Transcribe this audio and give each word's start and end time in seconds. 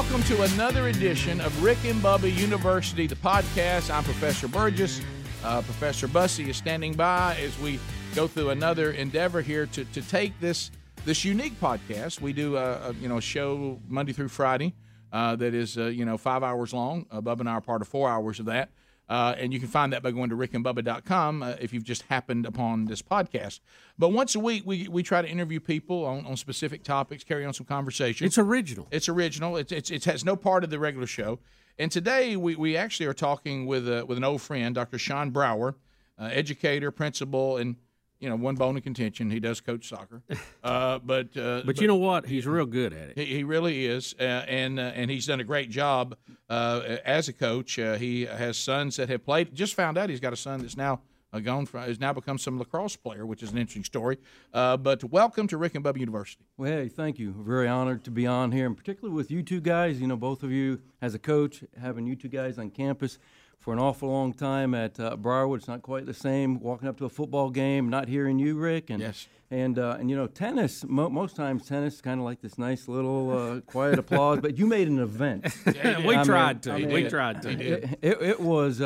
Welcome 0.00 0.22
to 0.22 0.42
another 0.42 0.86
edition 0.86 1.40
of 1.40 1.60
Rick 1.60 1.78
and 1.84 2.00
Bubba 2.00 2.32
University, 2.32 3.08
the 3.08 3.16
podcast. 3.16 3.92
I'm 3.92 4.04
Professor 4.04 4.46
Burgess. 4.46 5.00
Uh, 5.42 5.60
Professor 5.60 6.06
Bussey 6.06 6.48
is 6.48 6.56
standing 6.56 6.94
by 6.94 7.36
as 7.42 7.58
we 7.58 7.80
go 8.14 8.28
through 8.28 8.50
another 8.50 8.92
endeavor 8.92 9.42
here 9.42 9.66
to, 9.66 9.84
to 9.86 10.00
take 10.02 10.38
this 10.38 10.70
this 11.04 11.24
unique 11.24 11.58
podcast. 11.60 12.20
We 12.20 12.32
do 12.32 12.56
a, 12.56 12.90
a 12.90 12.92
you 12.94 13.08
know 13.08 13.18
show 13.18 13.80
Monday 13.88 14.12
through 14.12 14.28
Friday 14.28 14.72
uh, 15.12 15.34
that 15.34 15.52
is 15.52 15.76
uh, 15.76 15.86
you 15.86 16.04
know 16.04 16.16
five 16.16 16.44
hours 16.44 16.72
long. 16.72 17.04
Uh, 17.10 17.20
Bubba 17.20 17.40
and 17.40 17.48
I 17.48 17.54
are 17.54 17.60
part 17.60 17.82
of 17.82 17.88
four 17.88 18.08
hours 18.08 18.38
of 18.38 18.46
that. 18.46 18.70
Uh, 19.08 19.34
and 19.38 19.52
you 19.54 19.58
can 19.58 19.68
find 19.68 19.92
that 19.92 20.02
by 20.02 20.10
going 20.10 20.28
to 20.28 20.36
rickandbubba.com 20.36 21.42
uh, 21.42 21.54
if 21.60 21.72
you've 21.72 21.84
just 21.84 22.02
happened 22.02 22.44
upon 22.44 22.84
this 22.84 23.00
podcast. 23.00 23.60
But 23.98 24.10
once 24.10 24.34
a 24.34 24.40
week, 24.40 24.64
we, 24.66 24.86
we 24.88 25.02
try 25.02 25.22
to 25.22 25.28
interview 25.28 25.60
people 25.60 26.04
on, 26.04 26.26
on 26.26 26.36
specific 26.36 26.82
topics, 26.84 27.24
carry 27.24 27.44
on 27.44 27.54
some 27.54 27.64
conversation. 27.64 28.26
It's 28.26 28.36
original. 28.36 28.86
It's 28.90 29.08
original. 29.08 29.56
It's, 29.56 29.72
it's, 29.72 29.90
it 29.90 30.04
has 30.04 30.24
no 30.24 30.36
part 30.36 30.62
of 30.62 30.70
the 30.70 30.78
regular 30.78 31.06
show. 31.06 31.38
And 31.78 31.90
today 31.90 32.36
we, 32.36 32.54
we 32.56 32.76
actually 32.76 33.06
are 33.06 33.14
talking 33.14 33.64
with, 33.66 33.88
uh, 33.88 34.04
with 34.06 34.18
an 34.18 34.24
old 34.24 34.42
friend, 34.42 34.74
Dr. 34.74 34.98
Shawn 34.98 35.30
Brower, 35.30 35.76
uh, 36.18 36.24
educator, 36.24 36.90
principal, 36.90 37.56
and 37.56 37.76
you 38.20 38.28
know, 38.28 38.36
one 38.36 38.56
bone 38.56 38.76
of 38.76 38.82
contention. 38.82 39.30
He 39.30 39.40
does 39.40 39.60
coach 39.60 39.88
soccer, 39.88 40.22
uh, 40.64 40.98
but, 40.98 41.36
uh, 41.36 41.62
but 41.64 41.80
you 41.80 41.86
know 41.86 41.96
what? 41.96 42.26
He's 42.26 42.46
real 42.46 42.66
good 42.66 42.92
at 42.92 43.10
it. 43.10 43.18
He, 43.18 43.24
he 43.26 43.44
really 43.44 43.86
is, 43.86 44.14
uh, 44.18 44.22
and 44.22 44.78
uh, 44.78 44.92
and 44.94 45.10
he's 45.10 45.26
done 45.26 45.40
a 45.40 45.44
great 45.44 45.70
job 45.70 46.16
uh, 46.48 46.98
as 47.04 47.28
a 47.28 47.32
coach. 47.32 47.78
Uh, 47.78 47.94
he 47.94 48.26
has 48.26 48.56
sons 48.56 48.96
that 48.96 49.08
have 49.08 49.24
played. 49.24 49.54
Just 49.54 49.74
found 49.74 49.96
out 49.96 50.10
he's 50.10 50.20
got 50.20 50.32
a 50.32 50.36
son 50.36 50.60
that's 50.60 50.76
now 50.76 51.00
uh, 51.32 51.40
gone 51.40 51.66
from 51.66 51.82
has 51.82 52.00
now 52.00 52.12
become 52.12 52.38
some 52.38 52.58
lacrosse 52.58 52.96
player, 52.96 53.26
which 53.26 53.42
is 53.42 53.52
an 53.52 53.58
interesting 53.58 53.84
story. 53.84 54.18
Uh, 54.52 54.76
but 54.76 55.04
welcome 55.04 55.46
to 55.48 55.56
Rick 55.56 55.74
and 55.74 55.84
Bubba 55.84 55.98
University. 55.98 56.44
Well, 56.56 56.70
hey, 56.70 56.88
thank 56.88 57.18
you. 57.18 57.34
Very 57.38 57.68
honored 57.68 58.04
to 58.04 58.10
be 58.10 58.26
on 58.26 58.52
here, 58.52 58.66
and 58.66 58.76
particularly 58.76 59.14
with 59.14 59.30
you 59.30 59.42
two 59.42 59.60
guys. 59.60 60.00
You 60.00 60.06
know, 60.06 60.16
both 60.16 60.42
of 60.42 60.50
you 60.50 60.80
as 61.00 61.14
a 61.14 61.18
coach, 61.18 61.62
having 61.80 62.06
you 62.06 62.16
two 62.16 62.28
guys 62.28 62.58
on 62.58 62.70
campus 62.70 63.18
for 63.58 63.72
an 63.72 63.78
awful 63.78 64.08
long 64.08 64.32
time 64.32 64.74
at 64.74 64.98
uh, 65.00 65.16
Briarwood. 65.16 65.60
It's 65.60 65.68
not 65.68 65.82
quite 65.82 66.06
the 66.06 66.14
same. 66.14 66.60
Walking 66.60 66.88
up 66.88 66.96
to 66.98 67.04
a 67.04 67.08
football 67.08 67.50
game, 67.50 67.88
not 67.90 68.08
hearing 68.08 68.38
you, 68.38 68.56
Rick, 68.56 68.90
and 68.90 69.00
Yes. 69.00 69.26
and 69.50 69.78
uh, 69.78 69.96
and 69.98 70.08
you 70.08 70.16
know, 70.16 70.26
tennis. 70.26 70.84
Mo- 70.86 71.10
most 71.10 71.34
times, 71.36 71.66
tennis 71.66 71.94
is 71.94 72.00
kind 72.00 72.20
of 72.20 72.24
like 72.24 72.40
this 72.40 72.56
nice 72.58 72.88
little 72.88 73.30
uh, 73.36 73.60
quiet 73.62 73.98
applause. 74.04 74.40
But 74.40 74.56
you 74.58 74.66
made 74.66 74.88
an 74.88 74.98
event. 75.00 75.46
we 75.66 75.72
I 75.80 75.98
mean- 75.98 76.24
tried 76.24 76.62
to. 76.64 76.72
I 76.72 76.78
mean, 76.78 76.92
we 76.92 77.08
tried 77.08 77.42
to. 77.42 77.50
It, 77.50 77.98
it, 78.00 78.22
it 78.22 78.40
was. 78.40 78.80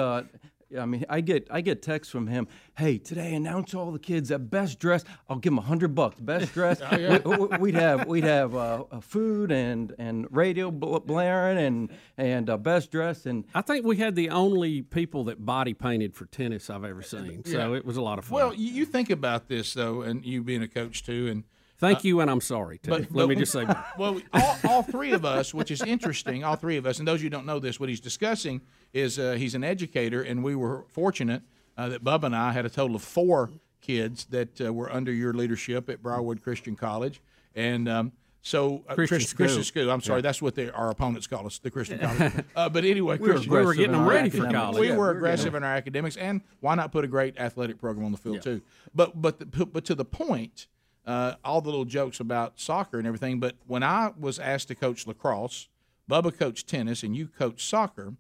I 0.78 0.87
mean, 0.87 1.05
I 1.09 1.20
get 1.20 1.48
I 1.51 1.61
get 1.61 1.83
texts 1.83 2.11
from 2.11 2.27
him. 2.27 2.48
Hey, 2.77 2.98
today 2.98 3.34
announce 3.34 3.75
all 3.75 3.91
the 3.92 3.98
kids 3.98 4.31
that 4.31 4.39
best 4.51 4.79
dressed. 4.79 5.06
I'll 5.29 5.37
give 5.39 5.51
them 5.53 5.59
a 5.59 5.62
hundred 5.62 5.95
bucks. 5.95 6.20
Best 6.20 6.53
dressed. 6.55 6.83
we, 6.92 7.19
we- 7.19 7.56
we'd 7.59 7.75
have 7.75 8.06
we'd 8.06 8.25
have 8.25 8.55
uh, 8.55 8.84
uh, 8.91 9.01
food 9.01 9.53
and 9.53 9.95
and 9.98 10.27
radio 10.31 10.70
bl- 10.70 10.98
blaring 10.98 11.59
and 11.59 11.91
and 12.17 12.48
uh, 12.51 12.56
best 12.56 12.91
dressed 12.91 13.27
and 13.27 13.45
I 13.55 13.61
think 13.62 13.84
we 13.84 13.97
had 13.97 14.14
the 14.14 14.31
only 14.31 14.83
people 14.83 15.25
that 15.25 15.45
body 15.45 15.75
painted 15.75 16.14
for 16.14 16.27
tennis 16.27 16.70
I've 16.70 16.84
ever 16.84 17.03
seen. 17.03 17.45
So 17.45 17.75
it 17.75 17.84
was 17.84 17.97
a 17.97 18.03
lot 18.03 18.19
of 18.19 18.25
fun. 18.27 18.36
Well, 18.36 18.55
you, 18.55 18.73
you 18.73 18.84
think 18.86 19.11
about 19.11 19.48
this 19.48 19.75
though, 19.75 20.03
and 20.03 20.25
you 20.25 20.42
being 20.42 20.62
a 20.62 20.69
coach 20.69 21.03
too, 21.05 21.29
and 21.29 21.45
Thank 21.83 22.05
you, 22.05 22.21
and 22.21 22.31
I'm 22.31 22.41
sorry. 22.41 22.79
Too. 22.79 22.93
Let 22.93 23.13
but- 23.13 23.29
me 23.29 23.35
just 23.35 23.53
say, 23.53 23.67
well, 23.99 24.21
all, 24.33 24.59
all 24.65 24.83
three 24.83 25.13
of 25.13 25.25
us, 25.25 25.53
which 25.53 25.71
is 25.71 25.83
interesting, 25.83 26.45
all 26.45 26.55
three 26.57 26.77
of 26.77 26.87
us, 26.87 26.99
and 27.01 27.09
those 27.09 27.17
of 27.17 27.25
you 27.25 27.27
who 27.27 27.31
don't 27.31 27.47
know 27.47 27.59
this, 27.59 27.81
what 27.81 27.89
he's 27.89 28.01
discussing 28.01 28.61
is 28.93 29.19
uh, 29.19 29.33
he's 29.33 29.55
an 29.55 29.65
educator, 29.65 30.23
and 30.23 30.45
we 30.45 30.55
were 30.55 30.85
fortunate 30.89 31.43
uh, 31.77 31.89
that 31.89 32.05
Bub 32.05 32.23
and 32.25 32.37
I 32.37 32.53
had 32.53 32.65
a 32.65 32.71
total 32.71 32.95
of 32.97 33.03
four 33.03 33.51
kids 33.81 34.27
that 34.27 34.61
uh, 34.61 34.73
were 34.73 34.93
under 34.93 35.13
your 35.13 35.33
leadership 35.35 35.89
at 35.91 36.03
Briarwood 36.03 36.43
Christian 36.43 36.77
College, 36.77 37.21
and. 37.55 37.89
Um, 37.89 38.13
so 38.45 38.83
uh, 38.89 38.97
Christian 38.97 39.19
Chris- 39.19 39.29
school. 39.29 39.47
Christian 39.47 39.63
school. 39.63 39.91
I'm 39.93 40.01
sorry, 40.01 40.21
that's 40.21 40.43
what 40.43 40.57
they, 40.57 40.69
our 40.69 40.91
opponents 40.91 41.29
call 41.29 41.47
us, 41.47 41.61
the 41.61 41.71
Christian 41.71 42.01
college. 42.01 42.33
Uh, 42.57 42.69
but 42.69 42.85
anyway, 42.85 43.17
we 43.17 43.29
were, 43.29 43.39
we 43.39 43.65
were 43.65 43.73
getting 43.73 43.92
them 43.92 44.05
ready 44.05 44.31
for 44.31 44.51
college. 44.51 44.81
we 44.81 44.89
Yeah, 44.89 44.97
were 44.97 45.07
we're 45.07 45.17
aggressive 45.17 45.55
in 45.55 45.63
our 45.63 45.73
academics, 45.75 46.17
and 46.17 46.41
why 46.59 46.75
not 46.75 46.91
put 46.91 47.05
a 47.05 47.09
great 47.09 47.39
athletic 47.39 47.79
program 47.81 48.05
on 48.05 48.11
the 48.11 48.19
field 48.19 48.42
too? 48.42 48.61
But 48.92 49.23
but 49.23 49.39
the, 49.39 49.65
but 49.65 49.85
to 49.85 49.95
the 49.95 50.05
point, 50.05 50.67
uh, 51.07 51.35
all 51.45 51.61
the 51.61 51.70
little 51.70 51.85
jokes 51.85 52.20
about 52.20 52.61
soccer 52.61 52.98
and 52.98 53.07
everything. 53.07 53.40
But 53.40 53.57
when 53.67 53.83
I 53.83 54.13
was 54.18 54.39
asked 54.39 54.68
to 54.68 54.74
coach 54.74 55.07
lacrosse, 55.07 55.68
Bubba 56.11 56.36
coached 56.36 56.68
tennis, 56.68 57.02
and 57.02 57.17
you 57.17 57.29
coach 57.29 57.64
soccer. 57.64 58.14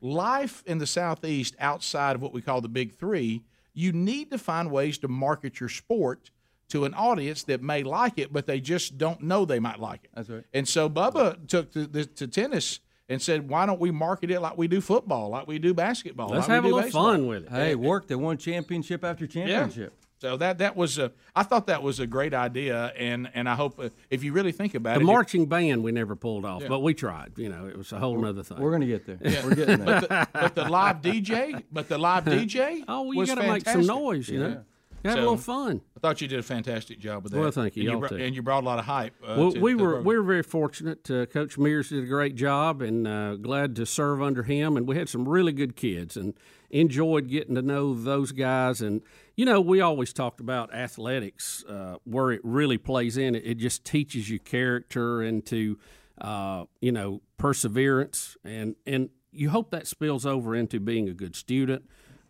Life 0.00 0.62
in 0.66 0.78
the 0.78 0.86
southeast, 0.86 1.54
outside 1.60 2.16
of 2.16 2.22
what 2.22 2.32
we 2.32 2.42
call 2.42 2.60
the 2.60 2.68
big 2.68 2.94
three, 2.94 3.42
you 3.72 3.92
need 3.92 4.30
to 4.30 4.38
find 4.38 4.70
ways 4.70 4.98
to 4.98 5.08
market 5.08 5.60
your 5.60 5.68
sport 5.68 6.30
to 6.68 6.84
an 6.84 6.94
audience 6.94 7.44
that 7.44 7.62
may 7.62 7.82
like 7.82 8.18
it, 8.18 8.32
but 8.32 8.46
they 8.46 8.60
just 8.60 8.98
don't 8.98 9.22
know 9.22 9.44
they 9.44 9.60
might 9.60 9.78
like 9.78 10.04
it. 10.04 10.10
That's 10.14 10.28
right. 10.28 10.44
And 10.52 10.66
so 10.66 10.88
Bubba 10.88 11.46
took 11.46 11.70
to, 11.72 11.86
the, 11.86 12.04
to 12.06 12.26
tennis 12.26 12.80
and 13.08 13.20
said, 13.20 13.48
"Why 13.48 13.66
don't 13.66 13.80
we 13.80 13.90
market 13.90 14.30
it 14.30 14.40
like 14.40 14.56
we 14.56 14.68
do 14.68 14.80
football, 14.80 15.28
like 15.28 15.46
we 15.46 15.58
do 15.58 15.74
basketball? 15.74 16.28
let's 16.28 16.48
like 16.48 16.48
we 16.48 16.54
have 16.54 16.64
a 16.64 16.68
little 16.68 16.82
baseball?" 16.82 17.04
fun 17.04 17.26
with 17.26 17.44
it. 17.44 17.50
Hey, 17.50 17.74
work. 17.74 18.08
They 18.08 18.14
won 18.14 18.38
championship 18.38 19.04
after 19.04 19.26
championship. 19.26 19.94
So 20.22 20.36
that 20.36 20.58
that 20.58 20.76
was 20.76 20.98
a, 20.98 21.10
I 21.34 21.42
thought 21.42 21.66
that 21.66 21.82
was 21.82 21.98
a 21.98 22.06
great 22.06 22.32
idea, 22.32 22.92
and 22.96 23.28
and 23.34 23.48
I 23.48 23.56
hope 23.56 23.80
uh, 23.80 23.88
if 24.08 24.22
you 24.22 24.32
really 24.32 24.52
think 24.52 24.76
about 24.76 24.90
The 24.94 25.00
it, 25.00 25.00
the 25.00 25.04
marching 25.06 25.46
band 25.46 25.82
we 25.82 25.90
never 25.90 26.14
pulled 26.14 26.44
off, 26.44 26.62
but 26.68 26.78
we 26.78 26.94
tried. 26.94 27.32
You 27.36 27.48
know, 27.48 27.66
it 27.66 27.76
was 27.76 27.90
a 27.92 27.98
whole 27.98 28.24
other 28.24 28.44
thing. 28.44 28.58
We're 28.60 28.70
gonna 28.70 28.86
get 28.86 29.04
there. 29.04 29.18
Yeah. 29.20 29.44
We're 29.44 29.56
getting 29.56 29.84
there. 29.84 30.00
but, 30.00 30.08
the, 30.08 30.28
but 30.32 30.54
the 30.54 30.68
live 30.68 31.02
DJ, 31.02 31.64
but 31.72 31.88
the 31.88 31.98
live 31.98 32.24
DJ, 32.24 32.84
oh, 32.88 33.02
well, 33.02 33.14
you 33.14 33.26
got 33.26 33.42
to 33.42 33.48
make 33.48 33.68
some 33.68 33.84
noise. 33.84 34.28
You 34.28 34.38
know, 34.38 34.48
have 35.04 35.14
So- 35.14 35.18
a 35.18 35.22
little 35.22 35.36
fun. 35.38 35.80
I 35.96 36.00
thought 36.00 36.20
you 36.20 36.28
did 36.28 36.38
a 36.38 36.42
fantastic 36.44 37.00
job 37.00 37.24
with 37.24 37.32
that. 37.32 37.40
Well, 37.40 37.50
thank 37.50 37.74
you. 37.76 37.82
And 37.82 37.84
you, 37.86 37.90
Y'all 37.90 37.98
brought, 38.00 38.10
too. 38.10 38.16
and 38.18 38.34
you 38.36 38.42
brought 38.42 38.62
a 38.62 38.66
lot 38.66 38.78
of 38.78 38.84
hype. 38.84 39.14
Uh, 39.24 39.34
Well, 39.38 39.52
to 39.52 39.60
we 39.60 39.72
the 39.72 39.78
were 39.82 39.88
program. 39.94 40.04
we 40.04 40.16
were 40.18 40.22
very 40.22 40.42
fortunate. 40.44 41.10
Uh, 41.10 41.26
Coach 41.26 41.58
Mears 41.58 41.88
did 41.88 42.04
a 42.04 42.06
great 42.06 42.36
job, 42.36 42.80
and 42.80 43.08
uh, 43.08 43.34
glad 43.36 43.74
to 43.76 43.86
serve 43.86 44.22
under 44.22 44.44
him. 44.44 44.76
And 44.76 44.86
we 44.86 44.96
had 44.96 45.08
some 45.08 45.28
really 45.28 45.52
good 45.52 45.74
kids, 45.74 46.16
and 46.16 46.34
enjoyed 46.70 47.28
getting 47.28 47.54
to 47.56 47.62
know 47.62 47.92
those 47.94 48.30
guys. 48.32 48.80
And 48.80 49.02
you 49.36 49.44
know, 49.44 49.60
we 49.60 49.80
always 49.80 50.12
talked 50.12 50.40
about 50.40 50.74
athletics, 50.74 51.64
uh, 51.68 51.96
where 52.04 52.30
it 52.32 52.40
really 52.44 52.78
plays 52.78 53.16
in. 53.16 53.34
It, 53.34 53.42
it 53.46 53.54
just 53.58 53.84
teaches 53.84 54.28
you 54.28 54.38
character 54.38 55.22
and 55.22 55.44
to 55.46 55.78
uh, 56.20 56.64
you 56.80 56.92
know 56.92 57.22
perseverance, 57.38 58.36
and 58.44 58.76
and 58.86 59.10
you 59.32 59.50
hope 59.50 59.70
that 59.70 59.86
spills 59.86 60.26
over 60.26 60.54
into 60.54 60.80
being 60.80 61.08
a 61.08 61.14
good 61.14 61.34
student. 61.36 61.84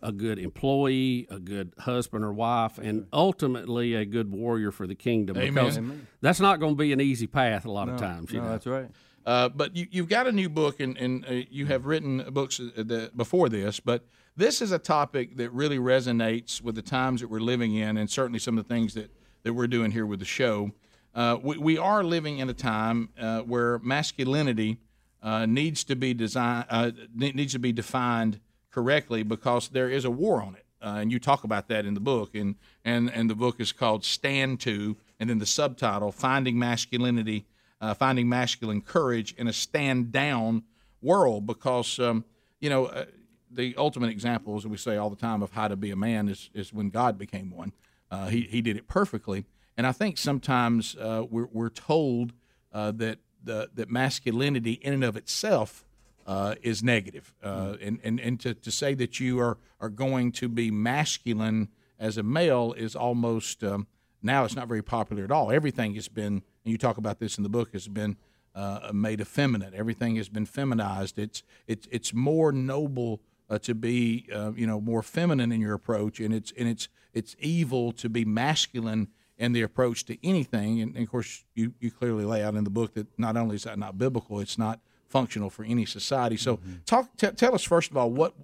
A 0.04 0.10
good 0.10 0.41
employee, 0.41 1.28
a 1.30 1.38
good 1.38 1.74
husband 1.78 2.24
or 2.24 2.32
wife, 2.32 2.76
and 2.78 3.06
ultimately 3.12 3.94
a 3.94 4.04
good 4.04 4.32
warrior 4.32 4.72
for 4.72 4.88
the 4.88 4.96
kingdom. 4.96 5.36
Because 5.36 5.78
that's 6.20 6.41
not 6.41 6.58
going 6.58 6.72
to 6.72 6.76
be 6.76 6.92
an 6.92 7.00
easy 7.00 7.28
path 7.28 7.64
a 7.66 7.70
lot 7.70 7.88
of 7.88 7.98
times. 8.00 8.32
You 8.32 8.41
No, 8.41 8.46
know? 8.46 8.50
that's 8.50 8.66
right. 8.66 8.88
Uh, 9.24 9.48
but 9.48 9.76
you, 9.76 9.86
you've 9.92 10.08
got 10.08 10.26
a 10.26 10.32
new 10.32 10.48
book, 10.48 10.80
and, 10.80 10.98
and 10.98 11.24
uh, 11.24 11.30
you 11.48 11.66
have 11.66 11.86
written 11.86 12.18
books 12.32 12.58
uh, 12.58 12.82
that, 12.82 13.16
before 13.16 13.48
this. 13.48 13.78
But 13.78 14.04
this 14.37 14.62
is 14.62 14.72
a 14.72 14.78
topic 14.78 15.37
that 15.37 15.50
really 15.53 15.78
resonates 15.78 16.62
with 16.62 16.75
the 16.75 16.82
times 16.82 17.20
that 17.20 17.28
we're 17.28 17.41
living 17.41 17.75
in, 17.75 17.97
and 17.97 18.10
certainly 18.10 18.38
some 18.38 18.59
of 18.59 18.66
the 18.66 18.75
things 18.75 18.94
that, 18.94 19.10
that 19.43 19.53
we're 19.53 19.66
doing 19.66 19.91
here 19.91 20.06
with 20.06 20.20
the 20.20 20.25
show. 20.25 20.72
Uh, 21.15 21.37
we, 21.43 21.59
we 21.59 21.78
are 21.78 22.03
living 22.03 22.38
in 22.38 22.48
a 22.48 22.54
time 22.54 23.10
uh, 23.21 23.41
where 23.41 23.78
masculinity 23.81 24.78
uh, 25.22 25.47
needs 25.47 25.84
to 25.84 25.94
be 25.94 26.15
design, 26.15 26.65
uh, 26.71 26.91
needs 27.15 27.53
to 27.53 27.59
be 27.59 27.72
defined 27.72 28.41
correctly 28.71 29.22
because 29.22 29.69
there 29.69 29.91
is 29.91 30.04
a 30.04 30.10
war 30.10 30.42
on 30.42 30.54
it. 30.54 30.65
Uh, 30.81 30.98
and 30.98 31.12
you 31.12 31.21
talk 31.21 31.44
about 31.44 31.69
that 31.69 31.84
in 31.87 31.94
the 31.94 32.00
book, 32.00 32.34
and, 32.34 32.56
and, 32.84 33.10
and 33.10 33.31
the 33.31 33.34
book 33.34 33.60
is 33.60 33.71
called 33.71 34.04
Stand 34.04 34.59
To, 34.60 34.97
and 35.21 35.31
then 35.31 35.38
the 35.38 35.47
subtitle, 35.47 36.10
Finding 36.10 36.59
Masculinity 36.59 37.47
uh, 37.82 37.92
finding 37.92 38.28
masculine 38.28 38.81
courage 38.81 39.34
in 39.37 39.48
a 39.48 39.53
stand 39.53 40.12
down 40.12 40.62
world 41.03 41.47
because 41.47 41.98
um, 41.98 42.25
you 42.60 42.71
know 42.71 43.04
the 43.52 43.74
ultimate 43.76 44.10
example 44.10 44.56
as 44.56 44.66
we 44.66 44.76
say 44.76 44.96
all 44.96 45.10
the 45.10 45.16
time 45.16 45.42
of 45.42 45.52
how 45.52 45.68
to 45.68 45.76
be 45.76 45.90
a 45.90 45.96
man 45.96 46.28
is, 46.28 46.50
is 46.54 46.72
when 46.72 46.90
god 46.90 47.18
became 47.18 47.50
one 47.50 47.72
uh, 48.10 48.28
he, 48.28 48.42
he 48.42 48.60
did 48.60 48.76
it 48.76 48.88
perfectly 48.88 49.44
and 49.77 49.86
i 49.86 49.92
think 49.92 50.18
sometimes 50.18 50.97
uh, 50.97 51.24
we're, 51.28 51.48
we're 51.53 51.71
told 51.71 52.32
uh, 52.72 52.91
that 52.91 53.18
the, 53.44 53.71
that 53.74 53.91
masculinity 53.91 54.72
in 54.72 54.92
and 54.92 55.04
of 55.04 55.16
itself 55.16 55.84
uh, 56.27 56.54
is 56.62 56.82
negative. 56.82 57.34
Uh, 57.42 57.74
and 57.80 57.98
and, 58.04 58.21
and 58.21 58.41
to, 58.41 58.54
to 58.54 58.71
say 58.71 58.94
that 58.94 59.21
you 59.21 59.41
are, 59.41 59.59
are 59.80 59.88
going 59.88 60.32
to 60.32 60.48
be 60.48 60.71
masculine 60.71 61.68
as 61.98 62.16
a 62.18 62.22
male 62.22 62.72
is 62.77 62.97
almost 62.97 63.62
um, 63.65 63.86
now 64.22 64.44
it's 64.44 64.56
not 64.56 64.68
very 64.68 64.82
popular 64.82 65.24
at 65.24 65.30
all. 65.30 65.50
Everything 65.50 65.94
has 65.94 66.09
been, 66.09 66.42
and 66.65 66.72
you 66.72 66.78
talk 66.78 66.97
about 66.97 67.18
this 67.18 67.36
in 67.36 67.42
the 67.42 67.48
book, 67.48 67.72
has 67.72 67.88
been 67.88 68.16
uh, 68.54 68.91
made 68.92 69.21
effeminate. 69.21 69.74
Everything 69.74 70.16
has 70.16 70.28
been 70.28 70.47
feminized. 70.47 71.18
It's 71.18 71.42
it's 71.66 71.88
it's 71.91 72.15
more 72.15 72.53
noble 72.53 73.21
uh, 73.50 73.59
to 73.59 73.74
be 73.74 74.28
uh, 74.33 74.53
you 74.54 74.66
know 74.66 74.80
more 74.80 75.03
feminine 75.03 75.53
in 75.53 75.60
your 75.60 75.74
approach, 75.74 76.21
and 76.21 76.34
it's 76.34 76.53
and 76.59 76.68
it's 76.68 76.89
it's 77.12 77.36
evil 77.39 77.92
to 77.92 78.09
be 78.09 78.24
masculine 78.24 79.09
in 79.39 79.53
the 79.53 79.62
approach 79.62 80.04
to 80.06 80.27
anything. 80.27 80.80
And, 80.80 80.94
and 80.94 81.04
of 81.04 81.10
course, 81.10 81.44
you 81.54 81.74
you 81.80 81.91
clearly 81.91 82.24
lay 82.24 82.42
out 82.42 82.54
in 82.54 82.65
the 82.65 82.71
book 82.71 82.94
that 82.94 83.06
not 83.18 83.36
only 83.36 83.56
is 83.56 83.65
that 83.65 83.78
not 83.78 83.98
biblical, 83.98 84.41
it's 84.41 84.59
not 84.59 84.80
functional 85.09 85.50
for 85.50 85.65
any 85.65 85.84
society. 85.84 86.36
So, 86.36 86.59
talk 86.86 87.16
t- 87.16 87.30
tell 87.30 87.54
us 87.54 87.62
first 87.62 87.91
of 87.91 87.97
all 87.97 88.10
what 88.10 88.34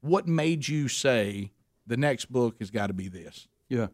what 0.00 0.28
made 0.28 0.68
you 0.68 0.88
say 0.88 1.52
the 1.86 1.96
next 1.96 2.26
book 2.32 2.56
has 2.60 2.70
got 2.70 2.86
to 2.88 2.92
be 2.92 3.08
this. 3.08 3.48
Yeah. 3.68 3.88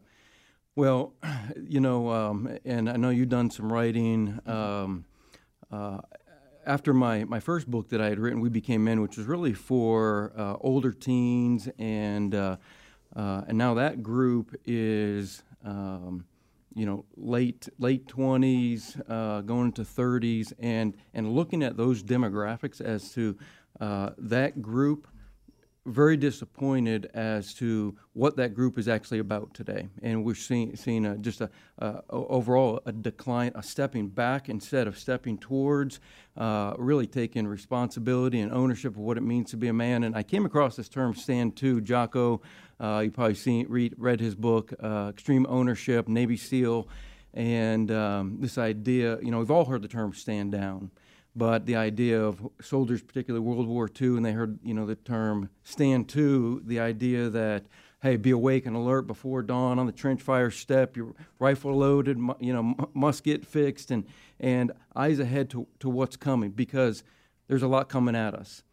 Well, 0.75 1.13
you 1.61 1.79
know, 1.79 2.09
um, 2.09 2.57
and 2.65 2.89
I 2.89 2.97
know 2.97 3.09
you've 3.09 3.29
done 3.29 3.49
some 3.49 3.71
writing. 3.71 4.39
Um, 4.45 5.05
uh, 5.71 5.99
after 6.69 6.93
my, 6.93 7.23
my 7.23 7.39
first 7.39 7.69
book 7.69 7.89
that 7.89 7.99
I 7.99 8.09
had 8.09 8.19
written, 8.19 8.41
We 8.41 8.49
Became 8.49 8.83
Men, 8.83 9.01
which 9.01 9.17
was 9.17 9.25
really 9.25 9.53
for 9.53 10.31
uh, 10.37 10.55
older 10.61 10.91
teens, 10.91 11.67
and 11.79 12.35
uh, 12.35 12.57
uh, 13.15 13.41
and 13.47 13.57
now 13.57 13.73
that 13.73 14.03
group 14.03 14.55
is 14.65 15.41
um, 15.65 16.25
you 16.75 16.85
know 16.85 17.05
late 17.17 17.67
late 17.79 18.07
twenties, 18.07 18.95
uh, 19.09 19.41
going 19.41 19.65
into 19.65 19.83
thirties, 19.83 20.53
and 20.59 20.95
and 21.15 21.33
looking 21.33 21.63
at 21.63 21.75
those 21.75 22.03
demographics 22.03 22.79
as 22.79 23.11
to 23.13 23.35
uh, 23.79 24.11
that 24.19 24.61
group 24.61 25.07
very 25.89 26.17
disappointed 26.17 27.09
as 27.13 27.53
to 27.55 27.95
what 28.13 28.37
that 28.37 28.53
group 28.53 28.77
is 28.77 28.87
actually 28.87 29.19
about 29.19 29.53
today, 29.53 29.89
and 30.01 30.23
we're 30.23 30.35
seeing 30.35 30.75
seeing 30.75 31.05
a, 31.05 31.17
just 31.17 31.41
a, 31.41 31.49
a, 31.79 32.01
overall 32.09 32.81
a 32.85 32.91
decline, 32.91 33.51
a 33.55 33.63
stepping 33.63 34.07
back 34.07 34.49
instead 34.49 34.87
of 34.87 34.97
stepping 34.97 35.37
towards, 35.37 35.99
uh, 36.37 36.73
really 36.77 37.07
taking 37.07 37.47
responsibility 37.47 38.39
and 38.39 38.51
ownership 38.51 38.93
of 38.93 38.99
what 38.99 39.17
it 39.17 39.23
means 39.23 39.51
to 39.51 39.57
be 39.57 39.67
a 39.67 39.73
man. 39.73 40.03
And 40.03 40.15
I 40.15 40.23
came 40.23 40.45
across 40.45 40.75
this 40.75 40.89
term 40.89 41.15
"stand 41.15 41.55
to" 41.57 41.81
Jocko. 41.81 42.41
Uh, 42.79 43.01
you 43.05 43.11
probably 43.11 43.35
seen 43.35 43.65
read 43.67 43.93
read 43.97 44.19
his 44.19 44.35
book 44.35 44.73
uh, 44.81 45.07
"Extreme 45.09 45.45
Ownership," 45.49 46.07
Navy 46.07 46.37
SEAL, 46.37 46.87
and 47.33 47.91
um, 47.91 48.37
this 48.39 48.57
idea. 48.57 49.19
You 49.21 49.31
know, 49.31 49.39
we've 49.39 49.51
all 49.51 49.65
heard 49.65 49.81
the 49.81 49.87
term 49.87 50.13
"stand 50.13 50.51
down." 50.51 50.91
But 51.35 51.65
the 51.65 51.75
idea 51.75 52.21
of 52.21 52.47
soldiers, 52.61 53.01
particularly 53.01 53.45
World 53.45 53.67
War 53.67 53.89
II, 53.99 54.17
and 54.17 54.25
they 54.25 54.31
heard 54.31 54.59
you 54.63 54.73
know 54.73 54.85
the 54.85 54.95
term 54.95 55.49
"stand 55.63 56.09
to," 56.09 56.61
the 56.65 56.79
idea 56.79 57.29
that 57.29 57.65
hey, 58.01 58.15
be 58.15 58.31
awake 58.31 58.65
and 58.65 58.75
alert 58.75 59.03
before 59.03 59.41
dawn 59.41 59.77
on 59.77 59.85
the 59.85 59.91
trench 59.91 60.21
fire 60.21 60.51
step, 60.51 60.95
your 60.95 61.13
rifle 61.37 61.75
loaded, 61.75 62.17
you 62.39 62.53
know, 62.53 62.75
musket 62.93 63.45
fixed, 63.45 63.91
and 63.91 64.05
and 64.39 64.71
eyes 64.95 65.19
ahead 65.19 65.49
to, 65.49 65.67
to 65.79 65.89
what's 65.89 66.15
coming 66.15 66.51
because 66.51 67.03
there's 67.47 67.63
a 67.63 67.67
lot 67.67 67.89
coming 67.89 68.15
at 68.15 68.33
us. 68.33 68.63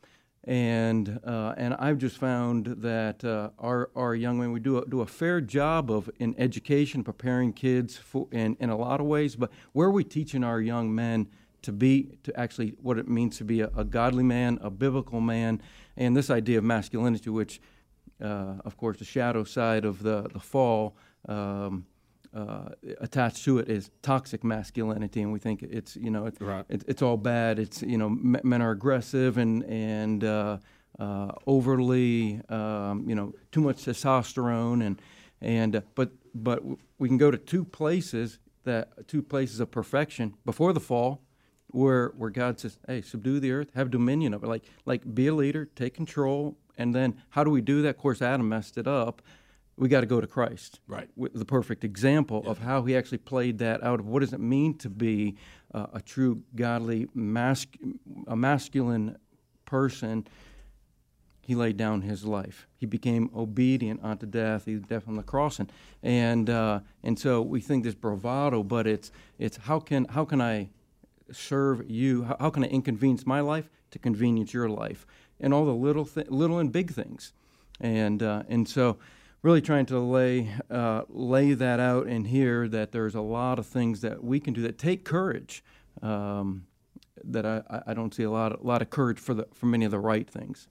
And 0.44 1.18
uh, 1.24 1.54
and 1.56 1.74
I've 1.74 1.98
just 1.98 2.18
found 2.18 2.66
that 2.66 3.24
uh, 3.24 3.50
our 3.58 3.90
our 3.96 4.14
young 4.14 4.38
men 4.38 4.52
we 4.52 4.60
do 4.60 4.78
a, 4.78 4.86
do 4.86 5.00
a 5.00 5.06
fair 5.06 5.40
job 5.40 5.90
of 5.90 6.08
in 6.20 6.36
education 6.38 7.02
preparing 7.02 7.52
kids 7.52 7.96
for 7.96 8.28
in, 8.30 8.56
in 8.60 8.70
a 8.70 8.76
lot 8.76 9.00
of 9.00 9.06
ways, 9.06 9.34
but 9.34 9.50
where 9.72 9.88
are 9.88 9.92
we 9.92 10.04
teaching 10.04 10.44
our 10.44 10.60
young 10.60 10.94
men 10.94 11.26
to 11.66 11.72
be 11.72 12.18
to 12.22 12.38
actually 12.38 12.74
what 12.80 12.96
it 12.96 13.08
means 13.08 13.36
to 13.38 13.44
be 13.44 13.60
a, 13.60 13.70
a 13.76 13.84
godly 13.84 14.22
man, 14.22 14.58
a 14.62 14.70
biblical 14.70 15.20
man, 15.20 15.60
and 15.96 16.16
this 16.16 16.30
idea 16.30 16.58
of 16.58 16.64
masculinity, 16.64 17.28
which, 17.28 17.60
uh, 18.22 18.54
of 18.64 18.76
course, 18.76 18.98
the 18.98 19.04
shadow 19.04 19.44
side 19.44 19.84
of 19.84 20.02
the 20.02 20.28
the 20.32 20.40
fall. 20.40 20.96
Um, 21.28 21.86
uh, 22.34 22.68
attached 23.00 23.42
to 23.44 23.58
it 23.58 23.68
is 23.68 23.90
toxic 24.02 24.44
masculinity, 24.44 25.22
and 25.22 25.32
we 25.32 25.38
think 25.38 25.62
it's 25.62 25.96
you 25.96 26.10
know 26.10 26.26
it's 26.26 26.38
right. 26.40 26.66
it, 26.68 26.84
it's 26.86 27.00
all 27.00 27.16
bad. 27.16 27.58
It's 27.58 27.80
you 27.82 27.96
know 27.96 28.10
men 28.10 28.60
are 28.60 28.72
aggressive 28.72 29.38
and 29.38 29.64
and 29.64 30.22
uh, 30.22 30.58
uh, 30.98 31.32
overly 31.46 32.42
um, 32.50 33.08
you 33.08 33.14
know 33.14 33.32
too 33.52 33.62
much 33.62 33.86
testosterone 33.86 34.84
and 34.84 35.00
and 35.40 35.76
uh, 35.76 35.80
but 35.94 36.10
but 36.34 36.62
we 36.98 37.08
can 37.08 37.16
go 37.16 37.30
to 37.30 37.38
two 37.38 37.64
places 37.64 38.38
that 38.64 39.08
two 39.08 39.22
places 39.22 39.58
of 39.58 39.70
perfection 39.70 40.34
before 40.44 40.74
the 40.74 40.80
fall 40.80 41.22
where 41.68 42.12
where 42.16 42.30
God 42.30 42.58
says, 42.60 42.78
"Hey, 42.86 43.02
subdue 43.02 43.40
the 43.40 43.52
earth, 43.52 43.70
have 43.74 43.90
dominion 43.90 44.34
of 44.34 44.42
it." 44.44 44.46
Like 44.46 44.64
like 44.84 45.14
be 45.14 45.26
a 45.26 45.34
leader, 45.34 45.66
take 45.74 45.94
control, 45.94 46.56
and 46.78 46.94
then 46.94 47.16
how 47.30 47.44
do 47.44 47.50
we 47.50 47.60
do 47.60 47.82
that? 47.82 47.90
Of 47.90 47.98
course, 47.98 48.22
Adam 48.22 48.48
messed 48.48 48.78
it 48.78 48.86
up. 48.86 49.22
We 49.78 49.88
got 49.88 50.00
to 50.00 50.06
go 50.06 50.22
to 50.22 50.26
Christ, 50.26 50.80
right? 50.86 51.08
With 51.16 51.34
the 51.34 51.44
perfect 51.44 51.84
example 51.84 52.42
yeah. 52.44 52.50
of 52.50 52.58
how 52.58 52.82
he 52.84 52.96
actually 52.96 53.18
played 53.18 53.58
that 53.58 53.82
out. 53.82 54.00
Of 54.00 54.06
what 54.06 54.20
does 54.20 54.32
it 54.32 54.40
mean 54.40 54.78
to 54.78 54.88
be 54.88 55.36
uh, 55.74 55.88
a 55.92 56.00
true 56.00 56.42
godly, 56.54 57.08
a 58.26 58.36
masculine 58.36 59.16
person? 59.66 60.26
He 61.42 61.54
laid 61.54 61.76
down 61.76 62.00
his 62.00 62.24
life. 62.24 62.66
He 62.76 62.86
became 62.86 63.30
obedient 63.36 64.00
unto 64.02 64.26
death. 64.26 64.64
He 64.64 64.76
death 64.76 65.06
on 65.06 65.14
the 65.14 65.22
cross, 65.22 65.60
and 65.60 65.70
and 66.02 66.50
uh, 66.50 66.80
and 67.04 67.16
so 67.16 67.40
we 67.40 67.60
think 67.60 67.84
this 67.84 67.94
bravado, 67.94 68.64
but 68.64 68.86
it's 68.88 69.12
it's 69.38 69.56
how 69.56 69.78
can 69.78 70.06
how 70.06 70.24
can 70.24 70.40
I 70.40 70.70
serve 71.32 71.88
you? 71.90 72.24
How, 72.24 72.36
how, 72.38 72.50
can 72.50 72.64
I 72.64 72.68
inconvenience 72.68 73.26
my 73.26 73.40
life 73.40 73.68
to 73.90 73.98
convenience 73.98 74.52
your 74.54 74.68
life? 74.68 75.06
And 75.40 75.52
all 75.52 75.64
the 75.64 75.74
little, 75.74 76.04
th- 76.04 76.28
little 76.28 76.58
and 76.58 76.72
big 76.72 76.92
things, 76.92 77.32
and 77.80 78.22
uh, 78.22 78.44
and 78.48 78.66
so 78.68 78.96
really 79.42 79.60
trying 79.60 79.86
to 79.86 79.98
lay 79.98 80.50
uh, 80.70 81.02
lay 81.08 81.52
that 81.52 81.78
out 81.78 82.06
in 82.06 82.24
here 82.24 82.68
that 82.68 82.92
there's 82.92 83.14
a 83.14 83.20
lot 83.20 83.58
of 83.58 83.66
things 83.66 84.00
that 84.00 84.24
we 84.24 84.40
can 84.40 84.54
do 84.54 84.62
that 84.62 84.78
take 84.78 85.04
courage. 85.04 85.62
Um, 86.02 86.66
that 87.24 87.46
I, 87.46 87.82
I 87.86 87.94
don't 87.94 88.14
see 88.14 88.22
a 88.22 88.30
lot 88.30 88.52
of, 88.52 88.60
a 88.60 88.66
lot 88.66 88.82
of 88.82 88.90
courage 88.90 89.18
for 89.18 89.34
the 89.34 89.46
for 89.52 89.66
many 89.66 89.84
of 89.84 89.90
the 89.90 89.98
right 89.98 90.28
things. 90.28 90.68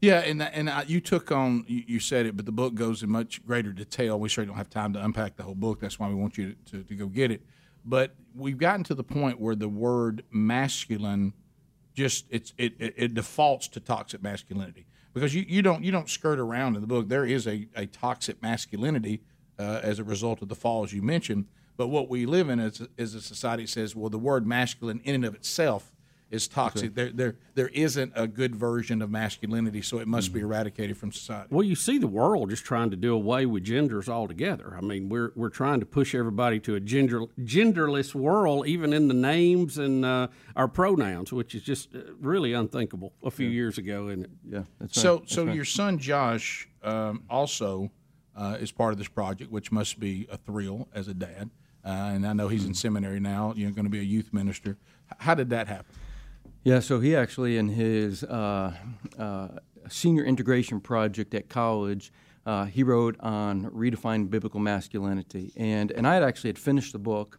Yeah, 0.00 0.20
and 0.20 0.42
and 0.42 0.70
I, 0.70 0.82
you 0.82 1.00
took 1.00 1.30
on 1.30 1.64
you, 1.68 1.84
you, 1.86 2.00
said 2.00 2.26
it, 2.26 2.36
but 2.36 2.46
the 2.46 2.52
book 2.52 2.74
goes 2.74 3.02
in 3.02 3.10
much 3.10 3.44
greater 3.44 3.72
detail. 3.72 4.18
We 4.18 4.28
certainly 4.28 4.48
don't 4.48 4.56
have 4.56 4.70
time 4.70 4.92
to 4.94 5.04
unpack 5.04 5.36
the 5.36 5.42
whole 5.42 5.54
book. 5.54 5.80
That's 5.80 5.98
why 5.98 6.08
we 6.08 6.14
want 6.14 6.38
you 6.38 6.54
to, 6.54 6.72
to, 6.72 6.82
to 6.84 6.94
go 6.94 7.06
get 7.06 7.30
it. 7.30 7.42
But 7.84 8.14
we've 8.34 8.58
gotten 8.58 8.84
to 8.84 8.94
the 8.94 9.04
point 9.04 9.40
where 9.40 9.54
the 9.54 9.68
word 9.68 10.24
masculine 10.30 11.32
just 11.94 12.26
it's 12.30 12.52
it, 12.56 12.74
it, 12.78 12.94
it 12.96 13.14
defaults 13.14 13.68
to 13.68 13.80
toxic 13.80 14.22
masculinity 14.22 14.86
because 15.12 15.34
you, 15.34 15.44
you 15.48 15.60
don't 15.60 15.82
you 15.82 15.90
don't 15.90 16.08
skirt 16.08 16.38
around 16.38 16.76
in 16.76 16.80
the 16.80 16.86
book. 16.86 17.08
There 17.08 17.26
is 17.26 17.46
a, 17.46 17.66
a 17.74 17.86
toxic 17.86 18.40
masculinity 18.42 19.22
uh, 19.58 19.80
as 19.82 19.98
a 19.98 20.04
result 20.04 20.42
of 20.42 20.48
the 20.48 20.54
fall, 20.54 20.84
as 20.84 20.92
you 20.92 21.02
mentioned. 21.02 21.46
But 21.76 21.88
what 21.88 22.10
we 22.10 22.26
live 22.26 22.48
in 22.48 22.60
is, 22.60 22.86
is 22.98 23.14
a 23.14 23.22
society 23.22 23.64
that 23.64 23.70
says, 23.70 23.96
well, 23.96 24.10
the 24.10 24.18
word 24.18 24.46
masculine 24.46 25.00
in 25.04 25.14
and 25.14 25.24
of 25.24 25.34
itself 25.34 25.92
is 26.30 26.46
toxic. 26.46 26.92
Okay. 26.92 26.94
There, 26.94 27.10
there, 27.10 27.36
there 27.54 27.68
isn't 27.68 28.12
a 28.14 28.26
good 28.26 28.54
version 28.54 29.02
of 29.02 29.10
masculinity, 29.10 29.82
so 29.82 29.98
it 29.98 30.06
must 30.06 30.28
mm-hmm. 30.28 30.34
be 30.34 30.40
eradicated 30.40 30.96
from 30.96 31.12
society. 31.12 31.48
Well, 31.50 31.64
you 31.64 31.74
see 31.74 31.98
the 31.98 32.06
world 32.06 32.50
just 32.50 32.64
trying 32.64 32.90
to 32.90 32.96
do 32.96 33.14
away 33.14 33.46
with 33.46 33.64
genders 33.64 34.08
altogether. 34.08 34.74
I 34.76 34.80
mean, 34.80 35.08
we're 35.08 35.32
we're 35.34 35.50
trying 35.50 35.80
to 35.80 35.86
push 35.86 36.14
everybody 36.14 36.60
to 36.60 36.76
a 36.76 36.80
gender 36.80 37.22
genderless 37.40 38.14
world, 38.14 38.66
even 38.66 38.92
in 38.92 39.08
the 39.08 39.14
names 39.14 39.78
and 39.78 40.04
uh, 40.04 40.28
our 40.54 40.68
pronouns, 40.68 41.32
which 41.32 41.54
is 41.54 41.62
just 41.62 41.94
uh, 41.94 42.00
really 42.20 42.52
unthinkable 42.52 43.12
a 43.22 43.30
few 43.30 43.48
yeah. 43.48 43.54
years 43.54 43.78
ago. 43.78 44.08
And 44.08 44.28
yeah, 44.48 44.62
so 44.88 45.18
right. 45.18 45.30
so 45.30 45.46
right. 45.46 45.54
your 45.54 45.64
son 45.64 45.98
Josh 45.98 46.68
um, 46.82 47.24
also 47.28 47.90
uh, 48.36 48.56
is 48.60 48.70
part 48.70 48.92
of 48.92 48.98
this 48.98 49.08
project, 49.08 49.50
which 49.50 49.72
must 49.72 49.98
be 49.98 50.28
a 50.30 50.36
thrill 50.36 50.88
as 50.94 51.08
a 51.08 51.14
dad. 51.14 51.50
Uh, 51.84 51.88
and 51.88 52.26
I 52.26 52.34
know 52.34 52.48
he's 52.48 52.64
in 52.64 52.70
mm-hmm. 52.70 52.74
seminary 52.74 53.20
now. 53.20 53.54
You're 53.56 53.70
going 53.70 53.86
to 53.86 53.90
be 53.90 54.00
a 54.00 54.02
youth 54.02 54.32
minister. 54.32 54.76
How 55.18 55.34
did 55.34 55.50
that 55.50 55.66
happen? 55.66 55.86
Yeah, 56.62 56.80
so 56.80 57.00
he 57.00 57.16
actually, 57.16 57.56
in 57.56 57.68
his 57.68 58.22
uh, 58.22 58.74
uh, 59.18 59.48
senior 59.88 60.24
integration 60.24 60.80
project 60.80 61.34
at 61.34 61.48
college, 61.48 62.12
uh, 62.44 62.66
he 62.66 62.82
wrote 62.82 63.18
on 63.20 63.70
redefined 63.70 64.28
biblical 64.30 64.60
masculinity, 64.60 65.52
and 65.56 65.90
and 65.90 66.06
I 66.06 66.14
had 66.14 66.22
actually 66.22 66.48
had 66.48 66.58
finished 66.58 66.92
the 66.92 66.98
book, 66.98 67.38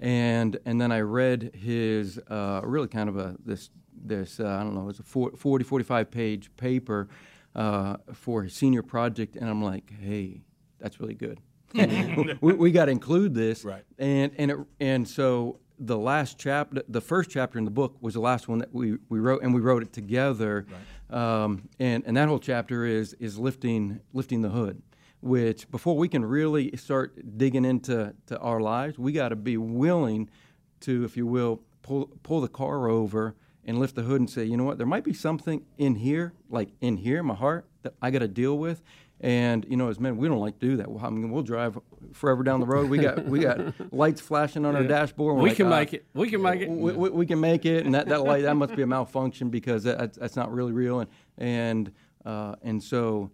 and 0.00 0.58
and 0.64 0.80
then 0.80 0.90
I 0.90 1.00
read 1.00 1.54
his 1.54 2.18
uh, 2.28 2.60
really 2.64 2.88
kind 2.88 3.08
of 3.08 3.16
a 3.16 3.36
this 3.44 3.70
this 3.92 4.40
uh, 4.40 4.46
I 4.46 4.62
don't 4.62 4.74
know 4.74 4.88
it's 4.88 5.00
a 5.00 5.02
40 5.02 5.64
45 5.64 6.10
page 6.10 6.50
paper 6.56 7.08
uh, 7.54 7.96
for 8.12 8.42
his 8.42 8.54
senior 8.54 8.82
project, 8.82 9.36
and 9.36 9.48
I'm 9.48 9.62
like, 9.62 9.92
hey, 10.00 10.42
that's 10.80 11.00
really 11.00 11.14
good. 11.14 11.40
we, 12.40 12.54
we 12.54 12.72
got 12.72 12.86
to 12.86 12.92
include 12.92 13.34
this, 13.34 13.64
right? 13.64 13.84
And 13.98 14.32
and 14.36 14.50
it, 14.50 14.58
and 14.80 15.06
so 15.06 15.60
the 15.78 15.98
last 15.98 16.38
chapter, 16.38 16.82
the 16.88 17.00
first 17.00 17.30
chapter 17.30 17.58
in 17.58 17.64
the 17.64 17.70
book 17.70 17.96
was 18.00 18.14
the 18.14 18.20
last 18.20 18.48
one 18.48 18.58
that 18.58 18.72
we, 18.74 18.98
we 19.08 19.18
wrote, 19.20 19.42
and 19.42 19.54
we 19.54 19.60
wrote 19.60 19.82
it 19.82 19.92
together. 19.92 20.66
Right. 21.10 21.44
Um, 21.44 21.68
and, 21.78 22.04
and 22.06 22.16
that 22.16 22.28
whole 22.28 22.38
chapter 22.38 22.84
is 22.84 23.14
is 23.14 23.38
lifting 23.38 24.00
lifting 24.12 24.42
the 24.42 24.50
hood, 24.50 24.82
which 25.20 25.70
before 25.70 25.96
we 25.96 26.08
can 26.08 26.24
really 26.24 26.76
start 26.76 27.38
digging 27.38 27.64
into 27.64 28.14
to 28.26 28.38
our 28.38 28.60
lives, 28.60 28.98
we 28.98 29.12
got 29.12 29.30
to 29.30 29.36
be 29.36 29.56
willing 29.56 30.28
to, 30.80 31.04
if 31.04 31.16
you 31.16 31.26
will, 31.26 31.62
pull 31.82 32.10
pull 32.22 32.40
the 32.40 32.48
car 32.48 32.88
over 32.88 33.34
and 33.64 33.78
lift 33.78 33.94
the 33.94 34.02
hood 34.02 34.20
and 34.20 34.30
say, 34.30 34.44
you 34.44 34.56
know 34.56 34.64
what, 34.64 34.78
there 34.78 34.86
might 34.86 35.04
be 35.04 35.12
something 35.12 35.64
in 35.76 35.94
here, 35.94 36.32
like 36.48 36.70
in 36.80 36.96
here, 36.96 37.18
in 37.18 37.26
my 37.26 37.34
heart, 37.34 37.66
that 37.82 37.94
I 38.00 38.10
got 38.10 38.20
to 38.20 38.28
deal 38.28 38.58
with. 38.58 38.82
And 39.20 39.66
you 39.68 39.76
know, 39.76 39.88
as 39.88 39.98
men, 39.98 40.16
we 40.16 40.28
don't 40.28 40.38
like 40.38 40.58
to 40.60 40.66
do 40.66 40.76
that. 40.76 40.88
I 41.02 41.10
mean, 41.10 41.30
we'll 41.30 41.42
drive 41.42 41.78
forever 42.12 42.42
down 42.42 42.60
the 42.60 42.66
road. 42.66 42.88
We 42.88 42.98
got 42.98 43.24
we 43.24 43.40
got 43.40 43.74
lights 43.92 44.20
flashing 44.20 44.64
on 44.64 44.76
our 44.76 44.84
dashboard. 44.84 45.36
We 45.36 45.50
like, 45.50 45.56
can 45.56 45.68
make 45.68 45.94
it. 45.94 46.06
We 46.14 46.30
can 46.30 46.42
make 46.42 46.60
it. 46.60 46.68
We, 46.68 46.92
we, 46.92 47.10
we, 47.10 47.26
can 47.26 47.40
make 47.40 47.64
it, 47.64 47.84
and 47.84 47.94
that, 47.94 48.08
that 48.08 48.22
light 48.22 48.42
that 48.42 48.54
must 48.54 48.76
be 48.76 48.82
a 48.82 48.86
malfunction 48.86 49.50
because 49.50 49.84
that, 49.84 50.14
that's 50.14 50.36
not 50.36 50.52
really 50.52 50.72
real. 50.72 51.00
And 51.00 51.10
and 51.38 51.92
uh, 52.24 52.56
and 52.62 52.82
so, 52.82 53.30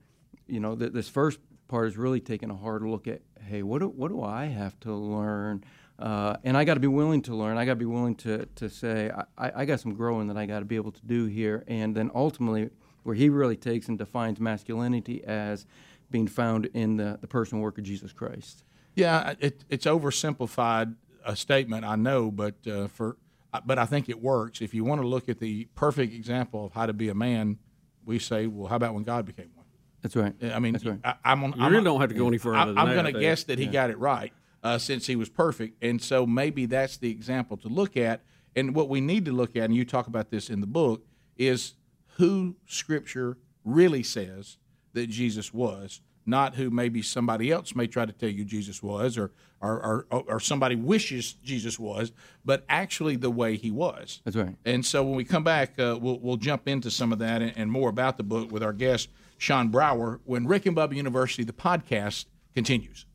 you 0.47 0.61
know, 0.61 0.77
th- 0.77 0.93
this 0.93 1.09
first 1.09 1.39
part 1.69 1.89
is 1.89 1.97
really 1.97 2.21
taking 2.21 2.51
a 2.51 2.57
hard 2.57 2.83
look 2.83 3.09
at, 3.09 3.23
hey, 3.41 3.63
what 3.63 3.81
do, 3.81 3.89
what 3.89 4.09
do 4.09 4.23
I 4.23 4.45
have 4.45 4.79
to 4.81 4.95
learn? 4.95 5.65
Uh, 5.99 6.37
and 6.45 6.57
I 6.57 6.65
got 6.65 6.75
to 6.75 6.81
be 6.81 6.89
willing 6.89 7.23
to 7.23 7.35
learn. 7.35 7.57
I 7.57 7.65
got 7.65 7.73
to 7.73 7.77
be 7.77 7.85
willing 7.85 8.17
to 8.17 8.47
to 8.57 8.69
say 8.69 9.11
I, 9.39 9.53
I 9.55 9.65
got 9.65 9.81
some 9.81 9.95
growing 9.95 10.27
that 10.29 10.37
I 10.37 10.47
got 10.47 10.59
to 10.59 10.65
be 10.65 10.77
able 10.77 10.93
to 10.93 11.07
do 11.07 11.27
here. 11.27 11.65
And 11.69 11.95
then 11.95 12.11
ultimately 12.15 12.71
where 13.05 13.15
he 13.15 13.29
really 13.29 13.57
takes 13.57 13.89
and 13.89 13.97
defines 13.97 14.41
masculinity 14.41 15.23
as 15.25 15.67
being 16.15 16.29
found 16.29 16.67
in 16.75 16.97
the, 17.01 17.19
the 17.21 17.27
person 17.27 17.57
and 17.57 17.63
work 17.63 17.77
of 17.79 17.85
Jesus 17.85 18.13
Christ. 18.13 18.65
Yeah, 18.95 19.35
it, 19.41 19.65
it's 19.69 19.87
oversimplified 19.87 20.95
a 21.27 21.35
statement, 21.35 21.85
I 21.85 21.97
know, 21.97 22.31
but 22.31 22.55
uh, 22.67 22.89
for 22.89 23.17
Uh, 23.55 23.61
But 23.65 23.79
I 23.79 23.87
think 23.87 24.09
it 24.09 24.21
works. 24.21 24.61
If 24.61 24.75
you 24.75 24.83
want 24.91 25.01
to 25.01 25.09
look 25.15 25.29
at 25.29 25.39
the 25.39 25.55
perfect 25.75 26.13
example 26.21 26.61
of 26.67 26.73
how 26.73 26.87
to 26.87 26.93
be 26.93 27.09
a 27.09 27.15
man, 27.15 27.59
we 28.05 28.19
say, 28.19 28.41
well, 28.47 28.69
how 28.71 28.77
about 28.77 28.95
when 28.95 29.05
God 29.05 29.23
became 29.27 29.51
one? 29.55 29.67
That's 30.03 30.17
right. 30.17 30.35
I 30.43 30.59
mean, 30.59 30.73
That's 30.75 30.85
right. 30.85 31.01
I, 31.05 31.15
I'm 31.31 31.43
on. 31.45 31.51
You 31.57 31.65
I'm 31.65 31.73
really 31.73 31.85
don't 31.85 32.01
have 32.01 32.11
to 32.11 32.19
go 32.23 32.27
any 32.29 32.39
further 32.39 32.59
I, 32.59 32.65
than 32.67 32.79
I'm 32.79 32.93
going 32.99 33.13
to 33.13 33.21
guess 33.21 33.45
that 33.45 33.59
he 33.59 33.67
got 33.67 33.91
it 33.91 33.99
right 33.99 34.33
uh, 34.63 34.79
since 34.79 35.07
he 35.07 35.17
was 35.17 35.29
perfect, 35.31 35.73
and 35.89 36.03
so 36.11 36.27
maybe 36.27 36.67
that's 36.67 36.97
the 36.99 37.11
example 37.11 37.57
to 37.65 37.69
look 37.69 37.97
at. 37.97 38.17
And 38.57 38.75
what 38.75 38.89
we 38.89 39.01
need 39.01 39.25
to 39.25 39.33
look 39.33 39.57
at, 39.57 39.65
and 39.65 39.75
you 39.75 39.85
talk 39.85 40.07
about 40.07 40.27
this 40.31 40.51
in 40.51 40.61
the 40.61 40.67
book, 40.81 40.99
is 41.37 41.75
who 42.19 42.57
Scripture 42.67 43.39
really 43.65 44.03
says 44.03 44.59
that 44.95 45.09
Jesus 45.09 45.53
was, 45.53 46.01
not 46.27 46.55
who 46.55 46.71
maybe 46.71 47.03
somebody 47.03 47.53
else 47.53 47.75
may 47.75 47.87
try 47.87 48.07
to 48.07 48.13
tell 48.13 48.31
you 48.31 48.45
Jesus 48.45 48.83
was, 48.83 49.19
or 49.19 49.31
or 49.61 50.07
or, 50.11 50.25
or 50.27 50.41
somebody 50.41 50.75
wishes 50.75 51.35
Jesus 51.45 51.79
was, 51.79 52.13
but 52.45 52.65
actually 52.69 53.17
the 53.17 53.31
way 53.31 53.57
he 53.57 53.71
was. 53.71 54.21
That's 54.25 54.37
right. 54.37 54.57
And 54.65 54.85
so 54.85 55.03
when 55.03 55.15
we 55.17 55.25
come 55.25 55.45
back, 55.45 55.79
uh, 55.79 55.99
we'll, 56.01 56.19
we'll 56.19 56.37
jump 56.37 56.67
into 56.69 56.91
some 56.91 57.13
of 57.13 57.19
that 57.19 57.43
and, 57.43 57.53
and 57.57 57.71
more 57.71 57.91
about 57.91 58.17
the 58.17 58.23
book 58.23 58.51
with 58.51 58.63
our 58.63 58.73
guest, 58.73 59.11
Shawn 59.39 59.69
Brower, 59.69 60.21
when 60.25 60.47
Rick 60.47 60.67
and 60.67 60.77
Bubba 60.77 60.95
University, 60.95 61.45
the 61.45 61.53
podcast, 61.53 62.27
continues. 62.55 63.07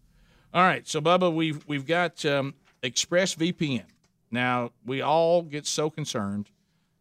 All 0.53 0.63
right, 0.63 0.87
so 0.87 0.99
Bubba, 0.99 1.33
we've, 1.33 1.63
we've 1.67 1.85
got 1.85 2.25
um, 2.25 2.55
ExpressVPN. 2.83 3.85
Now, 4.31 4.71
we 4.85 5.01
all 5.01 5.41
get 5.41 5.65
so 5.65 5.89
concerned 5.89 6.49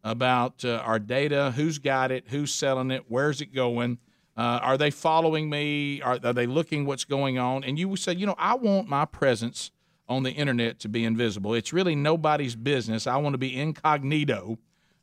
about 0.03 0.63
uh, 0.63 0.81
our 0.85 0.99
data, 0.99 1.51
who's 1.55 1.77
got 1.77 2.11
it, 2.11 2.25
who's 2.27 2.53
selling 2.53 2.91
it, 2.91 3.05
where's 3.07 3.41
it 3.41 3.53
going. 3.53 3.97
Uh, 4.39 4.57
are 4.61 4.77
they 4.77 4.89
following 4.89 5.49
me? 5.49 6.01
Are, 6.01 6.17
are 6.23 6.31
they 6.31 6.47
looking 6.47 6.85
what's 6.85 7.03
going 7.03 7.37
on? 7.37 7.65
And 7.65 7.77
you 7.77 7.93
said, 7.97 8.17
you 8.17 8.25
know, 8.25 8.35
I 8.37 8.55
want 8.55 8.87
my 8.87 9.03
presence 9.03 9.71
on 10.07 10.23
the 10.23 10.31
internet 10.31 10.79
to 10.79 10.87
be 10.87 11.03
invisible. 11.03 11.53
It's 11.53 11.73
really 11.73 11.93
nobody's 11.93 12.55
business. 12.55 13.05
I 13.05 13.17
want 13.17 13.33
to 13.33 13.37
be 13.37 13.59
incognito, 13.59 14.57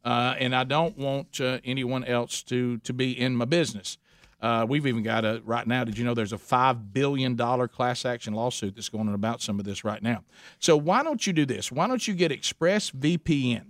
uh, 0.07 0.37
and 0.39 0.57
I 0.57 0.65
don't 0.65 0.97
want 0.97 1.39
uh, 1.39 1.59
anyone 1.67 2.03
else 2.03 2.43
to 2.45 2.79
to 2.79 2.95
be 2.95 3.13
in 3.13 3.37
my 3.37 3.45
business. 3.45 3.99
Uh, 4.41 4.65
we've 4.67 4.87
even 4.87 5.03
got 5.03 5.27
a 5.27 5.43
right 5.45 5.67
now. 5.67 5.85
Did 5.85 5.99
you 5.99 6.05
know 6.07 6.15
there's 6.15 6.33
a 6.33 6.39
five 6.39 6.95
billion 6.95 7.37
dollar 7.37 7.69
class 7.69 8.07
action 8.07 8.33
lawsuit 8.33 8.75
that's 8.75 8.89
going 8.89 9.07
on 9.07 9.15
about 9.15 9.43
some 9.43 9.59
of 9.59 9.67
this 9.67 9.85
right 9.85 10.03
now? 10.03 10.25
So 10.61 10.79
why 10.79 11.03
don't 11.03 11.27
you 11.27 11.35
do 11.35 11.45
this? 11.45 11.71
Why 11.71 11.87
don't 11.87 12.09
you 12.09 12.15
get 12.15 12.33
ExpressVPN? 12.33 13.67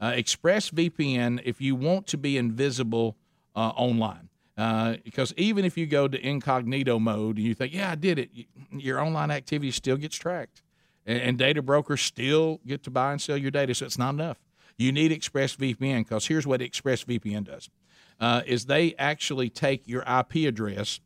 Uh, 0.00 0.12
ExpressVPN 0.12 1.42
if 1.44 1.60
you 1.60 1.76
want 1.76 2.06
to 2.06 2.16
be 2.16 2.38
invisible 2.38 3.18
uh, 3.54 3.72
online. 3.76 4.30
Uh, 4.56 4.96
because 5.04 5.32
even 5.36 5.64
if 5.64 5.78
you 5.78 5.86
go 5.86 6.06
to 6.06 6.26
incognito 6.26 6.98
mode 6.98 7.36
and 7.36 7.46
you 7.46 7.54
think, 7.54 7.72
yeah, 7.72 7.90
I 7.90 7.94
did 7.94 8.18
it, 8.18 8.30
your 8.70 9.00
online 9.00 9.30
activity 9.30 9.70
still 9.70 9.96
gets 9.96 10.16
tracked. 10.16 10.62
And, 11.06 11.20
and 11.20 11.38
data 11.38 11.62
brokers 11.62 12.02
still 12.02 12.60
get 12.66 12.82
to 12.84 12.90
buy 12.90 13.12
and 13.12 13.20
sell 13.20 13.36
your 13.36 13.50
data, 13.50 13.74
so 13.74 13.86
it's 13.86 13.98
not 13.98 14.14
enough. 14.14 14.38
You 14.76 14.92
need 14.92 15.10
ExpressVPN 15.12 16.00
because 16.00 16.26
here's 16.26 16.46
what 16.46 16.60
ExpressVPN 16.60 17.44
does: 17.44 17.70
uh, 18.20 18.42
is 18.46 18.66
they 18.66 18.94
actually 18.98 19.48
take 19.48 19.86
your 19.86 20.02
IP 20.02 20.46
address 20.48 21.00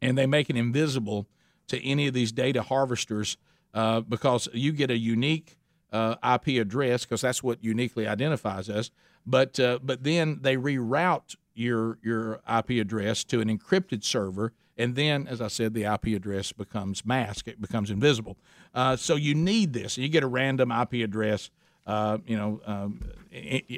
and 0.00 0.16
they 0.16 0.26
make 0.26 0.50
it 0.50 0.56
invisible 0.56 1.26
to 1.68 1.82
any 1.84 2.06
of 2.06 2.14
these 2.14 2.32
data 2.32 2.62
harvesters 2.62 3.36
uh, 3.72 4.00
because 4.00 4.48
you 4.52 4.72
get 4.72 4.90
a 4.90 4.98
unique 4.98 5.58
uh, 5.92 6.16
IP 6.34 6.60
address 6.60 7.04
because 7.04 7.20
that's 7.20 7.42
what 7.42 7.62
uniquely 7.62 8.06
identifies 8.06 8.68
us. 8.68 8.90
But 9.26 9.58
uh, 9.58 9.78
but 9.82 10.04
then 10.04 10.40
they 10.42 10.56
reroute 10.56 11.36
your 11.54 11.98
your 12.02 12.40
IP 12.48 12.70
address 12.80 13.24
to 13.24 13.40
an 13.40 13.48
encrypted 13.48 14.04
server, 14.04 14.52
and 14.76 14.94
then, 14.96 15.26
as 15.26 15.40
I 15.40 15.48
said, 15.48 15.74
the 15.74 15.84
IP 15.84 16.16
address 16.16 16.52
becomes 16.52 17.04
masked; 17.04 17.48
it 17.48 17.60
becomes 17.60 17.90
invisible. 17.90 18.36
Uh, 18.74 18.96
so 18.96 19.16
you 19.16 19.34
need 19.34 19.72
this. 19.72 19.96
You 19.96 20.08
get 20.08 20.22
a 20.22 20.28
random 20.28 20.70
IP 20.70 20.94
address. 21.04 21.50
Uh, 21.86 22.16
you 22.26 22.34
know, 22.34 22.62
um, 22.64 22.98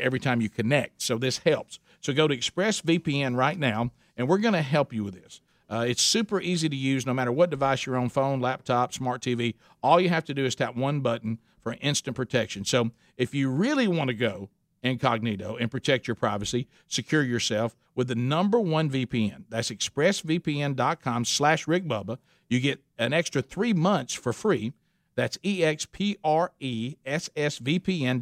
every 0.01 0.21
time 0.21 0.41
you 0.41 0.49
connect. 0.49 1.03
So 1.03 1.19
this 1.19 1.39
helps. 1.39 1.81
So 2.01 2.13
go 2.13 2.29
to 2.29 2.37
ExpressVPN 2.37 3.37
right 3.37 3.59
now, 3.59 3.91
and 4.17 4.29
we're 4.29 4.39
going 4.39 4.55
to 4.55 4.63
help 4.63 4.93
you 4.93 5.03
with 5.03 5.21
this. 5.21 5.41
Uh, 5.69 5.85
it's 5.89 6.03
super 6.03 6.41
easy 6.41 6.69
to 6.69 6.77
use 6.77 7.05
no 7.07 7.13
matter 7.13 7.33
what 7.33 7.51
device 7.51 7.85
you're 7.85 7.97
on 7.97 8.09
phone, 8.09 8.41
laptop, 8.41 8.93
smart 8.93 9.21
TV. 9.21 9.55
All 9.83 10.01
you 10.01 10.09
have 10.09 10.25
to 10.27 10.35
do 10.35 10.45
is 10.45 10.55
tap 10.55 10.77
one 10.77 11.01
button 11.01 11.41
for 11.61 11.77
instant 11.81 12.15
protection. 12.15 12.65
So 12.65 12.93
if 13.17 13.35
you 13.35 13.51
really 13.51 13.89
want 13.89 14.09
to 14.09 14.15
go 14.15 14.49
incognito 14.83 15.57
and 15.57 15.71
protect 15.71 16.07
your 16.07 16.15
privacy, 16.15 16.69
secure 16.87 17.23
yourself 17.23 17.77
with 17.95 18.09
the 18.09 18.15
number 18.15 18.61
one 18.61 18.91
VPN. 18.91 19.45
That's 19.49 19.71
expressvpn.com 19.71 21.25
slash 21.25 21.67
rickbubba. 21.67 22.19
You 22.49 22.61
get 22.61 22.83
an 22.99 23.13
extra 23.13 23.43
three 23.43 23.73
months 23.73 24.15
for 24.15 24.33
free. 24.33 24.73
That's 25.17 25.39
E-X-P-R-E-S-S-V-P-N 25.43 26.19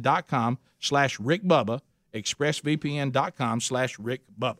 dot 0.01 0.27
com 0.27 0.57
slash 0.79 1.17
rickbubba, 1.19 1.81
expressvpn.com 2.13 3.59
slash 3.59 3.97
rickbubba. 3.97 4.57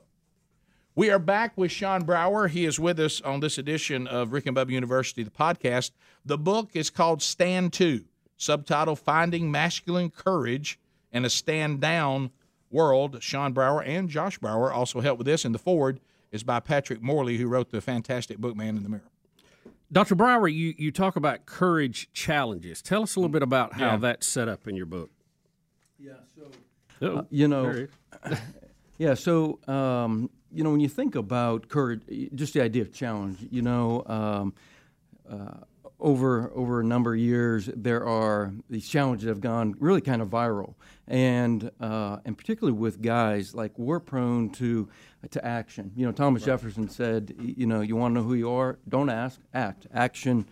We 0.96 1.10
are 1.10 1.20
back 1.20 1.58
with 1.58 1.72
Shawn 1.72 2.04
Brower. 2.04 2.48
He 2.48 2.66
is 2.66 2.80
with 2.80 3.00
us 3.00 3.20
on 3.22 3.40
this 3.42 3.58
edition 3.58 4.08
of 4.08 4.32
Rick 4.32 4.46
and 4.46 4.56
Bubba 4.56 4.70
University, 4.72 5.24
the 5.24 5.32
podcast. 5.32 5.92
The 6.26 6.38
book 6.38 6.70
is 6.74 6.90
called 6.90 7.22
Stand 7.22 7.74
To, 7.74 8.06
subtitle 8.38 8.96
Finding 8.96 9.52
Masculine 9.52 10.10
Courage 10.10 10.80
in 11.16 11.26
a 11.26 11.30
Stand 11.30 11.80
Down 11.82 12.30
World. 12.70 13.24
Shawn 13.24 13.54
Brower 13.54 13.82
and 13.82 14.10
Josh 14.10 14.38
Brower 14.38 14.72
also 14.72 15.00
help 15.00 15.18
with 15.18 15.26
this, 15.26 15.46
and 15.46 15.56
the 15.56 15.60
forward 15.60 16.00
is 16.32 16.44
by 16.44 16.60
Patrick 16.60 17.02
Morley, 17.02 17.38
who 17.38 17.48
wrote 17.48 17.72
the 17.72 17.80
fantastic 17.82 18.38
book 18.38 18.56
Man 18.56 18.76
in 18.76 18.84
the 18.84 18.90
Mirror. 18.90 19.10
Dr. 19.92 20.16
Brower, 20.16 20.48
you, 20.48 20.74
you 20.78 20.92
talk 20.92 21.16
about 21.16 21.46
courage 21.46 22.12
challenges. 22.12 22.82
Tell 22.82 23.04
us 23.04 23.16
a 23.16 23.20
little 23.20 23.32
bit 23.32 23.44
about 23.44 23.74
how 23.74 23.92
Yeah. 23.92 23.98
that's 23.98 24.28
set 24.28 24.50
up 24.50 24.68
in 24.68 24.76
your 24.76 24.88
book. 24.88 25.10
Yeah, 25.98 26.14
so 26.36 26.52
Oh, 27.02 27.26
you 27.30 27.48
know, 27.48 27.88
yeah. 28.98 29.14
So 29.14 29.60
um, 29.68 30.30
you 30.52 30.64
know, 30.64 30.72
when 30.72 30.80
you 30.80 30.90
think 30.90 31.16
about 31.16 31.68
courage, 31.70 32.02
just 32.34 32.54
the 32.54 32.62
idea 32.62 32.82
of 32.82 32.92
challenge, 32.94 33.38
you 33.52 33.62
know, 33.62 34.04
um, 34.08 34.54
uh, 35.30 35.60
over 36.00 36.52
over 36.54 36.82
a 36.82 36.84
number 36.84 37.14
of 37.14 37.20
years, 37.20 37.70
there 37.76 38.06
are 38.06 38.54
these 38.70 38.88
challenges 38.88 39.26
that 39.26 39.32
have 39.32 39.42
gone 39.42 39.76
really 39.80 40.02
kind 40.02 40.22
of 40.22 40.30
viral, 40.30 40.76
and 41.08 41.72
uh, 41.80 42.18
and 42.26 42.38
particularly 42.38 42.78
with 42.78 43.02
guys, 43.02 43.56
like 43.56 43.78
we're 43.78 44.00
prone 44.00 44.50
to 44.52 44.90
to 45.32 45.46
action. 45.46 45.92
You 45.96 46.06
know, 46.06 46.12
Thomas 46.12 46.44
Jefferson 46.44 46.90
said, 46.90 47.34
you 47.40 47.66
know, 47.66 47.82
you 47.82 47.96
want 47.96 48.14
to 48.14 48.22
know 48.22 48.28
who 48.28 48.36
you 48.36 48.50
are, 48.52 48.78
don't 48.88 49.10
ask, 49.10 49.40
act. 49.54 49.88
Action 49.94 50.46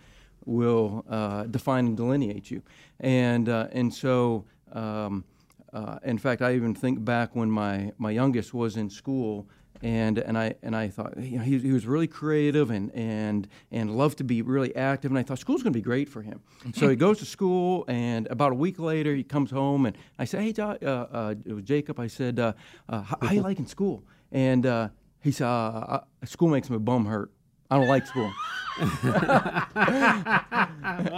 will 0.46 1.04
uh, 1.08 1.44
define 1.44 1.86
and 1.86 1.96
delineate 1.96 2.50
you, 2.50 2.62
and 3.00 3.48
uh, 3.48 3.68
and 3.72 3.92
so. 3.92 4.44
Um, 4.72 5.24
uh, 5.72 5.98
in 6.04 6.18
fact, 6.18 6.40
I 6.40 6.54
even 6.54 6.72
think 6.72 7.04
back 7.04 7.34
when 7.34 7.50
my, 7.50 7.90
my 7.98 8.12
youngest 8.12 8.54
was 8.54 8.76
in 8.76 8.88
school, 8.88 9.48
and 9.84 10.18
and 10.18 10.38
I 10.38 10.54
and 10.62 10.74
I 10.74 10.88
thought 10.88 11.12
you 11.18 11.36
know, 11.36 11.44
he, 11.44 11.58
he 11.58 11.70
was 11.70 11.86
really 11.86 12.06
creative 12.06 12.70
and 12.70 12.90
and 12.94 13.46
and 13.70 13.94
loved 13.96 14.16
to 14.18 14.24
be 14.24 14.40
really 14.40 14.74
active, 14.74 15.10
and 15.10 15.18
I 15.18 15.22
thought 15.22 15.38
school's 15.38 15.62
going 15.62 15.74
to 15.74 15.78
be 15.78 15.82
great 15.82 16.08
for 16.08 16.22
him. 16.22 16.40
so 16.74 16.88
he 16.88 16.96
goes 16.96 17.18
to 17.18 17.26
school, 17.26 17.84
and 17.86 18.26
about 18.28 18.52
a 18.52 18.54
week 18.54 18.78
later, 18.78 19.14
he 19.14 19.22
comes 19.22 19.50
home, 19.50 19.84
and 19.84 19.96
I 20.18 20.24
said, 20.24 20.40
"Hey, 20.40 20.54
uh, 20.58 20.86
uh, 20.86 21.34
it 21.44 21.52
was 21.52 21.64
Jacob." 21.64 22.00
I 22.00 22.06
said, 22.06 22.40
uh, 22.40 22.54
uh, 22.88 23.02
"How 23.02 23.18
how 23.20 23.32
you 23.32 23.42
liking 23.50 23.66
school?" 23.66 24.04
And 24.32 24.64
uh, 24.64 24.88
he 25.20 25.30
said, 25.30 25.46
uh, 25.46 26.00
uh, 26.00 26.00
"School 26.24 26.48
makes 26.48 26.70
my 26.70 26.78
bum 26.78 27.04
hurt. 27.04 27.30
I 27.70 27.78
don't 27.78 27.88
like 27.88 28.06
school." 28.06 28.32
What 28.76 28.88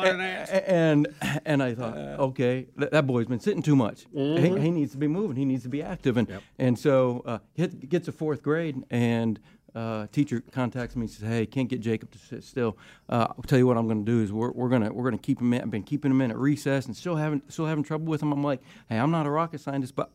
an 0.06 0.20
ass. 0.20 0.50
A- 0.50 0.70
and 0.70 1.08
and 1.44 1.62
I 1.62 1.74
thought, 1.74 1.96
okay, 1.96 2.66
that, 2.76 2.90
that 2.92 3.06
boy's 3.06 3.26
been 3.26 3.40
sitting 3.40 3.62
too 3.62 3.76
much. 3.76 4.06
He, 4.12 4.58
he 4.58 4.70
needs 4.70 4.92
to 4.92 4.98
be 4.98 5.08
moving. 5.08 5.36
He 5.36 5.44
needs 5.44 5.62
to 5.62 5.68
be 5.70 5.82
active. 5.82 6.16
And 6.16 6.28
and 6.58 6.78
so 6.78 7.22
uh, 7.26 7.38
he 7.54 7.66
gets 7.66 8.04
to 8.06 8.12
fourth 8.12 8.42
grade, 8.42 8.82
and 8.90 9.40
uh, 9.74 10.06
teacher 10.12 10.42
contacts 10.52 10.96
me 10.96 11.02
and 11.02 11.10
says, 11.10 11.28
hey, 11.28 11.44
can't 11.46 11.68
get 11.68 11.80
Jacob 11.80 12.10
to 12.10 12.18
sit 12.18 12.42
still. 12.44 12.76
Uh, 13.08 13.26
I'll 13.30 13.44
tell 13.46 13.58
you 13.58 13.66
what 13.66 13.76
I'm 13.76 13.86
going 13.86 14.04
to 14.04 14.10
do 14.10 14.22
is 14.22 14.32
we're, 14.32 14.50
we're 14.52 14.68
gonna 14.70 14.92
we're 14.92 15.04
gonna 15.04 15.18
keep 15.18 15.40
him. 15.40 15.52
In, 15.52 15.62
I've 15.62 15.70
been 15.70 15.82
keeping 15.82 16.10
him 16.10 16.20
in 16.20 16.30
at 16.30 16.36
recess 16.38 16.86
and 16.86 16.96
still 16.96 17.16
having 17.16 17.42
still 17.48 17.66
having 17.66 17.84
trouble 17.84 18.06
with 18.06 18.22
him. 18.22 18.32
I'm 18.32 18.42
like, 18.44 18.60
hey, 18.88 18.98
I'm 18.98 19.10
not 19.10 19.26
a 19.26 19.30
rocket 19.30 19.60
scientist, 19.60 19.94
but 19.96 20.10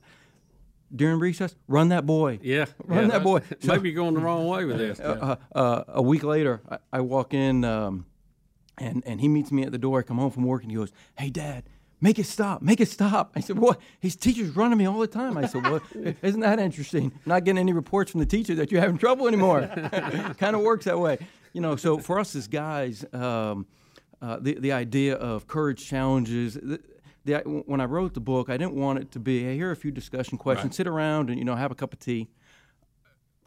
during 0.95 1.19
recess, 1.19 1.55
run 1.67 1.89
that 1.89 2.05
boy. 2.05 2.39
Yeah. 2.41 2.65
run 2.85 3.03
yeah. 3.03 3.11
that 3.11 3.23
boy. 3.23 3.41
So- 3.59 3.67
Maybe 3.73 3.89
you're 3.89 3.95
going 3.95 4.13
the 4.13 4.19
wrong 4.19 4.47
way 4.47 4.65
with 4.65 4.77
this. 4.77 4.99
uh, 5.01 5.37
uh, 5.53 5.83
a 5.87 6.01
week 6.01 6.23
later, 6.23 6.61
I, 6.69 6.77
I 6.93 7.01
walk 7.01 7.33
in, 7.33 7.63
um, 7.63 8.05
and 8.77 9.03
and 9.05 9.21
he 9.21 9.27
meets 9.27 9.51
me 9.51 9.63
at 9.63 9.71
the 9.71 9.77
door. 9.77 9.99
I 9.99 10.01
come 10.03 10.17
home 10.17 10.31
from 10.31 10.43
work, 10.43 10.63
and 10.63 10.71
he 10.71 10.77
goes, 10.77 10.91
"Hey, 11.17 11.29
Dad, 11.29 11.63
make 11.99 12.17
it 12.17 12.25
stop, 12.25 12.61
make 12.61 12.79
it 12.79 12.87
stop." 12.87 13.31
I 13.35 13.39
said, 13.41 13.59
"What? 13.59 13.79
His 13.99 14.15
teacher's 14.15 14.55
running 14.55 14.77
me 14.77 14.85
all 14.85 14.99
the 14.99 15.07
time." 15.07 15.37
I 15.37 15.45
said, 15.45 15.63
"Well, 15.63 15.81
isn't 16.21 16.39
that 16.39 16.59
interesting? 16.59 17.11
Not 17.25 17.43
getting 17.43 17.59
any 17.59 17.73
reports 17.73 18.11
from 18.11 18.19
the 18.21 18.25
teacher 18.25 18.55
that 18.55 18.71
you're 18.71 18.81
having 18.81 18.97
trouble 18.97 19.27
anymore. 19.27 19.67
kind 20.37 20.55
of 20.55 20.61
works 20.61 20.85
that 20.85 20.99
way, 20.99 21.19
you 21.53 21.61
know." 21.61 21.75
So 21.75 21.97
for 21.99 22.19
us 22.19 22.35
as 22.35 22.47
guys, 22.47 23.05
um, 23.13 23.67
uh, 24.21 24.37
the 24.39 24.55
the 24.55 24.71
idea 24.71 25.15
of 25.15 25.47
courage 25.47 25.85
challenges. 25.85 26.55
The, 26.55 26.79
the, 27.25 27.37
when 27.65 27.81
I 27.81 27.85
wrote 27.85 28.13
the 28.13 28.19
book, 28.19 28.49
I 28.49 28.57
didn't 28.57 28.75
want 28.75 28.99
it 28.99 29.11
to 29.11 29.19
be, 29.19 29.43
hey, 29.43 29.55
here 29.55 29.69
are 29.69 29.71
a 29.71 29.75
few 29.75 29.91
discussion 29.91 30.37
questions, 30.37 30.75
sit 30.75 30.87
around 30.87 31.29
and 31.29 31.37
you 31.37 31.45
know 31.45 31.55
have 31.55 31.71
a 31.71 31.75
cup 31.75 31.93
of 31.93 31.99
tea. 31.99 32.29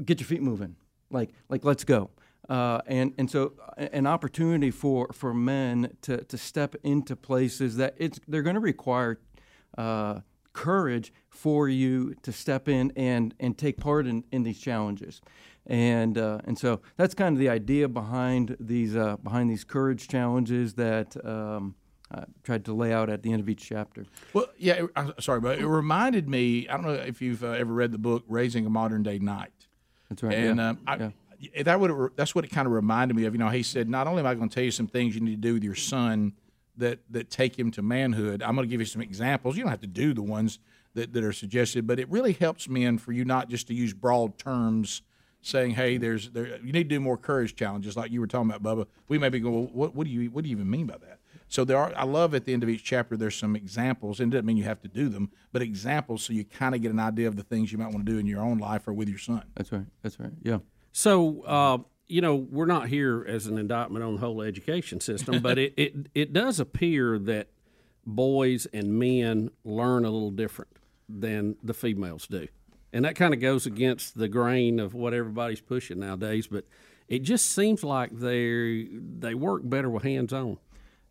Get 0.05 0.21
your 0.21 0.27
feet 0.27 0.43
moving. 0.43 0.77
Like 1.11 1.31
like 1.49 1.65
let's 1.65 1.85
go. 1.85 2.11
Uh, 2.49 2.81
and 2.87 3.15
and 3.17 3.31
so 3.31 3.53
an 3.77 4.07
opportunity 4.07 4.71
for 4.71 5.09
for 5.13 5.33
men 5.33 5.97
to 6.03 6.25
to 6.25 6.37
step 6.37 6.75
into 6.83 7.17
places 7.17 7.77
that 7.77 7.95
it's 7.97 8.21
they're 8.29 8.43
going 8.43 8.55
to 8.55 8.61
require 8.61 9.19
uh, 9.79 10.21
courage 10.53 11.13
for 11.29 11.69
you 11.69 12.15
to 12.23 12.33
step 12.33 12.69
in 12.69 12.93
and 12.97 13.35
and 13.41 13.59
take 13.59 13.79
part 13.79 14.07
in, 14.07 14.25
in 14.31 14.43
these 14.43 14.59
challenges. 14.59 15.21
And 15.67 16.19
uh, 16.19 16.41
and 16.45 16.59
so 16.59 16.81
that's 16.97 17.15
kind 17.15 17.35
of 17.35 17.39
the 17.39 17.49
idea 17.49 17.89
behind 17.89 18.57
these 18.61 18.95
uh, 18.97 19.17
behind 19.17 19.51
these 19.51 19.65
courage 19.65 20.09
challenges 20.09 20.75
that 20.75 21.17
um, 21.25 21.75
I 22.11 22.25
tried 22.43 22.65
to 22.67 22.75
lay 22.75 22.93
out 22.93 23.11
at 23.11 23.23
the 23.23 23.33
end 23.33 23.41
of 23.41 23.49
each 23.49 23.67
chapter. 23.67 24.05
Well, 24.33 24.47
yeah, 24.59 24.85
it- 24.85 24.91
I'm 24.95 25.15
sorry, 25.21 25.41
but 25.41 25.59
it 25.59 25.67
reminded 25.67 26.29
me. 26.29 26.69
I 26.69 26.75
don't 26.75 26.85
know 26.85 26.93
if 26.93 27.23
you've 27.23 27.43
uh, 27.43 27.49
ever 27.49 27.73
read 27.73 27.93
the 27.93 27.99
book 27.99 28.25
"Raising 28.29 28.67
a 28.67 28.71
Modern 28.71 29.03
Day 29.03 29.19
Knight." 29.19 29.53
That's 30.09 30.23
right. 30.23 30.35
And 30.35 30.59
yeah. 30.59 30.69
um, 30.71 30.79
I, 30.87 31.13
that 31.63 31.81
would 31.81 32.13
that's 32.17 32.35
what 32.35 32.45
it 32.45 32.49
kind 32.51 32.67
of 32.67 32.73
reminded 32.73 33.17
me 33.17 33.25
of. 33.25 33.35
You 33.35 33.39
know, 33.39 33.49
he 33.49 33.63
said, 33.63 33.89
not 33.89 34.07
only 34.07 34.21
am 34.21 34.27
I 34.27 34.35
going 34.35 34.49
to 34.49 34.55
tell 34.55 34.65
you 34.65 34.71
some 34.71 34.87
things 34.87 35.15
you 35.15 35.21
need 35.21 35.43
to 35.43 35.49
do 35.49 35.55
with 35.55 35.65
your 35.65 35.75
son 35.75 36.35
that 36.77 37.01
that 37.11 37.31
take 37.31 37.59
him 37.59 37.71
to 37.73 37.83
manhood, 37.83 38.43
I'm 38.43 38.55
going 38.55 38.67
to 38.67 38.71
give 38.71 38.81
you 38.81 38.87
some 38.87 39.03
examples. 39.03 39.57
You 39.57 39.63
don't 39.63 39.71
have 39.71 39.81
to 39.81 39.87
do 39.87 40.15
the 40.15 40.23
ones 40.23 40.59
that, 40.95 41.13
that 41.13 41.25
are 41.25 41.33
suggested, 41.33 41.87
but 41.87 41.99
it 41.99 42.09
really 42.09 42.33
helps 42.33 42.69
men 42.69 42.99
for 42.99 43.13
you 43.13 43.25
not 43.25 43.49
just 43.49 43.67
to 43.69 43.75
use 43.75 43.93
broad 43.93 44.39
terms. 44.39 45.03
Saying, 45.43 45.73
"Hey, 45.73 45.99
there's 45.99 46.31
there, 46.31 46.57
you 46.65 46.73
need 46.73 46.85
to 46.85 46.95
do 46.95 47.01
more 47.01 47.19
courage 47.19 47.55
challenges, 47.55 47.99
like 47.99 48.11
you 48.11 48.19
were 48.19 48.27
talking 48.27 48.51
about, 48.51 48.63
Bubba." 48.63 48.87
We 49.09 49.19
may 49.19 49.29
be 49.29 49.41
going, 49.41 49.55
well, 49.55 49.71
"What, 49.75 49.95
what 49.95 50.07
do 50.07 50.11
you 50.11 50.31
what 50.31 50.43
do 50.43 50.49
you 50.49 50.57
even 50.57 50.71
mean 50.71 50.87
by 50.87 50.97
that?" 50.97 51.19
So 51.49 51.65
there 51.65 51.77
are. 51.77 51.93
I 51.97 52.05
love 52.05 52.35
at 52.35 52.45
the 52.45 52.53
end 52.53 52.63
of 52.63 52.69
each 52.69 52.85
chapter 52.85 53.17
there's 53.17 53.37
some 53.37 53.55
examples, 53.55 54.21
and 54.21 54.33
it 54.33 54.37
doesn't 54.37 54.47
mean 54.47 54.57
you 54.57 54.65
have 54.65 54.83
to 54.83 54.89
do 54.89 55.09
them, 55.09 55.31
but 55.53 55.63
examples 55.63 56.25
so 56.25 56.33
you 56.33 56.45
kind 56.45 56.75
of 56.75 56.83
get 56.83 56.91
an 56.91 56.99
idea 56.99 57.29
of 57.29 57.37
the 57.37 57.43
things 57.43 57.71
you 57.71 57.79
might 57.79 57.93
want 57.93 58.05
to 58.07 58.13
do 58.13 58.19
in 58.19 58.27
your 58.27 58.43
own 58.43 58.59
life 58.59 58.89
or 58.89 58.93
with 58.93 59.09
your 59.09 59.19
son. 59.19 59.45
That's 59.55 59.71
right. 59.71 59.87
That's 60.03 60.19
right. 60.19 60.33
Yeah. 60.43 60.59
So, 60.93 61.43
uh, 61.43 61.79
you 62.07 62.21
know, 62.21 62.37
we're 62.37 62.67
not 62.67 62.89
here 62.89 63.25
as 63.29 63.47
an 63.47 63.59
indictment 63.59 64.05
on 64.05 64.15
the 64.15 64.21
whole 64.21 64.43
education 64.43 65.01
system, 65.01 65.41
but 65.43 65.59
it, 65.59 65.75
it, 65.77 65.95
it 66.15 66.33
does 66.33 66.61
appear 66.61 67.19
that 67.21 67.49
boys 68.07 68.67
and 68.67 68.99
men 68.99 69.51
learn 69.65 70.05
a 70.05 70.11
little 70.11 70.31
different 70.31 70.77
than 71.09 71.57
the 71.63 71.75
females 71.75 72.27
do. 72.27 72.49
And 72.93 73.05
that 73.05 73.17
kind 73.17 73.35
of 73.35 73.41
goes 73.41 73.67
against 73.67 74.17
the 74.17 74.29
grain 74.29 74.79
of 74.79 74.95
what 74.95 75.15
everybody's 75.15 75.61
pushing 75.61 75.99
nowadays, 75.99 76.47
but 76.47 76.65
it 77.09 77.23
just 77.23 77.51
seems 77.51 77.83
like 77.83 78.11
they 78.13 78.89
they 79.19 79.35
work 79.35 79.63
better 79.65 79.91
with 79.91 80.05
hands 80.05 80.33
on. 80.33 80.59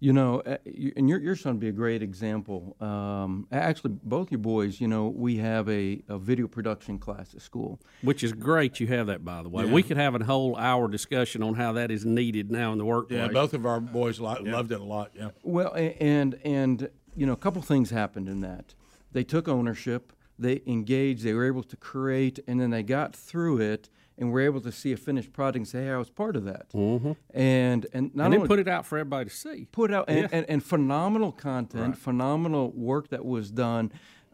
You 0.04 0.12
know, 0.12 0.42
uh, 0.42 0.58
you- 0.66 0.92
and 0.98 1.08
your 1.08 1.18
your 1.22 1.38
son 1.38 1.54
would 1.54 1.60
be 1.62 1.70
a 1.70 1.72
great 1.72 2.04
example. 2.04 2.76
Um, 2.82 3.48
actually, 3.54 3.92
both 4.04 4.32
your 4.32 4.40
boys. 4.40 4.82
You 4.82 4.90
know, 4.90 5.08
we 5.08 5.38
have 5.38 5.70
a, 5.70 6.04
a 6.10 6.18
video 6.18 6.46
production 6.50 7.00
class 7.00 7.34
at 7.34 7.42
school. 7.42 7.80
Which 8.02 8.22
is 8.22 8.34
great 8.34 8.82
you 8.82 8.88
have 8.88 9.08
that, 9.08 9.24
by 9.24 9.42
the 9.44 9.48
way. 9.48 9.64
Yeah. 9.64 9.72
We 9.72 9.82
could 9.82 9.96
have 9.96 10.14
a 10.14 10.22
whole 10.26 10.58
hour 10.58 10.90
discussion 10.90 11.42
on 11.42 11.54
how 11.54 11.72
that 11.74 11.90
is 11.90 12.04
needed 12.04 12.52
now 12.52 12.74
in 12.74 12.80
the 12.80 12.84
workplace. 12.86 13.18
Yeah, 13.18 13.28
both 13.30 13.54
of 13.54 13.66
our 13.66 13.80
boys 13.80 14.20
lo- 14.20 14.36
loved 14.42 14.74
it 14.74 14.82
a 14.82 14.84
lot. 14.84 15.12
Yeah. 15.16 15.30
Well, 15.42 15.74
and 15.74 16.38
and 16.44 16.90
you 17.16 17.26
know, 17.26 17.32
a 17.32 17.38
couple 17.38 17.62
things 17.62 17.90
happened 17.90 18.28
in 18.28 18.42
that. 18.42 18.76
They 19.14 19.24
took 19.24 19.48
ownership. 19.48 20.12
They 20.38 20.64
engaged. 20.68 21.24
They 21.24 21.34
were 21.34 21.46
able 21.48 21.64
to 21.64 21.78
create, 21.78 22.40
and 22.46 22.60
then 22.60 22.72
they 22.72 22.84
got 22.84 23.16
through 23.16 23.60
it, 23.62 23.90
and 24.18 24.32
we're 24.32 24.42
able 24.42 24.62
to 24.62 24.72
see 24.72 24.92
a 24.92 24.98
finished 24.98 25.34
product 25.34 25.58
and 25.58 25.68
say, 25.68 25.86
"Hey, 25.86 25.92
I 25.92 25.98
was 25.98 26.10
part 26.10 26.36
of 26.36 26.46
that." 26.46 26.70
Mm-hmm. 26.72 27.14
And 27.34 27.88
and 27.94 28.16
not 28.16 28.26
and 28.26 28.36
only 28.36 28.48
put 28.48 28.60
it 28.60 28.68
out 28.68 28.86
for 28.86 28.98
everybody 28.98 29.30
to 29.30 29.36
see. 29.36 29.68
put 29.72 29.94
out 29.94 30.06
and, 30.08 30.30
and, 30.32 30.46
and 30.50 30.64
phenomenal 30.64 31.32
content, 31.32 31.98
phenomenal 31.98 32.72
work 32.72 33.10
that 33.10 33.26
was 33.26 33.52
done, 33.52 33.92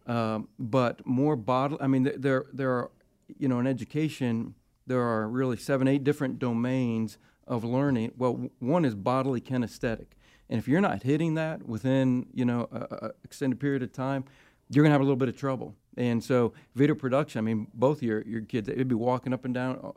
um, 0.07 0.49
but 0.57 1.05
more 1.05 1.35
bodily. 1.35 1.81
I 1.81 1.87
mean, 1.87 2.11
there 2.17 2.45
there 2.53 2.71
are, 2.71 2.91
you 3.37 3.47
know, 3.47 3.59
in 3.59 3.67
education 3.67 4.55
there 4.87 5.01
are 5.01 5.27
really 5.29 5.55
seven, 5.55 5.87
eight 5.87 6.03
different 6.03 6.39
domains 6.39 7.17
of 7.47 7.63
learning. 7.63 8.11
Well, 8.17 8.49
one 8.59 8.85
is 8.85 8.95
bodily 8.95 9.39
kinesthetic, 9.39 10.07
and 10.49 10.59
if 10.59 10.67
you're 10.67 10.81
not 10.81 11.03
hitting 11.03 11.35
that 11.35 11.65
within 11.65 12.27
you 12.33 12.43
know 12.43 12.67
a, 12.71 13.05
a 13.05 13.11
extended 13.23 13.59
period 13.59 13.83
of 13.83 13.93
time, 13.93 14.25
you're 14.69 14.83
gonna 14.83 14.93
have 14.93 15.01
a 15.01 15.05
little 15.05 15.15
bit 15.15 15.29
of 15.29 15.37
trouble. 15.37 15.75
And 15.99 16.23
so, 16.23 16.53
video 16.75 16.95
production. 16.95 17.39
I 17.39 17.41
mean, 17.41 17.67
both 17.73 18.01
your 18.01 18.21
your 18.21 18.41
kids, 18.41 18.67
they'd 18.67 18.87
be 18.87 18.95
walking 18.95 19.33
up 19.33 19.43
and 19.43 19.53
down 19.53 19.93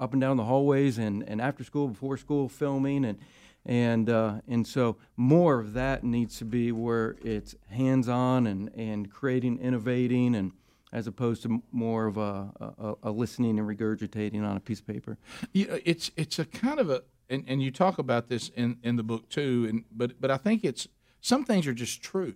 up 0.00 0.12
and 0.12 0.20
down 0.20 0.38
the 0.38 0.44
hallways 0.44 0.98
and, 0.98 1.22
and 1.28 1.40
after 1.40 1.62
school, 1.62 1.88
before 1.88 2.16
school, 2.16 2.48
filming 2.48 3.04
and 3.04 3.18
and 3.64 4.10
uh, 4.10 4.40
and 4.48 4.66
so 4.66 4.96
more 5.16 5.60
of 5.60 5.74
that 5.74 6.02
needs 6.02 6.38
to 6.38 6.44
be 6.44 6.72
where 6.72 7.16
it's 7.22 7.54
hands 7.70 8.08
on 8.08 8.46
and, 8.46 8.70
and 8.74 9.10
creating, 9.10 9.58
innovating, 9.58 10.34
and 10.34 10.52
as 10.92 11.06
opposed 11.06 11.42
to 11.42 11.62
more 11.70 12.06
of 12.06 12.16
a, 12.16 12.50
a, 12.60 12.94
a 13.04 13.10
listening 13.10 13.58
and 13.58 13.68
regurgitating 13.68 14.42
on 14.42 14.56
a 14.56 14.60
piece 14.60 14.80
of 14.80 14.86
paper. 14.86 15.18
You 15.52 15.68
know, 15.68 15.78
it's 15.84 16.10
it's 16.16 16.38
a 16.38 16.44
kind 16.44 16.80
of 16.80 16.90
a 16.90 17.02
and, 17.28 17.44
and 17.46 17.62
you 17.62 17.70
talk 17.70 17.98
about 17.98 18.28
this 18.28 18.48
in, 18.50 18.78
in 18.82 18.96
the 18.96 19.02
book 19.02 19.28
too, 19.28 19.66
and 19.68 19.84
but 19.92 20.20
but 20.20 20.30
I 20.30 20.38
think 20.38 20.64
it's 20.64 20.88
some 21.20 21.44
things 21.44 21.66
are 21.66 21.74
just 21.74 22.02
true. 22.02 22.34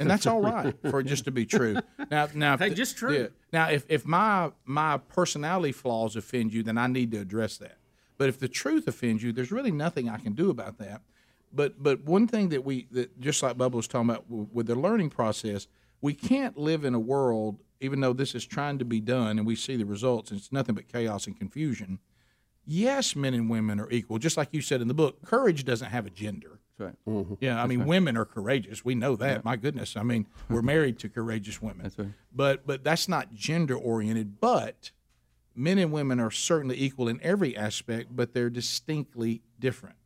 And 0.00 0.08
that's 0.10 0.26
all 0.26 0.40
right 0.40 0.74
for 0.90 1.00
it 1.00 1.04
just 1.04 1.24
to 1.26 1.30
be 1.30 1.44
true. 1.46 1.76
Now, 2.10 2.28
now, 2.34 2.54
if 2.54 2.60
Hey, 2.60 2.70
just 2.74 2.96
true. 2.96 3.14
yeah. 3.16 3.26
Now, 3.52 3.68
if, 3.70 3.84
if 3.88 4.06
my 4.06 4.50
my 4.64 4.96
personality 4.98 5.72
flaws 5.72 6.16
offend 6.16 6.52
you, 6.52 6.62
then 6.62 6.78
I 6.78 6.86
need 6.86 7.10
to 7.12 7.18
address 7.18 7.58
that. 7.58 7.78
But 8.16 8.28
if 8.28 8.38
the 8.40 8.48
truth 8.48 8.88
offends 8.88 9.22
you, 9.22 9.32
there's 9.32 9.52
really 9.52 9.70
nothing 9.70 10.08
I 10.08 10.18
can 10.18 10.32
do 10.32 10.50
about 10.50 10.78
that. 10.78 11.02
But 11.52 11.82
but 11.82 12.02
one 12.04 12.26
thing 12.26 12.48
that 12.48 12.64
we 12.64 12.88
that 12.92 13.20
just 13.20 13.42
like 13.42 13.56
Bubba 13.56 13.72
was 13.72 13.86
talking 13.88 14.10
about 14.10 14.28
w- 14.28 14.48
with 14.52 14.66
the 14.66 14.74
learning 14.74 15.10
process, 15.10 15.66
we 16.00 16.12
can't 16.14 16.56
live 16.58 16.84
in 16.84 16.94
a 16.94 16.98
world, 16.98 17.58
even 17.80 18.00
though 18.00 18.12
this 18.12 18.34
is 18.34 18.44
trying 18.46 18.78
to 18.78 18.84
be 18.84 19.00
done, 19.00 19.38
and 19.38 19.46
we 19.46 19.54
see 19.54 19.76
the 19.76 19.86
results. 19.86 20.30
And 20.30 20.40
it's 20.40 20.50
nothing 20.52 20.74
but 20.74 20.88
chaos 20.88 21.26
and 21.26 21.38
confusion. 21.38 22.00
Yes, 22.66 23.14
men 23.16 23.32
and 23.34 23.48
women 23.48 23.80
are 23.80 23.90
equal, 23.90 24.18
just 24.18 24.36
like 24.36 24.48
you 24.52 24.60
said 24.60 24.80
in 24.82 24.88
the 24.88 24.94
book. 24.94 25.22
Courage 25.24 25.64
doesn't 25.64 25.88
have 25.88 26.04
a 26.06 26.10
gender. 26.10 26.58
That's 26.78 26.96
right. 27.06 27.14
Mm-hmm. 27.14 27.34
Yeah, 27.40 27.62
I 27.62 27.66
mean, 27.66 27.86
women 27.86 28.16
are 28.16 28.24
courageous. 28.24 28.84
We 28.84 28.94
know 28.94 29.16
that. 29.16 29.44
My 29.44 29.56
goodness, 29.56 29.96
I 29.96 30.02
mean, 30.02 30.26
we're 30.48 30.62
married 30.62 30.98
to 31.00 31.08
courageous 31.08 31.60
women. 31.60 31.82
That's 31.82 31.98
right. 31.98 32.08
But 32.34 32.66
but 32.66 32.84
that's 32.84 33.08
not 33.08 33.34
gender 33.34 33.76
oriented. 33.76 34.40
But 34.40 34.92
men 35.54 35.78
and 35.78 35.92
women 35.92 36.20
are 36.20 36.30
certainly 36.30 36.80
equal 36.80 37.08
in 37.08 37.20
every 37.22 37.56
aspect, 37.56 38.14
but 38.14 38.32
they're 38.32 38.50
distinctly 38.50 39.42
different. 39.58 39.96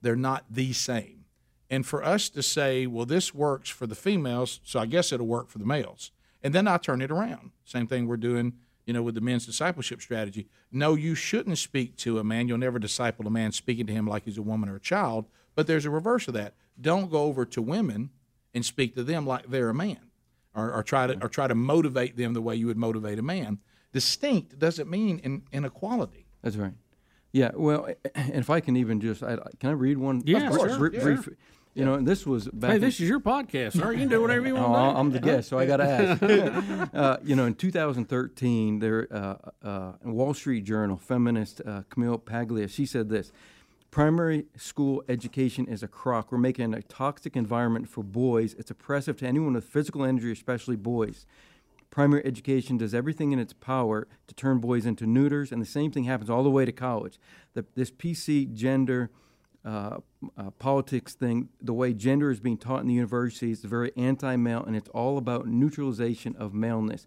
They're 0.00 0.16
not 0.16 0.44
the 0.50 0.72
same. 0.72 1.24
And 1.70 1.84
for 1.84 2.02
us 2.02 2.28
to 2.30 2.42
say, 2.42 2.86
well, 2.86 3.04
this 3.04 3.34
works 3.34 3.68
for 3.68 3.86
the 3.86 3.94
females, 3.94 4.60
so 4.64 4.80
I 4.80 4.86
guess 4.86 5.12
it'll 5.12 5.26
work 5.26 5.48
for 5.48 5.58
the 5.58 5.66
males, 5.66 6.12
and 6.42 6.54
then 6.54 6.66
I 6.66 6.78
turn 6.78 7.02
it 7.02 7.10
around. 7.10 7.50
Same 7.64 7.86
thing 7.86 8.06
we're 8.06 8.16
doing, 8.16 8.54
you 8.86 8.94
know, 8.94 9.02
with 9.02 9.14
the 9.14 9.20
men's 9.20 9.44
discipleship 9.44 10.00
strategy. 10.00 10.48
No, 10.72 10.94
you 10.94 11.14
shouldn't 11.14 11.58
speak 11.58 11.96
to 11.98 12.18
a 12.18 12.24
man. 12.24 12.48
You'll 12.48 12.58
never 12.58 12.78
disciple 12.78 13.26
a 13.26 13.30
man 13.30 13.52
speaking 13.52 13.86
to 13.86 13.92
him 13.92 14.06
like 14.06 14.24
he's 14.24 14.38
a 14.38 14.42
woman 14.42 14.68
or 14.68 14.76
a 14.76 14.80
child. 14.80 15.26
But 15.58 15.66
there's 15.66 15.84
a 15.84 15.90
reverse 15.90 16.28
of 16.28 16.34
that. 16.34 16.54
Don't 16.80 17.10
go 17.10 17.22
over 17.24 17.44
to 17.46 17.60
women 17.60 18.10
and 18.54 18.64
speak 18.64 18.94
to 18.94 19.02
them 19.02 19.26
like 19.26 19.50
they're 19.50 19.70
a 19.70 19.74
man, 19.74 19.98
or, 20.54 20.72
or 20.72 20.84
try 20.84 21.08
to 21.08 21.18
or 21.20 21.28
try 21.28 21.48
to 21.48 21.54
motivate 21.56 22.16
them 22.16 22.32
the 22.32 22.40
way 22.40 22.54
you 22.54 22.68
would 22.68 22.76
motivate 22.76 23.18
a 23.18 23.22
man. 23.22 23.58
Distinct 23.92 24.56
doesn't 24.60 24.88
mean 24.88 25.18
in, 25.18 25.42
inequality. 25.50 26.26
That's 26.42 26.54
right. 26.54 26.74
Yeah. 27.32 27.50
Well, 27.56 27.88
and 28.14 28.36
if 28.36 28.50
I 28.50 28.60
can 28.60 28.76
even 28.76 29.00
just, 29.00 29.24
I, 29.24 29.36
can 29.58 29.70
I 29.70 29.72
read 29.72 29.98
one? 29.98 30.22
Yeah, 30.24 30.46
Of 30.48 30.56
course, 30.58 30.70
sure, 30.76 30.78
brief- 30.78 30.94
yeah. 30.94 31.02
brief- 31.02 31.28
You 31.74 31.84
know, 31.84 31.94
and 31.94 32.06
this 32.06 32.24
was 32.24 32.46
back. 32.46 32.70
Hey, 32.70 32.76
in- 32.76 32.82
this 32.82 33.00
is 33.00 33.08
your 33.08 33.18
podcast, 33.18 33.72
sir. 33.80 33.90
You 33.90 33.98
can 33.98 34.08
do 34.08 34.22
whatever 34.22 34.46
you 34.46 34.56
Oh, 34.56 34.70
want 34.70 34.94
to 34.94 35.00
I'm 35.00 35.10
the 35.10 35.18
guest, 35.18 35.48
so 35.48 35.58
I 35.58 35.66
got 35.66 35.78
to 35.78 35.84
ask. 35.90 36.22
uh, 36.94 37.16
you 37.24 37.34
know, 37.34 37.46
in 37.46 37.54
2013, 37.54 38.78
there, 38.78 39.08
uh, 39.10 39.34
uh, 39.66 39.92
in 40.04 40.12
Wall 40.12 40.34
Street 40.34 40.62
Journal, 40.62 40.96
feminist 40.96 41.60
uh, 41.66 41.82
Camille 41.90 42.18
Paglia, 42.18 42.68
she 42.68 42.86
said 42.86 43.08
this: 43.08 43.32
"Primary 43.90 44.46
school 44.56 45.02
education 45.08 45.66
is 45.66 45.82
a 45.82 45.88
crock. 45.88 46.30
We're 46.30 46.38
making 46.38 46.74
a 46.74 46.82
toxic 46.82 47.36
environment 47.36 47.88
for 47.88 48.02
boys. 48.02 48.54
It's 48.54 48.70
oppressive 48.70 49.16
to 49.18 49.26
anyone 49.26 49.54
with 49.54 49.64
physical 49.64 50.04
energy, 50.04 50.32
especially 50.32 50.76
boys." 50.76 51.26
Primary 51.90 52.24
education 52.26 52.76
does 52.76 52.94
everything 52.94 53.32
in 53.32 53.38
its 53.38 53.54
power 53.54 54.06
to 54.26 54.34
turn 54.34 54.58
boys 54.58 54.84
into 54.84 55.06
neuters, 55.06 55.50
and 55.50 55.62
the 55.62 55.66
same 55.66 55.90
thing 55.90 56.04
happens 56.04 56.28
all 56.28 56.42
the 56.42 56.50
way 56.50 56.64
to 56.64 56.72
college. 56.72 57.18
The, 57.54 57.64
this 57.74 57.90
PC 57.90 58.52
gender 58.52 59.10
uh, 59.64 59.98
uh, 60.36 60.50
politics 60.58 61.14
thing, 61.14 61.48
the 61.60 61.72
way 61.72 61.92
gender 61.92 62.30
is 62.30 62.40
being 62.40 62.58
taught 62.58 62.80
in 62.82 62.86
the 62.86 62.94
universities, 62.94 63.60
is 63.60 63.64
very 63.64 63.92
anti-male, 63.96 64.64
and 64.64 64.76
it's 64.76 64.88
all 64.90 65.18
about 65.18 65.46
neutralization 65.46 66.36
of 66.36 66.52
maleness. 66.52 67.06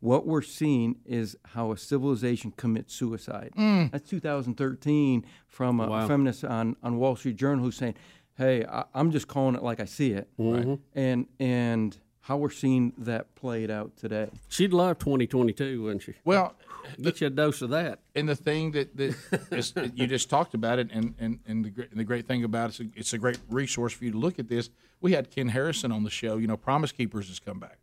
What 0.00 0.26
we're 0.26 0.42
seeing 0.42 0.96
is 1.04 1.36
how 1.44 1.72
a 1.72 1.76
civilization 1.76 2.52
commits 2.52 2.94
suicide. 2.94 3.52
Mm. 3.56 3.90
That's 3.92 4.08
2013 4.08 5.24
from 5.46 5.80
a 5.80 6.06
feminist 6.06 6.44
on, 6.44 6.76
on 6.82 6.96
Wall 6.96 7.16
Street 7.16 7.36
Journal 7.36 7.64
who's 7.64 7.76
saying, 7.76 7.94
"Hey, 8.36 8.64
I, 8.64 8.84
I'm 8.94 9.10
just 9.10 9.28
calling 9.28 9.54
it 9.54 9.62
like 9.62 9.78
I 9.78 9.84
see 9.84 10.12
it," 10.12 10.28
mm-hmm. 10.38 10.74
and 10.94 11.26
and 11.38 11.98
how 12.22 12.36
we're 12.36 12.50
seeing 12.50 12.92
that 12.98 13.34
played 13.34 13.70
out 13.70 13.96
today. 13.96 14.30
She'd 14.48 14.72
love 14.72 14.98
2022, 14.98 15.82
wouldn't 15.82 16.02
she? 16.02 16.14
Well, 16.24 16.54
Get 17.00 17.20
you 17.20 17.26
a 17.26 17.30
dose 17.30 17.62
of 17.62 17.70
that. 17.70 18.00
and 18.14 18.28
the 18.28 18.36
thing 18.36 18.72
that, 18.72 18.96
that 18.96 19.48
is, 19.50 19.72
you 19.94 20.06
just 20.06 20.30
talked 20.30 20.54
about 20.54 20.78
it, 20.78 20.90
and, 20.92 21.14
and, 21.18 21.40
and, 21.46 21.64
the, 21.64 21.70
great, 21.70 21.90
and 21.90 21.98
the 21.98 22.04
great 22.04 22.26
thing 22.26 22.44
about 22.44 22.70
it, 22.70 22.80
it's 22.80 22.80
a, 22.80 22.98
it's 23.00 23.12
a 23.14 23.18
great 23.18 23.38
resource 23.48 23.92
for 23.92 24.04
you 24.04 24.12
to 24.12 24.18
look 24.18 24.38
at 24.38 24.48
this. 24.48 24.70
We 25.00 25.12
had 25.12 25.30
Ken 25.30 25.48
Harrison 25.48 25.92
on 25.92 26.04
the 26.04 26.10
show. 26.10 26.36
You 26.36 26.46
know, 26.46 26.56
Promise 26.56 26.92
Keepers 26.92 27.28
has 27.28 27.38
come 27.38 27.58
back, 27.58 27.78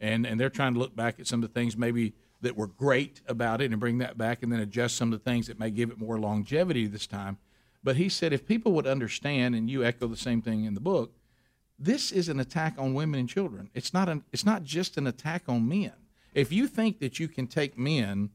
and 0.00 0.26
and 0.26 0.38
they're 0.38 0.50
trying 0.50 0.74
to 0.74 0.78
look 0.78 0.94
back 0.94 1.18
at 1.20 1.26
some 1.26 1.42
of 1.42 1.48
the 1.48 1.58
things 1.58 1.76
maybe 1.76 2.14
that 2.40 2.56
were 2.56 2.66
great 2.66 3.20
about 3.26 3.60
it 3.60 3.70
and 3.70 3.80
bring 3.80 3.98
that 3.98 4.18
back, 4.18 4.42
and 4.42 4.52
then 4.52 4.60
adjust 4.60 4.96
some 4.96 5.12
of 5.12 5.18
the 5.18 5.30
things 5.30 5.46
that 5.46 5.58
may 5.58 5.70
give 5.70 5.90
it 5.90 5.98
more 5.98 6.18
longevity 6.18 6.86
this 6.86 7.06
time. 7.06 7.38
But 7.82 7.96
he 7.96 8.08
said 8.08 8.32
if 8.32 8.46
people 8.46 8.72
would 8.72 8.86
understand, 8.86 9.54
and 9.54 9.70
you 9.70 9.84
echo 9.84 10.06
the 10.06 10.16
same 10.16 10.42
thing 10.42 10.64
in 10.64 10.74
the 10.74 10.80
book, 10.80 11.12
this 11.78 12.10
is 12.10 12.28
an 12.28 12.40
attack 12.40 12.74
on 12.78 12.94
women 12.94 13.20
and 13.20 13.28
children. 13.28 13.70
It's 13.74 13.92
not 13.92 14.08
an 14.08 14.24
it's 14.32 14.44
not 14.44 14.64
just 14.64 14.96
an 14.96 15.06
attack 15.06 15.44
on 15.48 15.68
men. 15.68 15.92
If 16.34 16.52
you 16.52 16.66
think 16.66 16.98
that 17.00 17.18
you 17.18 17.28
can 17.28 17.46
take 17.46 17.78
men 17.78 18.30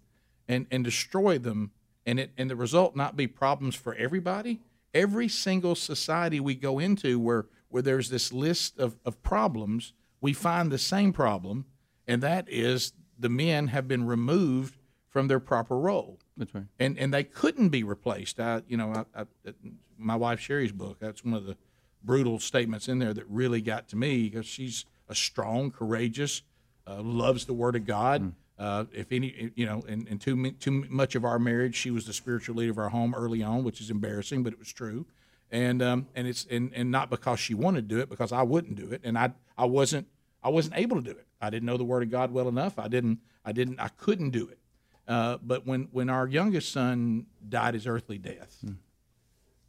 and 0.48 0.68
and 0.72 0.84
destroy 0.84 1.38
them 1.38 1.72
and 2.06 2.20
it 2.20 2.32
and 2.38 2.50
the 2.50 2.56
result 2.56 2.96
not 2.96 3.16
be 3.16 3.28
problems 3.28 3.76
for 3.76 3.94
everybody, 3.96 4.62
every 4.94 5.28
single 5.28 5.76
society 5.76 6.40
we 6.40 6.56
go 6.56 6.80
into 6.80 7.20
where 7.20 7.46
where 7.70 7.82
there's 7.82 8.10
this 8.10 8.34
list 8.34 8.78
of, 8.78 8.98
of 9.06 9.22
problems, 9.24 9.94
we 10.22 10.34
find 10.34 10.72
the 10.72 10.78
same 10.78 11.12
problem, 11.12 11.66
and 12.08 12.22
that 12.22 12.48
is 12.48 12.94
the 13.18 13.30
men 13.30 13.68
have 13.68 13.88
been 13.88 14.06
removed 14.06 14.78
from 15.10 15.28
their 15.28 15.40
proper 15.40 15.78
role. 15.78 16.20
That's 16.38 16.54
right. 16.56 16.66
And 16.80 16.98
and 16.98 17.14
they 17.14 17.24
couldn't 17.24 17.70
be 17.70 17.84
replaced. 17.84 18.40
I 18.40 18.62
you 18.68 18.78
know 18.78 19.06
I, 19.16 19.22
I, 19.22 19.54
my 19.98 20.16
wife 20.16 20.40
Sheri's 20.40 20.72
book. 20.72 21.00
That's 21.00 21.24
one 21.24 21.34
of 21.34 21.46
the 21.46 21.58
brutal 22.04 22.40
statements 22.40 22.88
in 22.88 23.00
there 23.00 23.14
that 23.14 23.28
really 23.28 23.62
got 23.62 23.88
to 23.90 23.96
me 23.96 24.30
because 24.30 24.46
she's 24.46 24.86
a 25.08 25.16
strong, 25.16 25.72
courageous, 25.72 26.42
uh, 26.88 27.02
loves 27.02 27.46
the 27.46 27.54
Word 27.54 27.76
of 27.76 27.86
God. 27.86 28.22
Mm. 28.22 28.34
Uh, 28.58 28.86
if 28.94 29.12
any, 29.12 29.52
you 29.56 29.66
know, 29.66 29.82
in, 29.88 30.08
in 30.08 30.20
too 30.20 30.52
too 30.54 30.86
much 30.90 31.16
of 31.16 31.26
our 31.26 31.40
marriage, 31.40 31.76
she 31.76 31.92
was 31.92 32.06
the 32.06 32.14
spiritual 32.14 32.56
leader 32.56 32.72
of 32.72 32.78
our 32.78 32.90
home 32.90 33.14
early 33.16 33.42
on, 33.42 33.64
which 33.64 33.82
is 33.82 33.90
embarrassing, 33.90 34.44
but 34.44 34.54
it 34.54 34.60
was 34.60 34.72
true. 34.72 35.06
And 35.52 35.82
um, 35.82 36.08
and 36.16 36.28
it's 36.28 36.46
and, 36.50 36.72
and 36.74 36.92
not 36.92 37.10
because 37.10 37.40
she 37.40 37.54
wanted 37.54 37.90
to 37.90 37.96
do 37.96 38.02
it, 38.02 38.10
because 38.10 38.32
I 38.32 38.44
wouldn't 38.44 38.76
do 38.76 38.92
it, 38.92 39.02
and 39.04 39.18
I 39.18 39.34
I 39.58 39.66
wasn't 39.66 40.08
I 40.42 40.50
wasn't 40.50 40.78
able 40.78 40.96
to 40.96 41.04
do 41.04 41.12
it. 41.12 41.28
I 41.42 41.50
didn't 41.50 41.66
know 41.66 41.78
the 41.78 41.84
Word 41.84 42.04
of 42.04 42.10
God 42.10 42.32
well 42.32 42.48
enough. 42.48 42.80
I 42.80 42.88
didn't 42.88 43.20
I 43.44 43.52
didn't 43.52 43.80
I 43.80 43.90
couldn't 43.90 44.30
do 44.30 44.48
it. 44.48 44.60
Uh, 45.08 45.38
but 45.44 45.68
when 45.68 45.90
when 45.92 46.10
our 46.10 46.26
youngest 46.26 46.72
son 46.72 47.26
died 47.48 47.74
his 47.74 47.86
earthly 47.86 48.18
death, 48.18 48.58
mm 48.66 48.78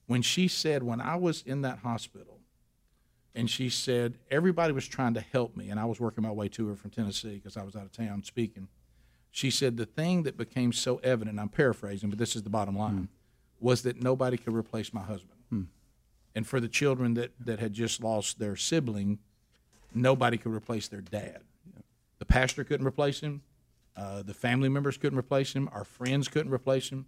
when 0.07 0.21
she 0.21 0.49
said, 0.49 0.83
when 0.83 1.01
I 1.01 1.17
was 1.17 1.43
in 1.43 1.63
that 1.63 1.79
hospital, 1.79 2.41
and 3.35 3.49
she 3.49 3.71
said, 3.71 4.19
everybody 4.31 4.73
was 4.73 4.87
trying 4.87 5.15
to 5.15 5.23
help 5.23 5.57
me, 5.57 5.71
and 5.71 5.81
I 5.81 5.87
was 5.87 6.01
working 6.01 6.23
my 6.23 6.31
way 6.31 6.49
to 6.51 6.69
her 6.69 6.77
from 6.77 6.91
Tennessee 6.91 7.37
because 7.37 7.57
I 7.57 7.63
was 7.63 7.75
out 7.75 7.85
of 7.85 7.93
town 7.93 8.23
speaking. 8.23 8.69
She 9.31 9.51
said, 9.51 9.79
the 9.79 9.87
thing 9.87 10.25
that 10.25 10.37
became 10.37 10.73
so 10.73 10.99
evident, 10.99 11.41
I'm 11.41 11.49
paraphrasing, 11.49 12.11
but 12.11 12.19
this 12.19 12.37
is 12.37 12.43
the 12.43 12.51
bottom 12.51 12.77
line, 12.77 12.95
mm. 12.95 13.09
was 13.59 13.83
that 13.83 14.03
nobody 14.03 14.37
could 14.37 14.55
replace 14.55 14.93
my 14.93 15.01
husband. 15.01 15.41
Mm. 15.53 15.67
And 16.35 16.47
for 16.47 16.61
the 16.61 16.69
children 16.69 17.15
that, 17.15 17.33
that 17.41 17.59
had 17.59 17.73
just 17.73 18.03
lost 18.03 18.39
their 18.39 18.57
sibling, 18.57 19.19
nobody 19.95 20.39
could 20.39 20.53
replace 20.53 20.89
their 20.89 21.01
dad. 21.01 21.41
The 22.19 22.25
pastor 22.25 22.65
couldn't 22.65 22.87
replace 22.87 23.21
him. 23.21 23.43
Uh, 23.97 24.23
the 24.23 24.35
family 24.35 24.69
members 24.69 24.97
couldn't 24.97 25.19
replace 25.19 25.53
him. 25.53 25.69
Our 25.73 25.85
friends 25.85 26.29
couldn't 26.29 26.53
replace 26.53 26.89
him 26.89 27.07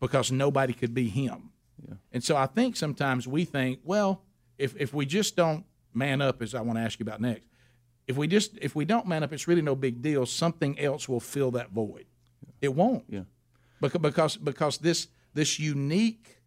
because 0.00 0.32
nobody 0.32 0.72
could 0.72 0.94
be 0.94 1.08
him. 1.08 1.50
Yeah. 1.86 1.94
And 2.12 2.24
so 2.24 2.36
I 2.36 2.46
think 2.46 2.76
sometimes 2.76 3.28
we 3.28 3.44
think, 3.44 3.80
well, 3.84 4.22
if 4.58 4.74
if 4.80 4.94
we 4.94 5.04
just 5.04 5.36
don't 5.36 5.66
man 5.92 6.22
up, 6.22 6.40
as 6.40 6.54
I 6.54 6.62
want 6.62 6.78
to 6.78 6.82
ask 6.82 6.98
you 6.98 7.04
about 7.04 7.20
next, 7.20 7.46
if 8.06 8.16
we 8.16 8.26
just 8.26 8.56
if 8.62 8.74
we 8.74 8.84
don't 8.84 9.06
man 9.06 9.22
up, 9.22 9.32
it's 9.32 9.46
really 9.46 9.62
no 9.62 9.74
big 9.74 10.00
deal. 10.00 10.24
Something 10.24 10.78
else 10.78 11.08
will 11.08 11.20
fill 11.20 11.50
that 11.52 11.70
void. 11.70 12.06
It 12.62 12.74
won't. 12.74 13.04
Yeah. 13.08 13.24
Because 13.80 14.00
because 14.00 14.36
because 14.36 14.78
this 14.78 15.08
this 15.34 15.58
unique 15.58 16.40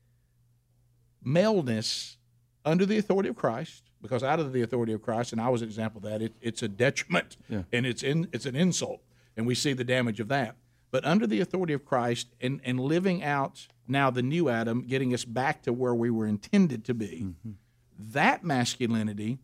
maleness 1.23 2.17
under 2.65 2.85
the 2.85 2.97
authority 2.97 3.29
of 3.29 3.35
Christ, 3.35 3.83
because 4.01 4.23
out 4.23 4.39
of 4.39 4.53
the 4.53 4.61
authority 4.61 4.93
of 4.93 5.01
Christ, 5.01 5.31
and 5.31 5.41
I 5.41 5.49
was 5.49 5.61
an 5.61 5.67
example 5.67 5.99
of 5.99 6.11
that, 6.11 6.21
it, 6.21 6.33
it's 6.41 6.63
a 6.63 6.67
detriment 6.67 7.37
yeah. 7.47 7.63
and 7.71 7.85
it's 7.85 8.03
in 8.03 8.27
it's 8.31 8.45
an 8.45 8.55
insult, 8.55 9.01
and 9.35 9.45
we 9.45 9.55
see 9.55 9.73
the 9.73 9.83
damage 9.83 10.19
of 10.19 10.27
that. 10.29 10.55
But 10.91 11.05
under 11.05 11.27
the 11.27 11.39
authority 11.39 11.73
of 11.73 11.85
Christ 11.85 12.27
and, 12.41 12.61
and 12.63 12.79
living 12.79 13.23
out 13.23 13.67
now 13.87 14.09
the 14.09 14.23
new 14.23 14.49
Adam, 14.49 14.81
getting 14.87 15.13
us 15.13 15.23
back 15.23 15.61
to 15.63 15.73
where 15.73 15.93
we 15.93 16.09
were 16.09 16.25
intended 16.25 16.83
to 16.85 16.93
be, 16.93 17.25
mm-hmm. 17.25 17.51
that 17.97 18.43
masculinity 18.43 19.39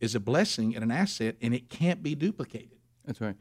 is 0.00 0.14
a 0.14 0.20
blessing 0.20 0.74
and 0.74 0.84
an 0.84 0.90
asset, 0.90 1.36
and 1.40 1.54
it 1.54 1.68
can't 1.68 2.02
be 2.02 2.14
duplicated. 2.14 2.78
That's 3.04 3.20
right. 3.20 3.36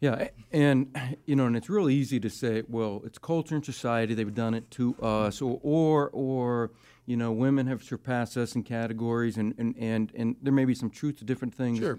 Yeah, 0.00 0.28
and 0.50 0.96
you 1.26 1.36
know, 1.36 1.46
and 1.46 1.56
it's 1.56 1.68
real 1.68 1.90
easy 1.90 2.18
to 2.20 2.30
say, 2.30 2.62
well, 2.68 3.02
it's 3.04 3.18
culture 3.18 3.54
and 3.54 3.64
society; 3.64 4.14
they've 4.14 4.34
done 4.34 4.54
it 4.54 4.70
to 4.72 4.96
us, 5.02 5.42
or, 5.42 5.60
or, 5.62 6.08
or 6.12 6.70
you 7.10 7.16
know, 7.16 7.32
women 7.32 7.66
have 7.66 7.82
surpassed 7.82 8.36
us 8.36 8.54
in 8.54 8.62
categories, 8.62 9.36
and 9.36 9.52
and 9.58 9.74
and, 9.76 10.12
and 10.14 10.36
there 10.40 10.52
may 10.52 10.64
be 10.64 10.76
some 10.76 10.88
truth 10.88 11.18
to 11.18 11.24
different 11.24 11.52
things. 11.52 11.80
Sure. 11.80 11.98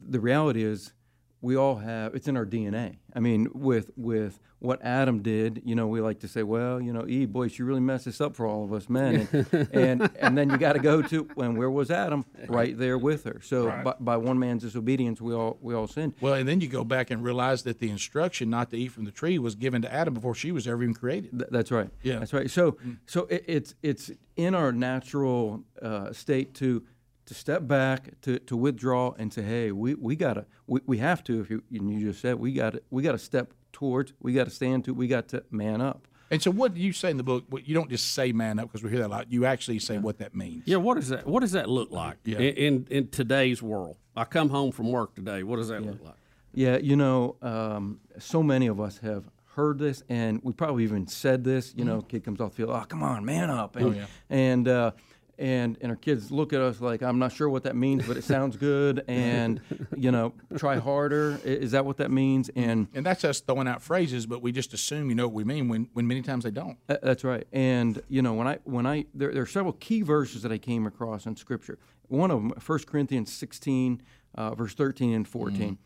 The 0.00 0.20
reality 0.20 0.62
is, 0.62 0.92
we 1.40 1.56
all 1.56 1.76
have 1.76 2.14
it's 2.14 2.28
in 2.28 2.36
our 2.36 2.46
DNA. 2.46 2.96
I 3.14 3.20
mean, 3.20 3.48
with 3.54 3.90
with 3.96 4.40
what 4.60 4.82
Adam 4.82 5.22
did, 5.22 5.62
you 5.64 5.76
know, 5.76 5.86
we 5.86 6.00
like 6.00 6.18
to 6.20 6.28
say, 6.28 6.42
well, 6.42 6.80
you 6.80 6.92
know, 6.92 7.06
Eve, 7.06 7.32
boy, 7.32 7.46
she 7.46 7.62
really 7.62 7.80
messed 7.80 8.06
this 8.06 8.20
up 8.20 8.34
for 8.34 8.44
all 8.44 8.64
of 8.64 8.72
us 8.72 8.88
men, 8.88 9.28
and 9.32 9.68
and, 9.72 10.10
and, 10.18 10.36
then 10.36 10.50
you 10.50 10.58
got 10.58 10.72
to 10.72 10.80
go 10.80 11.00
to 11.00 11.28
when 11.34 11.56
where 11.56 11.70
was 11.70 11.90
Adam? 11.90 12.24
Right 12.48 12.76
there 12.76 12.98
with 12.98 13.24
her. 13.24 13.40
So 13.42 13.66
right. 13.66 13.84
by, 13.84 13.94
by, 14.00 14.16
one 14.16 14.38
man's 14.38 14.64
disobedience, 14.64 15.20
we 15.20 15.32
all 15.32 15.58
we 15.60 15.74
all 15.74 15.86
sinned. 15.86 16.14
Well, 16.20 16.34
and 16.34 16.48
then 16.48 16.60
you 16.60 16.68
go 16.68 16.82
back 16.82 17.10
and 17.10 17.22
realize 17.22 17.62
that 17.64 17.78
the 17.78 17.88
instruction 17.88 18.50
not 18.50 18.70
to 18.70 18.76
eat 18.76 18.88
from 18.88 19.04
the 19.04 19.12
tree 19.12 19.38
was 19.38 19.54
given 19.54 19.82
to 19.82 19.92
Adam 19.92 20.14
before 20.14 20.34
she 20.34 20.50
was 20.50 20.66
ever 20.66 20.82
even 20.82 20.94
created. 20.94 21.30
Th- 21.30 21.50
that's 21.50 21.70
right. 21.70 21.90
Yeah, 22.02 22.18
that's 22.18 22.32
right. 22.32 22.50
So 22.50 22.72
mm. 22.72 22.98
so 23.06 23.26
it, 23.26 23.44
it's 23.46 23.74
it's 23.82 24.10
in 24.36 24.54
our 24.54 24.72
natural 24.72 25.62
uh, 25.80 26.12
state 26.12 26.54
to 26.54 26.82
to 27.28 27.34
step 27.34 27.68
back, 27.68 28.20
to, 28.22 28.38
to 28.40 28.56
withdraw, 28.56 29.12
and 29.18 29.32
say, 29.32 29.42
"Hey, 29.42 29.70
we, 29.70 29.94
we 29.94 30.16
gotta, 30.16 30.46
we, 30.66 30.80
we 30.86 30.98
have 30.98 31.22
to." 31.24 31.40
If 31.40 31.50
you, 31.50 31.62
you 31.70 32.00
just 32.00 32.20
said 32.20 32.36
we 32.36 32.52
got 32.52 32.74
we 32.90 33.02
got 33.02 33.12
to 33.12 33.18
step 33.18 33.52
towards, 33.72 34.14
we 34.20 34.32
got 34.32 34.44
to 34.44 34.50
stand 34.50 34.84
to, 34.86 34.94
we 34.94 35.06
got 35.06 35.28
to 35.28 35.44
man 35.50 35.80
up. 35.80 36.08
And 36.30 36.42
so, 36.42 36.50
what 36.50 36.74
do 36.74 36.80
you 36.80 36.92
say 36.92 37.10
in 37.10 37.18
the 37.18 37.22
book? 37.22 37.44
You 37.64 37.74
don't 37.74 37.90
just 37.90 38.12
say 38.14 38.32
"man 38.32 38.58
up" 38.58 38.68
because 38.68 38.82
we 38.82 38.90
hear 38.90 39.00
that 39.00 39.08
a 39.08 39.08
lot. 39.08 39.30
You 39.30 39.44
actually 39.44 39.78
say 39.78 39.94
yeah. 39.94 40.00
what 40.00 40.18
that 40.18 40.34
means. 40.34 40.64
Yeah, 40.66 40.76
what 40.76 40.94
does 40.94 41.08
that? 41.10 41.26
What 41.26 41.40
does 41.40 41.52
that 41.52 41.68
look 41.68 41.90
like 41.90 42.16
yeah. 42.24 42.38
in, 42.38 42.54
in, 42.54 42.86
in 42.90 43.08
today's 43.08 43.62
world? 43.62 43.96
I 44.16 44.24
come 44.24 44.48
home 44.48 44.72
from 44.72 44.90
work 44.90 45.14
today. 45.14 45.42
What 45.42 45.56
does 45.56 45.68
that 45.68 45.82
yeah. 45.82 45.90
look 45.90 46.04
like? 46.04 46.14
Yeah, 46.54 46.78
you 46.78 46.96
know, 46.96 47.36
um, 47.42 48.00
so 48.18 48.42
many 48.42 48.66
of 48.66 48.80
us 48.80 48.98
have 48.98 49.24
heard 49.54 49.78
this, 49.78 50.02
and 50.08 50.40
we 50.42 50.52
probably 50.52 50.84
even 50.84 51.06
said 51.06 51.44
this. 51.44 51.74
You 51.76 51.84
mm-hmm. 51.84 51.94
know, 51.94 52.02
kid 52.02 52.24
comes 52.24 52.40
off 52.40 52.50
the 52.50 52.56
field, 52.56 52.70
oh 52.70 52.84
come 52.88 53.02
on, 53.02 53.24
man 53.24 53.50
up, 53.50 53.76
and, 53.76 53.86
oh, 53.86 53.90
yeah. 53.90 54.06
and 54.30 54.68
uh, 54.68 54.92
and 55.38 55.78
and 55.80 55.90
our 55.90 55.96
kids 55.96 56.30
look 56.30 56.52
at 56.52 56.60
us 56.60 56.80
like 56.80 57.02
I'm 57.02 57.18
not 57.18 57.32
sure 57.32 57.48
what 57.48 57.62
that 57.64 57.76
means, 57.76 58.06
but 58.06 58.16
it 58.16 58.24
sounds 58.24 58.56
good, 58.56 59.04
and 59.08 59.60
you 59.96 60.10
know, 60.10 60.34
try 60.56 60.76
harder. 60.76 61.40
Is 61.44 61.72
that 61.72 61.84
what 61.84 61.98
that 61.98 62.10
means? 62.10 62.50
And 62.56 62.88
and 62.94 63.06
that's 63.06 63.24
us 63.24 63.40
throwing 63.40 63.68
out 63.68 63.80
phrases, 63.82 64.26
but 64.26 64.42
we 64.42 64.52
just 64.52 64.74
assume 64.74 65.08
you 65.08 65.14
know 65.14 65.26
what 65.28 65.34
we 65.34 65.44
mean 65.44 65.68
when 65.68 65.88
when 65.92 66.06
many 66.06 66.22
times 66.22 66.44
they 66.44 66.50
don't. 66.50 66.78
That's 66.86 67.24
right. 67.24 67.46
And 67.52 68.02
you 68.08 68.22
know, 68.22 68.34
when 68.34 68.48
I 68.48 68.58
when 68.64 68.86
I 68.86 69.06
there, 69.14 69.32
there 69.32 69.42
are 69.42 69.46
several 69.46 69.74
key 69.74 70.02
verses 70.02 70.42
that 70.42 70.52
I 70.52 70.58
came 70.58 70.86
across 70.86 71.26
in 71.26 71.36
Scripture. 71.36 71.78
One 72.08 72.30
of 72.30 72.38
them, 72.38 72.52
1 72.64 72.78
Corinthians 72.86 73.30
16, 73.32 74.02
uh, 74.34 74.54
verse 74.54 74.74
13 74.74 75.12
and 75.12 75.28
14, 75.28 75.78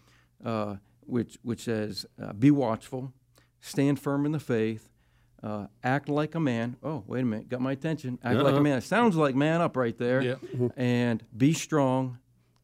mm. 0.44 0.48
uh, 0.48 0.76
which 1.00 1.36
which 1.42 1.64
says, 1.64 2.06
uh, 2.22 2.32
"Be 2.32 2.50
watchful, 2.50 3.12
stand 3.60 4.00
firm 4.00 4.24
in 4.24 4.32
the 4.32 4.40
faith." 4.40 4.88
Uh, 5.42 5.66
act 5.82 6.08
like 6.08 6.36
a 6.36 6.40
man. 6.40 6.76
Oh, 6.84 7.02
wait 7.06 7.22
a 7.22 7.24
minute, 7.24 7.48
got 7.48 7.60
my 7.60 7.72
attention. 7.72 8.18
Act 8.22 8.36
uh-huh. 8.36 8.44
like 8.44 8.52
a 8.52 8.56
uh-huh. 8.56 8.62
man. 8.62 8.78
It 8.78 8.84
sounds 8.84 9.16
like 9.16 9.34
man 9.34 9.60
up 9.60 9.76
right 9.76 9.96
there. 9.98 10.22
Yeah. 10.22 10.34
and 10.76 11.22
be 11.36 11.52
strong. 11.52 12.18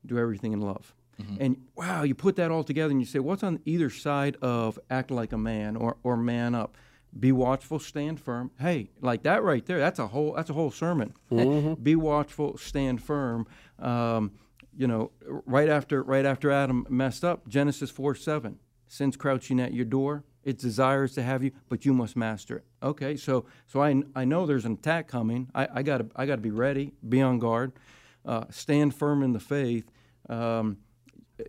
Do 0.06 0.16
everything 0.16 0.52
in 0.52 0.60
love. 0.60 0.94
Mm-hmm. 1.20 1.36
And 1.40 1.56
wow, 1.74 2.02
you 2.04 2.14
put 2.14 2.36
that 2.36 2.50
all 2.50 2.62
together 2.62 2.92
and 2.92 3.00
you 3.00 3.06
say, 3.06 3.18
what's 3.18 3.42
on 3.42 3.60
either 3.64 3.90
side 3.90 4.36
of 4.40 4.78
act 4.90 5.10
like 5.10 5.32
a 5.32 5.38
man 5.38 5.76
or, 5.76 5.96
or 6.02 6.16
man 6.16 6.54
up? 6.54 6.76
Be 7.18 7.32
watchful, 7.32 7.78
stand 7.78 8.20
firm. 8.20 8.50
Hey, 8.60 8.90
like 9.00 9.22
that 9.22 9.42
right 9.42 9.64
there, 9.64 9.78
that's 9.78 9.98
a 9.98 10.06
whole 10.06 10.34
that's 10.34 10.50
a 10.50 10.52
whole 10.52 10.70
sermon. 10.70 11.14
Mm-hmm. 11.32 11.74
Be 11.82 11.96
watchful, 11.96 12.58
stand 12.58 13.02
firm. 13.02 13.46
Um, 13.78 14.32
you 14.76 14.86
know, 14.86 15.10
right 15.26 15.70
after 15.70 16.02
right 16.02 16.26
after 16.26 16.50
Adam 16.50 16.86
messed 16.90 17.24
up, 17.24 17.48
Genesis 17.48 17.90
four 17.90 18.14
seven, 18.14 18.58
sin's 18.86 19.16
crouching 19.16 19.58
at 19.58 19.72
your 19.72 19.86
door 19.86 20.24
its 20.48 20.62
desires 20.62 21.12
to 21.12 21.22
have 21.22 21.42
you, 21.44 21.52
but 21.68 21.84
you 21.84 21.92
must 21.92 22.16
master 22.16 22.56
it. 22.56 22.64
Okay, 22.82 23.16
so 23.16 23.44
so 23.66 23.82
I, 23.82 24.02
I 24.16 24.24
know 24.24 24.46
there's 24.46 24.64
an 24.64 24.72
attack 24.72 25.06
coming. 25.06 25.50
I, 25.54 25.68
I 25.74 25.82
gotta 25.82 26.06
I 26.16 26.24
gotta 26.24 26.40
be 26.40 26.50
ready, 26.50 26.92
be 27.06 27.20
on 27.20 27.38
guard, 27.38 27.72
uh, 28.24 28.44
stand 28.48 28.94
firm 28.94 29.22
in 29.22 29.34
the 29.34 29.40
faith. 29.40 29.90
Um, 30.28 30.78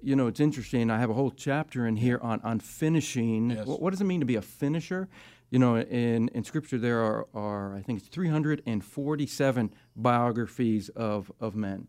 you 0.03 0.15
know, 0.15 0.27
it's 0.27 0.41
interesting. 0.41 0.91
I 0.91 0.99
have 0.99 1.09
a 1.09 1.13
whole 1.13 1.31
chapter 1.31 1.87
in 1.87 1.95
here 1.95 2.19
on 2.21 2.41
on 2.41 2.59
finishing. 2.59 3.51
Yes. 3.51 3.65
What, 3.65 3.81
what, 3.81 3.89
does 3.91 4.01
it 4.01 4.03
mean 4.03 4.19
to 4.19 4.25
be 4.25 4.35
a 4.35 4.41
finisher? 4.41 5.07
You 5.49 5.59
know, 5.59 5.77
in 5.77 6.27
in 6.29 6.43
Scripture 6.43 6.77
there 6.77 6.99
are 6.99 7.27
are 7.33 7.75
I 7.75 7.81
think 7.81 7.99
it's 7.99 8.09
347 8.09 9.73
biographies 9.95 10.89
of 10.89 11.31
of 11.39 11.55
men. 11.55 11.87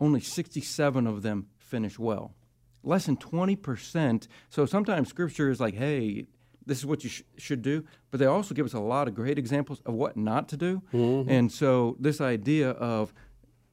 Only 0.00 0.20
67 0.20 1.06
of 1.06 1.22
them 1.22 1.46
finish 1.58 1.96
well 1.96 2.34
less 2.82 3.06
than 3.06 3.16
20%. 3.16 4.26
So 4.48 4.66
sometimes 4.66 5.08
scripture 5.08 5.50
is 5.50 5.60
like, 5.60 5.74
hey, 5.74 6.26
this 6.66 6.78
is 6.78 6.86
what 6.86 7.04
you 7.04 7.10
sh- 7.10 7.22
should 7.38 7.62
do, 7.62 7.84
but 8.10 8.20
they 8.20 8.26
also 8.26 8.54
give 8.54 8.66
us 8.66 8.72
a 8.72 8.80
lot 8.80 9.08
of 9.08 9.14
great 9.14 9.38
examples 9.38 9.80
of 9.84 9.94
what 9.94 10.16
not 10.16 10.48
to 10.50 10.56
do. 10.56 10.82
Mm-hmm. 10.92 11.30
And 11.30 11.52
so 11.52 11.96
this 11.98 12.20
idea 12.20 12.70
of 12.70 13.12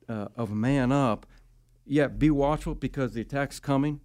uh, 0.08 0.28
of 0.36 0.52
man 0.52 0.92
up, 0.92 1.28
yeah, 1.86 2.08
be 2.08 2.32
watchful 2.32 2.76
because 2.76 3.14
the 3.14 3.22
attack's 3.22 3.60
coming. 3.60 4.02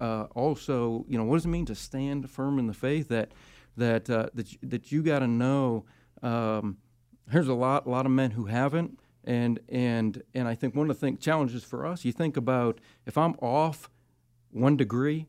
Uh, 0.00 0.26
also, 0.34 1.04
you 1.08 1.18
know, 1.18 1.24
what 1.24 1.36
does 1.36 1.44
it 1.44 1.48
mean 1.48 1.66
to 1.66 1.74
stand 1.74 2.30
firm 2.30 2.58
in 2.58 2.66
the 2.66 2.74
faith? 2.74 3.08
That 3.08 3.32
that 3.76 4.08
uh, 4.08 4.28
that 4.34 4.56
that 4.62 4.92
you 4.92 5.02
got 5.02 5.20
to 5.20 5.26
know. 5.26 5.84
Um, 6.22 6.78
there's 7.26 7.48
a 7.48 7.54
lot 7.54 7.86
a 7.86 7.90
lot 7.90 8.06
of 8.06 8.12
men 8.12 8.30
who 8.32 8.46
haven't, 8.46 9.00
and 9.24 9.60
and 9.68 10.22
and 10.34 10.48
I 10.48 10.54
think 10.54 10.74
one 10.74 10.88
of 10.88 10.96
the 10.96 11.06
thing, 11.06 11.18
challenges 11.18 11.64
for 11.64 11.86
us. 11.86 12.04
You 12.04 12.12
think 12.12 12.36
about 12.36 12.80
if 13.06 13.18
I'm 13.18 13.34
off 13.42 13.90
one 14.50 14.76
degree. 14.76 15.26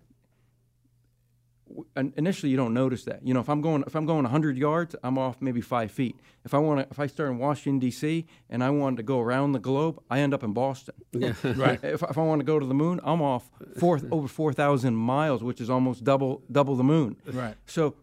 w- 1.67 1.85
Initially, 2.17 2.49
you 2.51 2.57
don't 2.57 2.73
notice 2.73 3.03
that. 3.05 3.25
You 3.25 3.33
know, 3.33 3.39
if 3.39 3.49
I'm 3.49 3.61
going 3.61 3.83
if 3.87 3.95
I'm 3.95 4.05
going 4.05 4.23
100 4.23 4.57
yards, 4.57 4.95
I'm 5.03 5.17
off 5.17 5.37
maybe 5.41 5.61
five 5.61 5.91
feet. 5.91 6.15
If 6.45 6.53
I 6.53 6.57
want 6.57 6.79
to, 6.81 6.87
if 6.89 6.99
I 6.99 7.07
start 7.07 7.29
in 7.31 7.37
Washington 7.37 7.79
D.C. 7.79 8.25
and 8.49 8.63
I 8.63 8.69
wanted 8.69 8.97
to 8.97 9.03
go 9.03 9.19
around 9.19 9.51
the 9.51 9.59
globe, 9.59 10.01
I 10.09 10.19
end 10.19 10.33
up 10.33 10.43
in 10.43 10.53
Boston. 10.53 10.95
Right. 11.43 11.79
If, 11.83 12.01
if 12.03 12.17
I 12.17 12.21
want 12.21 12.39
to 12.39 12.45
go 12.45 12.59
to 12.59 12.65
the 12.65 12.73
moon, 12.73 12.99
I'm 13.03 13.21
off 13.21 13.49
four, 13.77 13.99
over 14.11 14.27
4,000 14.27 14.95
miles, 14.95 15.43
which 15.43 15.59
is 15.61 15.69
almost 15.69 16.03
double 16.03 16.41
double 16.51 16.75
the 16.75 16.83
moon. 16.83 17.17
Right. 17.25 17.55
So, 17.65 17.95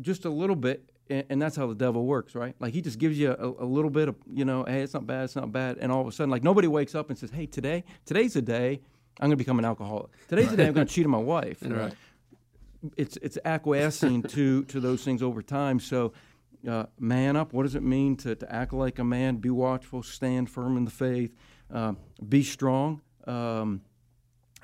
just 0.00 0.24
a 0.24 0.30
little 0.30 0.56
bit, 0.56 0.88
and, 1.10 1.24
and 1.28 1.42
that's 1.42 1.56
how 1.56 1.66
the 1.66 1.74
devil 1.74 2.06
works, 2.06 2.34
right? 2.34 2.54
Like 2.60 2.72
he 2.72 2.80
just 2.80 2.98
gives 2.98 3.18
you 3.18 3.30
a, 3.32 3.64
a 3.64 3.66
little 3.66 3.90
bit 3.90 4.08
of, 4.08 4.16
you 4.32 4.44
know, 4.46 4.64
hey, 4.64 4.80
it's 4.82 4.94
not 4.94 5.06
bad, 5.06 5.24
it's 5.24 5.36
not 5.36 5.52
bad, 5.52 5.76
and 5.78 5.90
all 5.92 6.00
of 6.00 6.06
a 6.06 6.12
sudden, 6.12 6.30
like 6.30 6.42
nobody 6.42 6.68
wakes 6.68 6.94
up 6.94 7.10
and 7.10 7.18
says, 7.18 7.30
hey, 7.30 7.44
today, 7.46 7.84
today's 8.06 8.32
the 8.34 8.42
day 8.42 8.80
I'm 9.20 9.28
going 9.28 9.30
to 9.30 9.36
become 9.36 9.58
an 9.58 9.64
alcoholic. 9.64 10.10
Today's 10.28 10.50
the 10.50 10.56
day 10.56 10.66
I'm 10.66 10.72
going 10.72 10.86
to 10.88 10.92
cheat 10.92 11.04
on 11.04 11.10
my 11.10 11.18
wife. 11.18 11.58
Right. 11.62 11.94
It's 12.96 13.16
it's 13.18 13.38
acquiescing 13.44 14.22
to 14.34 14.64
to 14.64 14.80
those 14.80 15.04
things 15.04 15.22
over 15.22 15.42
time. 15.42 15.80
So. 15.80 16.12
Uh, 16.64 16.86
man 16.96 17.34
up. 17.34 17.52
What 17.52 17.64
does 17.64 17.74
it 17.74 17.82
mean 17.82 18.14
to, 18.18 18.36
to 18.36 18.54
act 18.54 18.72
like 18.72 19.00
a 19.00 19.04
man? 19.04 19.38
Be 19.38 19.50
watchful, 19.50 20.04
stand 20.04 20.48
firm 20.48 20.76
in 20.76 20.84
the 20.84 20.92
faith, 20.92 21.34
um, 21.72 21.96
be 22.28 22.44
strong. 22.44 23.00
Um, 23.26 23.80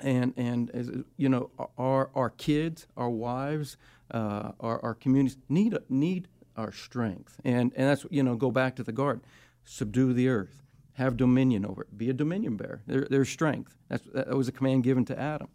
and 0.01 0.33
and 0.37 0.69
as, 0.71 0.89
you 1.17 1.29
know 1.29 1.49
our 1.77 2.09
our 2.15 2.29
kids, 2.29 2.87
our 2.95 3.09
wives, 3.09 3.77
uh, 4.11 4.51
our 4.59 4.81
our 4.83 4.93
communities 4.93 5.37
need 5.49 5.77
need 5.89 6.27
our 6.55 6.71
strength, 6.71 7.39
and 7.43 7.73
and 7.75 7.89
that's 7.89 8.05
you 8.09 8.23
know 8.23 8.35
go 8.35 8.51
back 8.51 8.75
to 8.77 8.83
the 8.83 8.91
garden, 8.91 9.23
subdue 9.65 10.13
the 10.13 10.27
earth, 10.27 10.61
have 10.99 11.17
dominion 11.17 11.65
over 11.65 11.81
it, 11.83 11.97
be 11.97 12.09
a 12.09 12.13
dominion 12.13 12.57
bearer. 12.57 12.81
There, 12.85 13.07
there's 13.09 13.29
strength. 13.29 13.75
That's 13.87 14.03
that 14.13 14.29
was 14.29 14.47
a 14.47 14.51
command 14.51 14.83
given 14.83 15.05
to 15.05 15.19
Adam, 15.19 15.47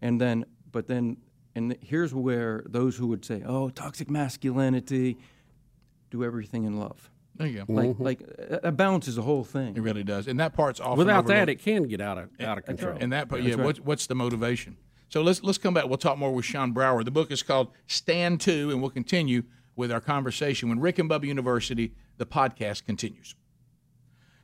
and 0.00 0.20
then 0.20 0.44
but 0.70 0.86
then 0.86 1.16
and 1.54 1.76
here's 1.80 2.14
where 2.14 2.62
those 2.66 2.96
who 2.96 3.06
would 3.08 3.24
say, 3.24 3.42
oh, 3.44 3.70
toxic 3.70 4.08
masculinity, 4.08 5.18
do 6.10 6.24
everything 6.24 6.64
in 6.64 6.78
love. 6.78 7.10
There 7.36 7.46
you 7.46 7.64
go. 7.64 7.72
Like 7.72 7.96
like 7.98 8.22
uh, 8.22 8.58
that 8.62 8.76
balances 8.76 9.16
the 9.16 9.22
whole 9.22 9.44
thing. 9.44 9.76
It 9.76 9.80
really 9.80 10.04
does, 10.04 10.28
and 10.28 10.38
that 10.40 10.52
part's 10.52 10.78
often 10.78 10.98
Without 10.98 11.26
that, 11.26 11.48
it 11.48 11.56
can 11.56 11.84
get 11.84 12.00
out 12.00 12.18
of 12.18 12.28
out 12.40 12.58
of 12.58 12.64
control. 12.64 12.96
And 13.00 13.12
that, 13.12 13.28
part, 13.28 13.42
yeah. 13.42 13.56
What's, 13.56 13.80
what's 13.80 14.06
the 14.06 14.14
motivation? 14.14 14.76
So 15.08 15.22
let's 15.22 15.42
let's 15.42 15.58
come 15.58 15.74
back. 15.74 15.86
We'll 15.86 15.98
talk 15.98 16.18
more 16.18 16.32
with 16.32 16.44
Shawn 16.44 16.72
Brower. 16.72 17.02
The 17.02 17.10
book 17.10 17.30
is 17.30 17.42
called 17.42 17.72
Stand 17.86 18.40
To, 18.42 18.70
and 18.70 18.80
we'll 18.82 18.90
continue 18.90 19.44
with 19.74 19.90
our 19.90 20.00
conversation 20.00 20.68
when 20.68 20.80
Rick 20.80 20.98
and 20.98 21.08
Bubba 21.08 21.24
University, 21.24 21.94
the 22.18 22.26
podcast 22.26 22.84
continues. 22.84 23.34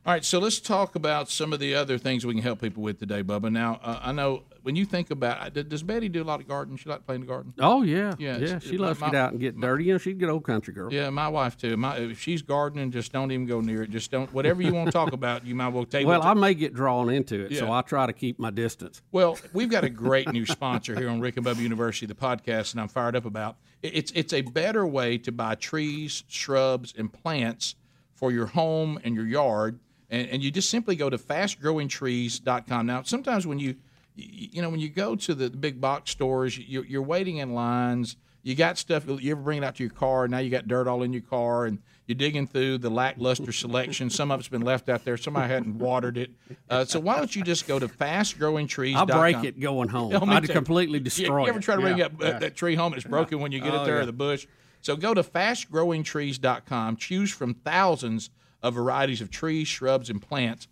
All 0.05 0.13
right, 0.13 0.23
so 0.25 0.39
let's 0.39 0.59
talk 0.59 0.95
about 0.95 1.29
some 1.29 1.51
of 1.53 1.59
the 1.59 1.75
other 1.75 1.97
things 1.97 2.25
we 2.25 2.33
can 2.33 2.41
help 2.41 2.61
people 2.61 2.81
with 2.81 2.99
today, 2.99 3.21
Bubba. 3.21 3.51
Now, 3.51 3.79
uh, 3.83 3.99
I 4.01 4.11
know 4.13 4.43
when 4.63 4.75
you 4.75 4.85
think 4.85 5.11
about, 5.11 5.55
uh, 5.57 5.61
does 5.61 5.83
Betty 5.83 6.07
do 6.09 6.23
a 6.23 6.25
lot 6.25 6.39
of 6.39 6.47
gardening? 6.47 6.77
She 6.77 6.89
like 6.89 7.05
playing 7.05 7.21
the 7.21 7.27
garden? 7.27 7.53
Oh 7.59 7.83
yeah, 7.83 8.15
Yeah, 8.17 8.37
yeah. 8.37 8.59
She 8.59 8.77
my- 8.77 8.87
loves 8.87 8.99
to 9.01 9.05
get 9.07 9.15
out 9.15 9.31
and 9.33 9.41
get 9.41 9.59
dirty. 9.59 9.83
You 9.83 9.93
know, 9.93 9.97
she'd 9.99 10.17
get 10.17 10.29
old 10.29 10.45
country 10.45 10.73
girl. 10.73 10.91
Yeah, 10.91 11.09
my 11.11 11.27
wife 11.27 11.57
too. 11.57 11.75
My 11.77 11.97
if 11.97 12.19
she's 12.19 12.41
gardening, 12.41 12.91
just 12.91 13.11
don't 13.11 13.31
even 13.31 13.45
go 13.45 13.59
near 13.61 13.83
it. 13.83 13.91
Just 13.91 14.09
don't. 14.09 14.33
Whatever 14.33 14.61
you 14.63 14.73
want 14.73 14.87
to 14.87 14.91
talk 14.93 15.11
about, 15.11 15.45
you 15.45 15.53
might 15.53 15.67
well 15.69 15.85
take. 15.85 16.07
Well, 16.07 16.23
I 16.23 16.33
may 16.33 16.53
get 16.55 16.73
drawn 16.73 17.09
into 17.09 17.41
it, 17.45 17.57
so 17.57 17.71
I 17.71 17.81
try 17.81 18.05
to 18.07 18.13
keep 18.13 18.39
my 18.39 18.49
distance. 18.51 19.01
Well, 19.11 19.37
we've 19.53 19.69
got 19.69 19.83
a 19.83 19.89
great 19.89 20.31
new 20.31 20.45
sponsor 20.45 20.95
here 20.95 21.09
on 21.09 21.19
Rick 21.19 21.37
and 21.37 21.45
Bubba 21.45 21.59
University, 21.59 22.05
the 22.07 22.15
podcast, 22.15 22.71
and 22.71 22.81
I'm 22.81 22.87
fired 22.87 23.15
up 23.17 23.25
about. 23.25 23.57
It- 23.83 23.95
It's 23.95 24.11
it's 24.15 24.33
a 24.33 24.41
better 24.41 24.87
way 24.87 25.17
to 25.19 25.31
buy 25.33 25.55
trees, 25.55 26.23
shrubs, 26.29 26.93
and 26.97 27.11
plants 27.11 27.75
for 28.15 28.31
your 28.31 28.47
home 28.47 28.97
and 29.03 29.13
your 29.15 29.25
yard, 29.27 29.79
and, 30.09 30.27
and 30.29 30.43
you 30.43 30.51
just 30.51 30.69
simply 30.69 30.95
go 30.95 31.09
to 31.09 31.17
fastgrowingtrees.com. 31.17 32.85
Now, 32.85 33.03
sometimes 33.03 33.45
when 33.47 33.59
you 33.59 33.75
you 34.15 34.49
you 34.53 34.61
know 34.61 34.69
when 34.69 34.79
you 34.79 34.89
go 34.89 35.15
to 35.15 35.35
the 35.35 35.49
big 35.49 35.79
box 35.79 36.11
stores, 36.11 36.57
you're, 36.57 36.85
you're 36.85 37.01
waiting 37.01 37.37
in 37.37 37.53
lines. 37.53 38.15
You 38.41 38.55
got 38.55 38.77
stuff. 38.77 39.03
You 39.07 39.31
ever 39.33 39.41
bring 39.41 39.57
it 39.59 39.65
out 39.65 39.75
to 39.75 39.83
your 39.83 39.91
car? 39.91 40.27
Now 40.27 40.37
you 40.37 40.49
got 40.49 40.67
dirt 40.67 40.87
all 40.87 41.03
in 41.03 41.11
your 41.11 41.21
car, 41.21 41.65
and 41.65 41.79
you're 42.07 42.15
digging 42.15 42.47
through 42.47 42.77
the 42.77 42.89
lackluster 42.89 43.51
selection. 43.51 44.09
Some 44.09 44.31
of 44.31 44.39
it's 44.39 44.47
been 44.47 44.61
left 44.61 44.87
out 44.87 45.03
there. 45.03 45.17
Somebody 45.17 45.51
hadn't 45.53 45.77
watered 45.77 46.17
it. 46.17 46.31
Uh, 46.69 46.85
so 46.85 47.01
why 47.01 47.17
don't 47.17 47.35
you 47.35 47.43
just 47.43 47.67
go 47.67 47.77
to 47.77 47.87
fastgrowingtrees.com? 47.89 49.11
I'll 49.11 49.19
break 49.19 49.43
it 49.43 49.59
going 49.59 49.89
home. 49.89 50.13
Oh, 50.19 50.25
me 50.25 50.35
I'd 50.35 50.49
completely 50.49 50.99
You, 50.99 51.03
destroy 51.03 51.43
you 51.43 51.49
ever 51.49 51.59
try 51.59 51.75
to 51.75 51.81
bring 51.81 51.97
Yeah, 51.97 52.05
up 52.05 52.13
uh, 52.23 52.39
that 52.39 52.55
tree 52.55 52.75
home 52.75 52.93
it's 52.93 53.03
broken 53.03 53.41
when 53.41 53.51
you 53.51 53.59
get 53.59 53.73
it 53.73 53.85
there 53.85 53.99
or 53.99 54.05
the 54.05 54.13
bush? 54.13 54.47
So 54.81 54.95
go 54.95 55.13
to 55.13 55.21
fastgrowingtrees.com, 55.21 56.95
choose 56.95 57.31
from 57.31 57.53
thousands 57.53 58.29
of 58.61 58.73
varieties 58.73 59.21
of 59.21 59.29
trees, 59.31 59.67
shrubs, 59.67 60.09
and 60.09 60.21
plants, 60.21 60.67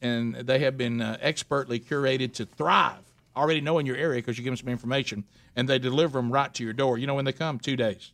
and 0.00 0.34
they 0.34 0.60
have 0.60 0.76
been 0.76 1.00
uh, 1.00 1.18
expertly 1.20 1.78
curated 1.78 2.32
to 2.34 2.46
thrive. 2.46 3.04
Already 3.36 3.60
know 3.60 3.78
in 3.78 3.86
your 3.86 3.96
area 3.96 4.20
because 4.20 4.38
you 4.38 4.44
give 4.44 4.52
them 4.52 4.56
some 4.56 4.68
information, 4.68 5.24
and 5.54 5.68
they 5.68 5.78
deliver 5.78 6.18
them 6.18 6.32
right 6.32 6.52
to 6.54 6.64
your 6.64 6.72
door. 6.72 6.98
You 6.98 7.06
know 7.06 7.14
when 7.14 7.24
they 7.24 7.32
come? 7.32 7.58
Two 7.58 7.76
days. 7.76 8.12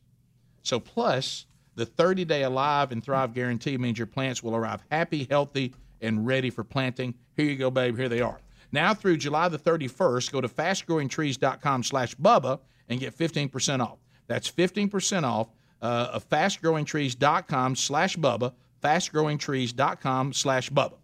So 0.62 0.80
plus 0.80 1.46
the 1.76 1.86
30-day 1.86 2.42
Alive 2.42 2.92
and 2.92 3.02
Thrive 3.02 3.34
guarantee 3.34 3.76
means 3.78 3.98
your 3.98 4.06
plants 4.06 4.42
will 4.42 4.54
arrive 4.54 4.82
happy, 4.90 5.26
healthy, 5.30 5.74
and 6.00 6.26
ready 6.26 6.50
for 6.50 6.64
planting. 6.64 7.14
Here 7.36 7.46
you 7.46 7.56
go, 7.56 7.70
babe. 7.70 7.96
Here 7.96 8.08
they 8.08 8.20
are. 8.20 8.38
Now 8.72 8.92
through 8.92 9.18
July 9.18 9.48
the 9.48 9.58
31st, 9.58 10.32
go 10.32 10.40
to 10.40 10.48
fastgrowingtrees.com 10.48 11.84
slash 11.84 12.14
Bubba 12.16 12.60
and 12.88 13.00
get 13.00 13.16
15% 13.16 13.80
off. 13.80 13.98
That's 14.26 14.50
15% 14.50 15.24
off 15.24 15.48
uh, 15.80 16.10
of 16.12 16.28
fastgrowingtrees.com 16.28 17.76
slash 17.76 18.16
Bubba, 18.16 18.52
fastgrowingtrees.com 18.84 20.32
slash 20.32 20.70
Bubba. 20.70 20.94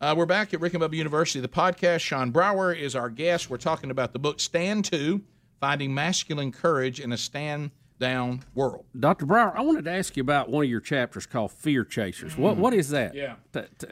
Uh, 0.00 0.14
we're 0.16 0.26
back 0.26 0.52
at 0.52 0.60
Rick 0.60 0.74
and 0.74 0.82
Bubba 0.82 0.94
University, 0.96 1.38
the 1.40 1.46
podcast. 1.48 2.00
Shawn 2.00 2.32
Brower 2.32 2.72
is 2.72 2.96
our 2.96 3.08
guest. 3.08 3.48
We're 3.48 3.56
talking 3.56 3.90
about 3.90 4.12
the 4.12 4.18
book 4.18 4.40
Stand 4.40 4.84
To, 4.86 5.22
Finding 5.60 5.94
Masculine 5.94 6.50
Courage 6.50 6.98
in 6.98 7.12
a 7.12 7.16
Stand 7.16 7.70
Down 8.00 8.42
World. 8.56 8.84
Dr. 8.98 9.26
Brower, 9.26 9.56
I 9.56 9.60
wanted 9.60 9.84
to 9.84 9.92
ask 9.92 10.16
you 10.16 10.22
about 10.22 10.48
one 10.50 10.64
of 10.64 10.70
your 10.70 10.80
chapters 10.80 11.24
called 11.24 11.52
Fear 11.52 11.84
Chasers. 11.84 12.36
What 12.36 12.56
what 12.56 12.74
is 12.74 12.88
that? 12.88 13.14
Yeah. 13.14 13.36
T- 13.52 13.60
t- 13.78 13.86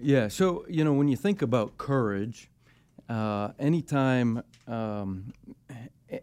Yeah. 0.00 0.28
So 0.28 0.64
you 0.68 0.84
know, 0.84 0.92
when 0.92 1.08
you 1.08 1.16
think 1.16 1.42
about 1.42 1.78
courage, 1.78 2.48
uh, 3.08 3.48
anytime 3.58 4.44
um, 4.68 5.32
a- 5.48 5.54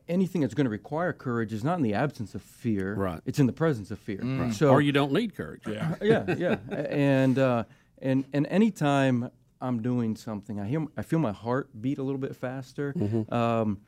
anything 0.07 0.41
that's 0.41 0.53
going 0.53 0.65
to 0.65 0.71
require 0.71 1.13
courage 1.13 1.51
is 1.53 1.63
not 1.63 1.77
in 1.77 1.83
the 1.83 1.93
absence 1.93 2.35
of 2.35 2.41
fear. 2.41 2.95
Right. 2.95 3.19
It's 3.25 3.39
in 3.39 3.45
the 3.47 3.53
presence 3.53 3.91
of 3.91 3.99
fear. 3.99 4.51
So 4.53 4.69
or 4.69 4.81
you 4.81 4.91
don't 4.91 5.11
need 5.11 5.35
courage. 5.35 5.63
Yeah. 5.67 5.95
yeah, 6.01 6.35
yeah, 6.35 6.55
A- 6.71 6.93
and 6.93 7.37
uh, 7.39 7.63
and 8.01 8.25
and 8.33 8.47
anytime 8.47 9.29
I'm 9.61 9.81
doing 9.81 10.15
something, 10.15 10.59
I 10.59 10.67
hear, 10.67 10.85
I 10.97 11.01
feel 11.03 11.19
my 11.19 11.31
heart 11.31 11.69
beat 11.81 11.97
a 11.97 12.03
little 12.03 12.19
bit 12.19 12.35
faster. 12.35 12.93
Um, 13.29 13.79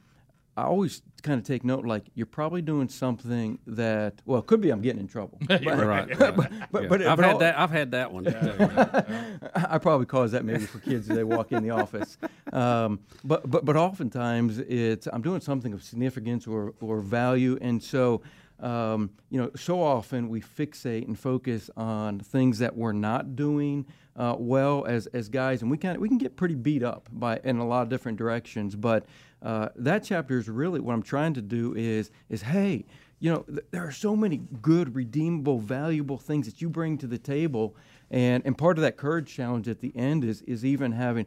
I 0.57 0.63
always 0.63 1.01
kind 1.21 1.37
of 1.37 1.45
take 1.45 1.65
note, 1.65 1.85
like 1.85 2.05
you're 2.13 2.25
probably 2.25 2.61
doing 2.61 2.87
something 2.87 3.59
that, 3.67 4.21
well, 4.25 4.39
it 4.39 4.47
could 4.47 4.61
be 4.61 4.69
I'm 4.69 4.81
getting 4.81 5.01
in 5.01 5.07
trouble. 5.07 5.37
But, 5.47 5.65
Right. 5.65 6.07
but, 6.19 6.35
but, 6.37 6.51
Yeah. 6.51 6.67
but 6.71 7.01
I've 7.01 7.17
but 7.17 7.25
had 7.25 7.31
I'll- 7.33 7.37
that. 7.39 7.59
I've 7.59 7.71
had 7.71 7.91
that 7.91 8.11
one. 8.13 8.25
I 9.55 9.77
probably 9.79 10.05
cause 10.05 10.31
that 10.31 10.45
maybe 10.45 10.65
for 10.65 10.79
kids 10.79 11.09
as 11.09 11.15
they 11.17 11.23
walk 11.23 11.51
in 11.51 11.63
the 11.63 11.71
office. 11.71 12.17
Um, 12.53 12.99
but 13.23 13.49
but 13.49 13.65
but 13.65 13.75
oftentimes 13.75 14.59
it's 14.59 15.07
I'm 15.11 15.21
doing 15.21 15.41
something 15.41 15.73
of 15.73 15.83
significance 15.83 16.47
or 16.47 16.73
or 16.81 17.01
value, 17.01 17.57
and 17.61 17.81
so 17.83 18.21
um, 18.59 19.09
you 19.29 19.41
know 19.41 19.51
so 19.55 19.81
often 19.81 20.29
we 20.29 20.41
fixate 20.41 21.05
and 21.07 21.17
focus 21.19 21.69
on 21.75 22.19
things 22.19 22.59
that 22.59 22.75
we're 22.77 22.93
not 22.93 23.35
doing 23.35 23.85
uh, 24.15 24.35
well 24.37 24.85
as 24.85 25.07
as 25.07 25.27
guys, 25.27 25.61
and 25.61 25.69
we 25.71 25.77
can 25.77 25.99
we 25.99 26.07
can 26.07 26.17
get 26.17 26.35
pretty 26.37 26.55
beat 26.55 26.83
up 26.83 27.09
by 27.11 27.39
in 27.43 27.57
a 27.57 27.67
lot 27.67 27.81
of 27.83 27.89
different 27.89 28.17
directions. 28.17 28.75
But 28.75 29.05
uh, 29.45 29.69
that 29.75 30.03
chapter 30.03 30.39
is 30.39 30.49
really 30.49 30.79
what 30.79 30.93
I'm 30.93 31.03
trying 31.03 31.36
to 31.36 31.41
do 31.41 31.73
is 31.75 32.12
is 32.29 32.41
hey. 32.41 32.86
You 33.17 33.31
know, 33.31 33.39
th- 33.43 33.65
there 33.71 33.81
are 33.88 33.93
so 33.93 34.13
many 34.13 34.41
good, 34.62 34.93
redeemable, 34.93 35.60
valuable 35.60 36.17
things 36.17 36.45
that 36.47 36.62
you 36.62 36.69
bring 36.69 36.97
to 36.97 37.08
the 37.08 37.17
table, 37.17 37.75
and 38.12 38.45
and 38.45 38.58
part 38.58 38.77
of 38.77 38.81
that 38.81 38.97
courage 38.97 39.34
challenge 39.34 39.69
at 39.69 39.79
the 39.79 39.93
end 39.95 40.25
is 40.25 40.41
is 40.41 40.65
even 40.65 40.91
having 40.91 41.25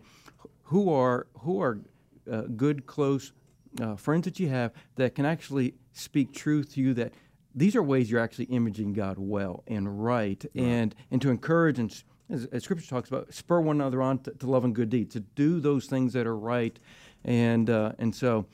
who 0.65 0.93
are 0.93 1.27
who 1.41 1.63
are 1.63 1.79
uh, 2.31 2.43
good 2.43 2.87
close 2.87 3.33
uh, 3.81 3.97
friends 3.97 4.25
that 4.25 4.39
you 4.39 4.49
have 4.49 4.73
that 4.97 5.15
can 5.15 5.25
actually 5.25 5.75
speak 5.93 6.35
truth 6.35 6.75
to 6.75 6.81
you 6.81 6.93
that 6.95 7.15
these 7.55 7.75
are 7.75 7.83
ways 7.83 8.11
you're 8.11 8.21
actually 8.21 8.47
imaging 8.47 8.93
God 8.93 9.17
well 9.19 9.63
and 9.67 10.05
right, 10.05 10.45
and 10.55 10.95
and 11.11 11.23
to 11.23 11.31
encourage 11.31 11.79
and 11.79 11.91
as, 12.31 12.47
as 12.53 12.65
Scripture 12.65 12.89
talks 12.89 13.09
about 13.09 13.33
spur 13.33 13.61
one 13.61 13.77
another 13.77 14.03
on 14.03 14.19
to, 14.21 14.33
to 14.33 14.47
love 14.47 14.65
and 14.65 14.75
good 14.75 14.91
deeds 14.91 15.15
to 15.15 15.21
do 15.21 15.61
those 15.61 15.87
things 15.87 16.13
that 16.13 16.27
are 16.27 16.37
right, 16.37 16.79
and 17.29 17.69
uh, 17.71 17.93
and 17.99 18.15
so 18.15 18.47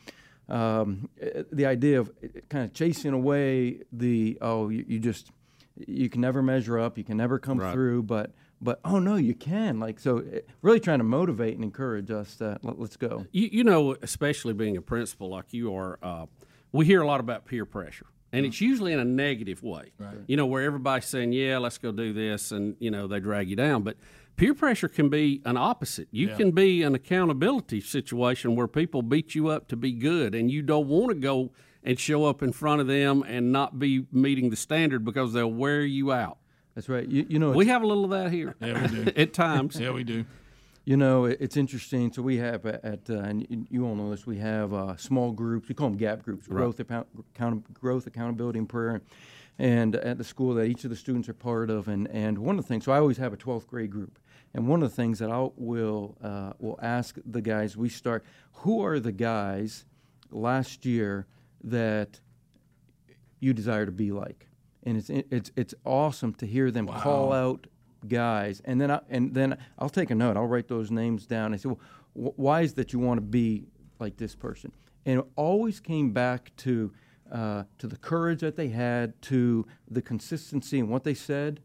um, 0.49 1.09
the 1.53 1.65
idea 1.65 2.01
of 2.01 2.13
kind 2.51 2.65
of 2.65 2.75
chasing 2.75 3.13
away 3.15 3.81
the 3.93 4.37
oh 4.43 4.69
you, 4.69 4.85
you 4.87 4.99
just 4.99 5.31
you 5.87 6.09
can 6.11 6.21
never 6.21 6.43
measure 6.43 6.79
up 6.79 6.99
you 6.99 7.05
can 7.05 7.17
never 7.17 7.39
come 7.39 7.59
Right. 7.59 7.73
through 7.73 8.03
but 8.03 8.33
but 8.61 8.81
oh 8.85 8.99
no 8.99 9.17
you 9.17 9.35
can 9.35 9.81
like 9.81 9.99
so 9.99 10.19
eh, 10.19 10.41
really 10.63 10.81
trying 10.81 10.99
to 10.99 11.05
motivate 11.05 11.55
and 11.55 11.65
encourage 11.65 12.11
us 12.11 12.35
that 12.37 12.65
let, 12.65 12.79
us 12.79 12.97
go 12.97 13.27
You, 13.33 13.49
you 13.53 13.65
know, 13.65 13.97
especially 14.03 14.53
being 14.53 14.77
a 14.77 14.83
principal 14.83 15.29
like 15.31 15.53
you 15.53 15.75
are, 15.75 15.99
uh, 16.03 16.27
we 16.73 16.85
hear 16.87 17.01
a 17.01 17.07
lot 17.07 17.21
about 17.21 17.45
peer 17.47 17.65
pressure. 17.65 18.07
And 18.35 18.47
it's 18.47 18.61
usually 18.61 18.93
in 18.93 18.99
a 18.99 19.05
negative 19.05 19.63
way. 19.63 19.93
Right. 19.99 20.17
You 20.27 20.37
know, 20.37 20.47
where 20.47 20.63
everybody's 20.63 21.07
saying, 21.07 21.33
"Yeah, 21.33 21.59
let's 21.59 21.79
go 21.79 21.93
do 21.93 22.13
this," 22.13 22.53
and 22.53 22.77
you 22.79 22.91
know 22.91 23.07
they 23.07 23.21
drag 23.21 23.49
you 23.49 23.57
down. 23.57 23.83
But 23.83 23.97
peer 24.37 24.55
pressure 24.55 24.89
can 24.89 25.09
be 25.09 25.41
an 25.45 25.57
opposite. 25.57 26.09
You 26.11 26.29
yeah. 26.29 26.37
can 26.37 26.51
be 26.51 26.83
an 26.83 26.95
accountability 26.95 27.81
situation 27.81 28.57
where 28.57 28.69
people 28.69 29.03
beat 29.03 29.35
you 29.35 29.49
up 29.49 29.69
to 29.69 29.77
be 29.77 29.93
good, 29.93 30.35
and 30.35 30.51
you 30.51 30.63
don't 30.63 30.89
want 30.89 31.11
to 31.11 31.15
go 31.15 31.53
and 31.83 31.99
show 31.99 32.25
up 32.25 32.43
in 32.43 32.53
front 32.53 32.81
of 32.81 32.87
them 32.87 33.23
and 33.27 33.53
not 33.53 33.79
be 33.79 34.07
meeting 34.11 34.51
the 34.51 34.57
standard 34.57 35.05
because 35.05 35.33
they'll 35.33 35.53
wear 35.53 35.83
you 35.83 36.13
out. 36.13 36.39
That's 36.75 36.89
right. 36.89 37.07
You, 37.07 37.27
you 37.29 37.39
know, 37.39 37.51
we 37.51 37.67
have 37.67 37.83
a 37.83 37.87
little 37.87 38.05
of 38.05 38.11
that 38.11 38.33
here. 38.33 38.57
Yeah, 38.61 38.83
we 38.83 39.05
do 39.05 39.13
at 39.17 39.33
times. 39.33 39.79
Yeah, 39.79 39.93
we 39.93 40.03
do. 40.03 40.25
You 40.85 40.99
know, 40.99 41.25
it's 41.25 41.57
interesting. 41.57 42.13
So 42.13 42.21
we 42.21 42.37
have 42.39 42.67
at, 42.67 43.09
uh, 43.09 43.15
and 43.15 43.67
you 43.71 43.87
all 43.87 43.95
know 43.95 44.11
this. 44.11 44.27
We 44.27 44.37
have 44.39 44.75
uh, 44.75 44.97
small 44.97 45.33
groups. 45.33 45.69
We 45.69 45.75
call 45.75 45.89
them 45.89 45.99
GAP 45.99 46.23
groups, 46.23 46.47
right. 46.47 46.59
growth, 46.59 46.79
account, 46.79 47.73
growth, 47.73 48.07
accountability, 48.07 48.59
and 48.59 48.69
prayer. 48.69 49.01
And 49.59 49.97
at 49.97 50.19
the 50.19 50.25
school 50.25 50.53
that 50.55 50.65
each 50.65 50.85
of 50.85 50.91
the 50.91 50.97
students 50.97 51.29
are 51.29 51.35
part 51.35 51.71
of, 51.71 51.89
and, 51.89 52.09
and 52.09 52.39
one 52.39 52.59
of 52.59 52.65
the 52.65 52.69
things. 52.69 52.85
So 52.85 52.93
I 52.93 52.99
always 52.99 53.17
have 53.17 53.33
a 53.33 53.37
12th 53.37 53.67
grade 53.67 53.91
group, 53.91 54.19
and 54.53 54.69
one 54.69 54.83
of 54.83 54.91
the 54.91 54.95
things 54.95 55.19
that 55.21 55.31
I 55.31 55.49
will 55.57 56.19
uh, 56.23 56.53
will 56.59 56.79
ask 56.83 57.17
the 57.25 57.41
guys. 57.41 57.77
We 57.77 57.89
start. 57.89 58.25
Who 58.53 58.85
are 58.85 59.01
the 59.01 59.13
guys 59.13 59.87
last 60.31 60.85
year 60.85 61.27
that 61.63 62.21
you 63.41 63.55
desire 63.55 63.87
to 63.87 63.93
be 63.93 64.11
like? 64.11 64.49
And 64.83 64.99
it's 64.99 65.09
it's 65.09 65.51
it's 65.57 65.75
awesome 65.85 66.35
to 66.35 66.47
hear 66.47 66.71
them 66.71 66.87
wow. 66.87 67.01
call 67.01 67.33
out 67.33 67.69
guys, 68.09 68.63
and 68.65 68.81
then 68.81 68.91
I, 68.91 69.01
and 69.09 69.35
then 69.35 69.59
I'll 69.79 69.89
take 69.89 70.11
a 70.11 70.15
note. 70.15 70.37
I'll 70.37 70.47
write 70.47 70.69
those 70.69 70.91
names 70.91 71.27
down. 71.27 71.55
I 71.55 71.57
say, 71.57 71.69
well, 71.69 71.81
wh- 72.15 72.39
why 72.39 72.63
is 72.63 72.75
that 72.75 72.93
you 72.93 72.99
want 72.99 73.19
to 73.19 73.23
be 73.23 73.65
like 73.99 74.17
this 74.17 74.35
person? 74.35 74.73
And 75.07 75.21
it 75.21 75.27
always 75.37 75.81
came 75.81 76.13
back 76.13 76.53
to 76.59 76.93
uh, 77.33 77.65
to 77.79 77.87
the 77.87 77.97
courage 77.97 78.41
that 78.41 78.57
they 78.57 78.69
had, 78.69 79.21
to 79.23 79.67
the 79.91 80.03
consistency 80.03 80.79
in 80.79 80.89
what 80.89 81.05
they 81.05 81.15
said 81.15 81.61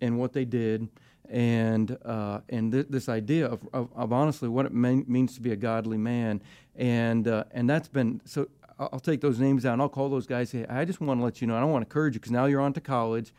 and 0.00 0.18
what 0.18 0.32
they 0.32 0.44
did, 0.44 0.88
and 1.28 1.96
uh, 2.04 2.40
and 2.48 2.72
th- 2.72 2.86
this 2.90 3.08
idea 3.08 3.46
of, 3.46 3.66
of, 3.72 3.88
of, 3.94 4.12
honestly 4.12 4.48
what 4.48 4.66
it 4.66 4.74
means 4.74 5.34
to 5.34 5.40
be 5.40 5.52
a 5.52 5.56
godly 5.56 5.98
man, 5.98 6.42
and 6.74 7.28
uh, 7.28 7.44
and 7.52 7.68
that's 7.68 7.88
been 7.88 8.20
so. 8.24 8.48
I'll 8.78 9.00
take 9.00 9.22
those 9.22 9.40
names 9.40 9.62
down. 9.62 9.80
I'll 9.80 9.88
call 9.88 10.10
those 10.10 10.26
guys. 10.26 10.50
Say, 10.50 10.66
I 10.68 10.84
just 10.84 11.00
want 11.00 11.18
to 11.18 11.24
let 11.24 11.40
you 11.40 11.46
know. 11.46 11.56
I 11.56 11.60
don't 11.60 11.72
want 11.72 11.82
to 11.82 11.86
encourage 11.86 12.14
you 12.14 12.20
because 12.20 12.32
now 12.32 12.44
you're 12.44 12.60
on 12.60 12.74
to 12.74 12.80
college 12.82 13.32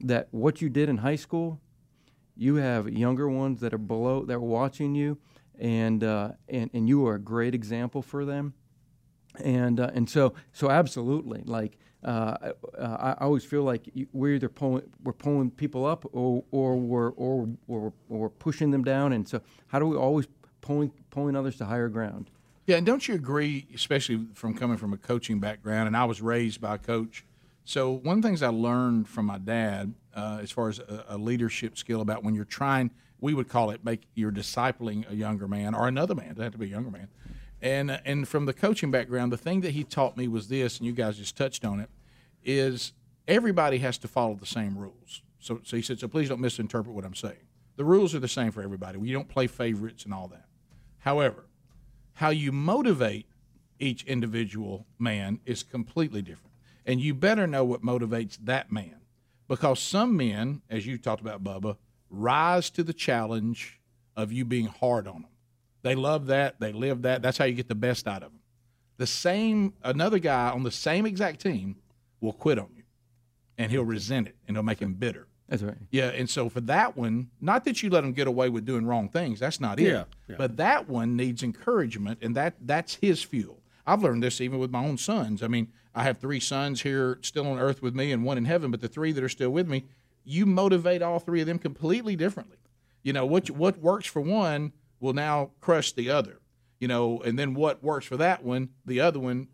that 0.00 0.28
what 0.30 0.60
you 0.60 0.68
did 0.68 0.88
in 0.88 0.98
high 0.98 1.16
school, 1.16 1.60
you 2.36 2.56
have 2.56 2.88
younger 2.88 3.28
ones 3.28 3.60
that 3.60 3.74
are 3.74 3.78
below 3.78 4.24
that 4.24 4.34
are 4.34 4.40
watching 4.40 4.94
you, 4.94 5.18
and 5.58 6.02
uh, 6.02 6.32
and 6.48 6.70
and 6.72 6.88
you 6.88 7.06
are 7.06 7.16
a 7.16 7.20
great 7.20 7.54
example 7.54 8.02
for 8.02 8.24
them, 8.24 8.54
and 9.42 9.78
uh, 9.78 9.90
and 9.94 10.08
so 10.08 10.34
so 10.52 10.70
absolutely 10.70 11.42
like. 11.44 11.78
Uh, 12.02 12.52
uh 12.78 13.14
I 13.18 13.24
always 13.24 13.44
feel 13.44 13.62
like 13.62 13.90
we're 14.14 14.36
either 14.36 14.48
pulling 14.48 14.84
we're 15.04 15.12
pulling 15.12 15.50
people 15.50 15.84
up 15.84 16.06
or 16.12 16.42
or 16.50 16.74
we're 16.76 17.10
or, 17.10 17.46
or, 17.68 17.92
or 18.08 18.30
pushing 18.30 18.70
them 18.70 18.82
down, 18.82 19.12
and 19.12 19.28
so 19.28 19.42
how 19.66 19.78
do 19.78 19.84
we 19.84 19.98
always 19.98 20.26
pulling 20.62 20.92
pulling 21.10 21.36
others 21.36 21.58
to 21.58 21.66
higher 21.66 21.90
ground? 21.90 22.30
Yeah, 22.66 22.76
and 22.76 22.86
don't 22.86 23.06
you 23.06 23.14
agree, 23.14 23.66
especially 23.74 24.28
from 24.32 24.54
coming 24.54 24.78
from 24.78 24.94
a 24.94 24.96
coaching 24.96 25.40
background, 25.40 25.88
and 25.88 25.96
I 25.96 26.04
was 26.04 26.22
raised 26.22 26.58
by 26.58 26.76
a 26.76 26.78
coach 26.78 27.26
so 27.70 27.92
one 27.92 28.16
of 28.16 28.22
the 28.22 28.26
things 28.26 28.42
I 28.42 28.48
learned 28.48 29.06
from 29.08 29.26
my 29.26 29.38
dad, 29.38 29.94
uh, 30.12 30.40
as 30.42 30.50
far 30.50 30.70
as 30.70 30.80
a, 30.80 31.04
a, 31.10 31.16
leadership 31.16 31.78
skill, 31.78 32.00
about 32.00 32.24
when 32.24 32.34
you're 32.34 32.44
trying, 32.44 32.90
we 33.20 33.32
would 33.32 33.48
call 33.48 33.70
it 33.70 33.84
make 33.84 34.08
you're 34.16 34.32
discipling 34.32 35.08
a 35.08 35.14
younger 35.14 35.46
man 35.46 35.76
or 35.76 35.86
another 35.86 36.16
man. 36.16 36.34
It 36.36 36.38
have 36.38 36.50
to 36.50 36.58
be 36.58 36.66
a 36.66 36.70
younger 36.70 36.90
man. 36.90 37.06
And 37.62 38.00
and 38.04 38.26
from 38.26 38.46
the 38.46 38.52
coaching 38.52 38.90
background, 38.90 39.32
the 39.32 39.36
thing 39.36 39.60
that 39.60 39.70
he 39.70 39.84
taught 39.84 40.16
me 40.16 40.26
was 40.26 40.48
this, 40.48 40.78
and 40.78 40.86
you 40.88 40.92
guys 40.92 41.16
just 41.16 41.36
touched 41.36 41.64
on 41.64 41.78
it, 41.78 41.88
is 42.42 42.92
everybody 43.28 43.78
has 43.78 43.98
to 43.98 44.08
follow 44.08 44.34
the 44.34 44.46
same 44.46 44.76
rules. 44.76 45.22
So 45.38 45.60
so 45.62 45.76
he 45.76 45.82
said, 45.82 46.00
so 46.00 46.08
please 46.08 46.28
don't 46.28 46.40
misinterpret 46.40 46.92
what 46.92 47.04
I'm 47.04 47.14
saying. 47.14 47.46
The 47.76 47.84
rules 47.84 48.16
are 48.16 48.20
the 48.20 48.26
same 48.26 48.50
for 48.50 48.62
everybody. 48.62 48.98
We 48.98 49.12
don't 49.12 49.28
play 49.28 49.46
favorites 49.46 50.04
and 50.04 50.12
all 50.12 50.26
that. 50.26 50.46
However, 50.98 51.44
how 52.14 52.30
you 52.30 52.50
motivate 52.50 53.26
each 53.78 54.02
individual 54.06 54.88
man 54.98 55.38
is 55.46 55.62
completely 55.62 56.20
different. 56.20 56.49
And 56.86 57.00
you 57.00 57.14
better 57.14 57.46
know 57.46 57.64
what 57.64 57.82
motivates 57.82 58.38
that 58.44 58.72
man. 58.72 58.96
Because 59.48 59.80
some 59.80 60.16
men, 60.16 60.62
as 60.70 60.86
you 60.86 60.96
talked 60.98 61.20
about, 61.20 61.42
Bubba, 61.42 61.76
rise 62.08 62.70
to 62.70 62.82
the 62.82 62.92
challenge 62.92 63.80
of 64.16 64.32
you 64.32 64.44
being 64.44 64.66
hard 64.66 65.06
on 65.06 65.22
them. 65.22 65.30
They 65.82 65.94
love 65.94 66.26
that. 66.26 66.60
They 66.60 66.72
live 66.72 67.02
that. 67.02 67.22
That's 67.22 67.38
how 67.38 67.46
you 67.46 67.54
get 67.54 67.68
the 67.68 67.74
best 67.74 68.06
out 68.06 68.22
of 68.22 68.30
them. 68.30 68.40
The 68.98 69.06
same, 69.06 69.74
another 69.82 70.18
guy 70.18 70.50
on 70.50 70.62
the 70.62 70.70
same 70.70 71.06
exact 71.06 71.40
team 71.40 71.76
will 72.20 72.32
quit 72.32 72.58
on 72.58 72.68
you 72.76 72.82
and 73.56 73.70
he'll 73.70 73.84
resent 73.84 74.28
it 74.28 74.36
and 74.46 74.56
it'll 74.56 74.64
make 74.64 74.80
him 74.80 74.94
bitter. 74.94 75.26
That's 75.48 75.62
right. 75.62 75.76
Yeah, 75.90 76.10
and 76.10 76.30
so 76.30 76.48
for 76.48 76.60
that 76.62 76.96
one, 76.96 77.30
not 77.40 77.64
that 77.64 77.82
you 77.82 77.90
let 77.90 78.04
him 78.04 78.12
get 78.12 78.28
away 78.28 78.48
with 78.48 78.64
doing 78.64 78.86
wrong 78.86 79.08
things. 79.08 79.40
That's 79.40 79.60
not 79.60 79.80
it. 79.80 79.88
Yeah, 79.88 80.04
yeah. 80.28 80.36
But 80.38 80.56
that 80.58 80.88
one 80.88 81.16
needs 81.16 81.42
encouragement, 81.42 82.20
and 82.22 82.36
that 82.36 82.54
that's 82.60 82.94
his 82.94 83.24
fuel. 83.24 83.58
I've 83.84 84.02
learned 84.02 84.22
this 84.22 84.40
even 84.40 84.60
with 84.60 84.70
my 84.70 84.84
own 84.84 84.96
sons. 84.96 85.42
I 85.42 85.48
mean, 85.48 85.72
I 85.94 86.04
have 86.04 86.18
three 86.18 86.40
sons 86.40 86.82
here 86.82 87.18
still 87.22 87.46
on 87.46 87.58
earth 87.58 87.82
with 87.82 87.94
me 87.94 88.12
and 88.12 88.24
one 88.24 88.38
in 88.38 88.44
heaven, 88.44 88.70
but 88.70 88.80
the 88.80 88.88
three 88.88 89.12
that 89.12 89.24
are 89.24 89.28
still 89.28 89.50
with 89.50 89.68
me, 89.68 89.84
you 90.24 90.46
motivate 90.46 91.02
all 91.02 91.18
three 91.18 91.40
of 91.40 91.46
them 91.46 91.58
completely 91.58 92.16
differently. 92.16 92.58
You 93.02 93.12
know, 93.12 93.26
what 93.26 93.50
what 93.50 93.78
works 93.78 94.06
for 94.06 94.20
one 94.20 94.72
will 95.00 95.14
now 95.14 95.50
crush 95.60 95.92
the 95.92 96.10
other. 96.10 96.38
You 96.78 96.88
know, 96.88 97.20
and 97.20 97.38
then 97.38 97.54
what 97.54 97.82
works 97.82 98.06
for 98.06 98.16
that 98.18 98.44
one, 98.44 98.70
the 98.86 99.00
other 99.00 99.18
one 99.18 99.48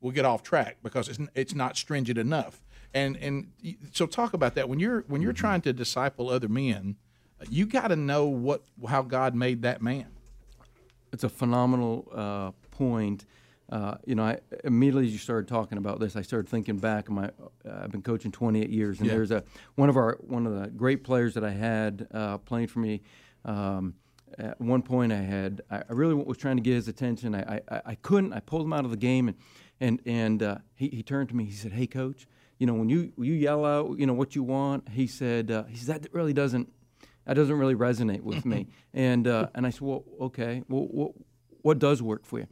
will 0.00 0.10
get 0.10 0.24
off 0.24 0.42
track 0.42 0.78
because 0.82 1.08
it's 1.08 1.18
it's 1.34 1.54
not 1.54 1.76
stringent 1.76 2.18
enough. 2.18 2.62
And 2.92 3.16
and 3.18 3.48
so 3.92 4.06
talk 4.06 4.34
about 4.34 4.54
that 4.54 4.68
when 4.68 4.80
you're 4.80 5.02
when 5.08 5.22
you're 5.22 5.32
mm-hmm. 5.32 5.40
trying 5.40 5.60
to 5.62 5.72
disciple 5.72 6.30
other 6.30 6.48
men, 6.48 6.96
you 7.48 7.66
got 7.66 7.88
to 7.88 7.96
know 7.96 8.26
what 8.26 8.62
how 8.88 9.02
God 9.02 9.34
made 9.34 9.62
that 9.62 9.82
man. 9.82 10.06
It's 11.12 11.24
a 11.24 11.28
phenomenal 11.28 12.08
uh, 12.12 12.50
point 12.72 13.24
uh, 13.70 13.96
you 14.04 14.14
know, 14.14 14.22
I, 14.22 14.38
immediately 14.62 15.06
as 15.06 15.12
you 15.12 15.18
started 15.18 15.48
talking 15.48 15.76
about 15.76 15.98
this, 15.98 16.14
I 16.14 16.22
started 16.22 16.48
thinking 16.48 16.78
back. 16.78 17.10
My, 17.10 17.26
uh, 17.26 17.82
I've 17.82 17.90
been 17.90 18.02
coaching 18.02 18.30
28 18.30 18.70
years, 18.70 18.98
and 19.00 19.08
yeah. 19.08 19.14
there's 19.14 19.32
a 19.32 19.42
one 19.74 19.88
of 19.88 19.96
our 19.96 20.18
one 20.20 20.46
of 20.46 20.60
the 20.60 20.68
great 20.68 21.02
players 21.02 21.34
that 21.34 21.44
I 21.44 21.50
had 21.50 22.06
uh, 22.12 22.38
playing 22.38 22.68
for 22.68 22.78
me. 22.78 23.02
Um, 23.44 23.94
at 24.38 24.60
one 24.60 24.82
point, 24.82 25.12
I 25.12 25.16
had 25.16 25.62
I 25.70 25.82
really 25.88 26.14
was 26.14 26.36
trying 26.36 26.56
to 26.56 26.62
get 26.62 26.74
his 26.74 26.88
attention. 26.88 27.34
I, 27.34 27.60
I, 27.68 27.80
I 27.86 27.94
couldn't. 27.96 28.32
I 28.32 28.40
pulled 28.40 28.62
him 28.62 28.72
out 28.72 28.84
of 28.84 28.90
the 28.90 28.96
game, 28.96 29.28
and 29.28 29.36
and 29.80 30.00
and 30.06 30.42
uh, 30.42 30.58
he, 30.74 30.88
he 30.88 31.02
turned 31.02 31.28
to 31.30 31.36
me. 31.36 31.44
He 31.44 31.52
said, 31.52 31.72
"Hey, 31.72 31.88
coach, 31.88 32.26
you 32.58 32.66
know 32.66 32.74
when 32.74 32.88
you 32.88 33.12
you 33.18 33.32
yell 33.32 33.64
out, 33.64 33.98
you 33.98 34.06
know 34.06 34.14
what 34.14 34.36
you 34.36 34.44
want." 34.44 34.90
He 34.90 35.08
said, 35.08 35.50
uh, 35.50 35.64
"He 35.64 35.76
said 35.76 36.02
that 36.02 36.14
really 36.14 36.32
doesn't 36.32 36.72
that 37.24 37.34
doesn't 37.34 37.58
really 37.58 37.74
resonate 37.74 38.22
with 38.22 38.44
me." 38.44 38.68
and 38.94 39.26
uh, 39.26 39.48
and 39.54 39.66
I 39.66 39.70
said, 39.70 39.82
"Well, 39.82 40.04
okay. 40.20 40.62
Well, 40.68 40.86
what, 40.90 41.12
what 41.62 41.78
does 41.80 42.00
work 42.00 42.24
for 42.24 42.38
you?" 42.40 42.46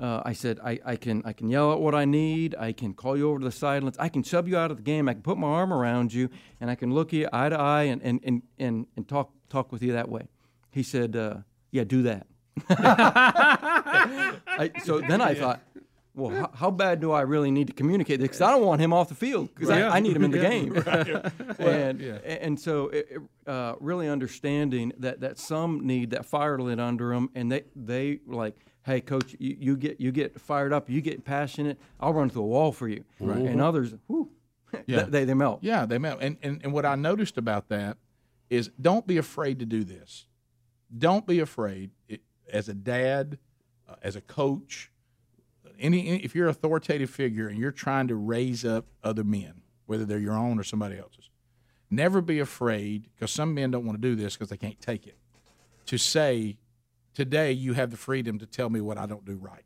Uh, 0.00 0.22
I 0.24 0.32
said, 0.32 0.60
I, 0.62 0.78
I, 0.84 0.96
can, 0.96 1.22
I 1.24 1.32
can 1.32 1.48
yell 1.48 1.72
out 1.72 1.80
what 1.80 1.94
I 1.94 2.04
need. 2.04 2.54
I 2.56 2.72
can 2.72 2.94
call 2.94 3.16
you 3.16 3.30
over 3.30 3.40
to 3.40 3.44
the 3.44 3.52
sidelines. 3.52 3.96
I 3.98 4.08
can 4.08 4.22
shove 4.22 4.46
you 4.46 4.56
out 4.56 4.70
of 4.70 4.76
the 4.76 4.82
game. 4.82 5.08
I 5.08 5.14
can 5.14 5.22
put 5.22 5.38
my 5.38 5.48
arm 5.48 5.72
around 5.72 6.12
you, 6.12 6.30
and 6.60 6.70
I 6.70 6.76
can 6.76 6.94
look 6.94 7.12
you 7.12 7.28
eye 7.32 7.48
to 7.48 7.58
eye 7.58 7.84
and, 7.84 8.00
and, 8.02 8.20
and, 8.22 8.42
and, 8.58 8.86
and 8.96 9.08
talk, 9.08 9.32
talk 9.48 9.72
with 9.72 9.82
you 9.82 9.92
that 9.92 10.08
way. 10.08 10.28
He 10.70 10.84
said, 10.84 11.16
uh, 11.16 11.38
Yeah, 11.72 11.84
do 11.84 12.02
that. 12.02 12.26
I, 12.70 14.70
so 14.84 15.00
then 15.00 15.20
I 15.20 15.34
thought, 15.34 15.60
well, 16.14 16.30
how, 16.30 16.50
how, 16.54 16.70
bad 16.70 17.00
do 17.00 17.12
I 17.12 17.22
really 17.22 17.50
need 17.50 17.68
to 17.68 17.72
communicate 17.72 18.18
this? 18.18 18.28
Because 18.28 18.40
I 18.40 18.50
don't 18.50 18.64
want 18.64 18.80
him 18.80 18.92
off 18.92 19.08
the 19.08 19.14
field 19.14 19.54
because 19.54 19.70
I, 19.70 19.88
I, 19.88 20.00
need 20.00 20.16
him 20.16 20.24
in 20.24 20.32
the 20.32 20.38
game. 20.38 20.72
right. 20.72 21.60
and, 21.60 22.00
yeah. 22.00 22.14
and 22.24 22.58
so 22.58 22.88
it, 22.88 23.18
uh, 23.46 23.74
really 23.78 24.08
understanding 24.08 24.92
that, 24.98 25.20
that 25.20 25.38
some 25.38 25.86
need 25.86 26.10
that 26.10 26.26
fire 26.26 26.58
lit 26.58 26.80
under 26.80 27.10
them, 27.10 27.30
and 27.34 27.50
they, 27.50 27.64
they 27.74 28.20
like– 28.26 28.54
hey 28.88 29.00
coach 29.00 29.36
you, 29.38 29.56
you, 29.60 29.76
get 29.76 30.00
you 30.00 30.10
get 30.10 30.40
fired 30.40 30.72
up 30.72 30.88
you 30.88 31.00
get 31.00 31.24
passionate 31.24 31.78
i'll 32.00 32.12
run 32.12 32.30
through 32.30 32.42
a 32.42 32.46
wall 32.46 32.72
for 32.72 32.88
you. 32.88 33.04
Right. 33.20 33.38
and 33.38 33.60
others 33.60 33.94
whew, 34.06 34.30
yeah. 34.86 35.02
they, 35.02 35.24
they 35.24 35.34
melt. 35.34 35.60
Yeah 35.62 35.86
they 35.86 35.98
melt. 35.98 36.20
And, 36.20 36.36
and 36.42 36.60
and 36.64 36.72
what 36.72 36.84
i 36.84 36.94
noticed 36.94 37.38
about 37.38 37.68
that 37.68 37.98
is 38.50 38.70
don't 38.80 39.06
be 39.06 39.18
afraid 39.18 39.58
to 39.58 39.66
do 39.66 39.84
this. 39.84 40.26
Don't 40.96 41.26
be 41.26 41.38
afraid 41.40 41.90
it, 42.08 42.22
as 42.50 42.68
a 42.68 42.74
dad 42.74 43.38
uh, 43.88 43.96
as 44.02 44.16
a 44.16 44.20
coach 44.20 44.90
any, 45.78 46.08
any 46.08 46.18
if 46.20 46.34
you're 46.34 46.46
an 46.46 46.50
authoritative 46.50 47.10
figure 47.10 47.48
and 47.48 47.58
you're 47.58 47.70
trying 47.70 48.08
to 48.08 48.16
raise 48.16 48.64
up 48.64 48.86
other 49.04 49.24
men 49.24 49.60
whether 49.86 50.04
they're 50.04 50.18
your 50.18 50.34
own 50.34 50.58
or 50.58 50.64
somebody 50.64 50.98
else's 50.98 51.30
never 51.90 52.20
be 52.20 52.38
afraid 52.38 53.06
because 53.14 53.30
some 53.30 53.54
men 53.54 53.70
don't 53.70 53.84
want 53.84 54.00
to 54.00 54.08
do 54.08 54.16
this 54.16 54.34
because 54.34 54.48
they 54.48 54.56
can't 54.56 54.80
take 54.80 55.06
it 55.06 55.16
to 55.86 55.98
say 55.98 56.56
Today, 57.18 57.50
you 57.50 57.72
have 57.72 57.90
the 57.90 57.96
freedom 57.96 58.38
to 58.38 58.46
tell 58.46 58.70
me 58.70 58.80
what 58.80 58.96
I 58.96 59.04
don't 59.04 59.24
do 59.24 59.34
right. 59.38 59.64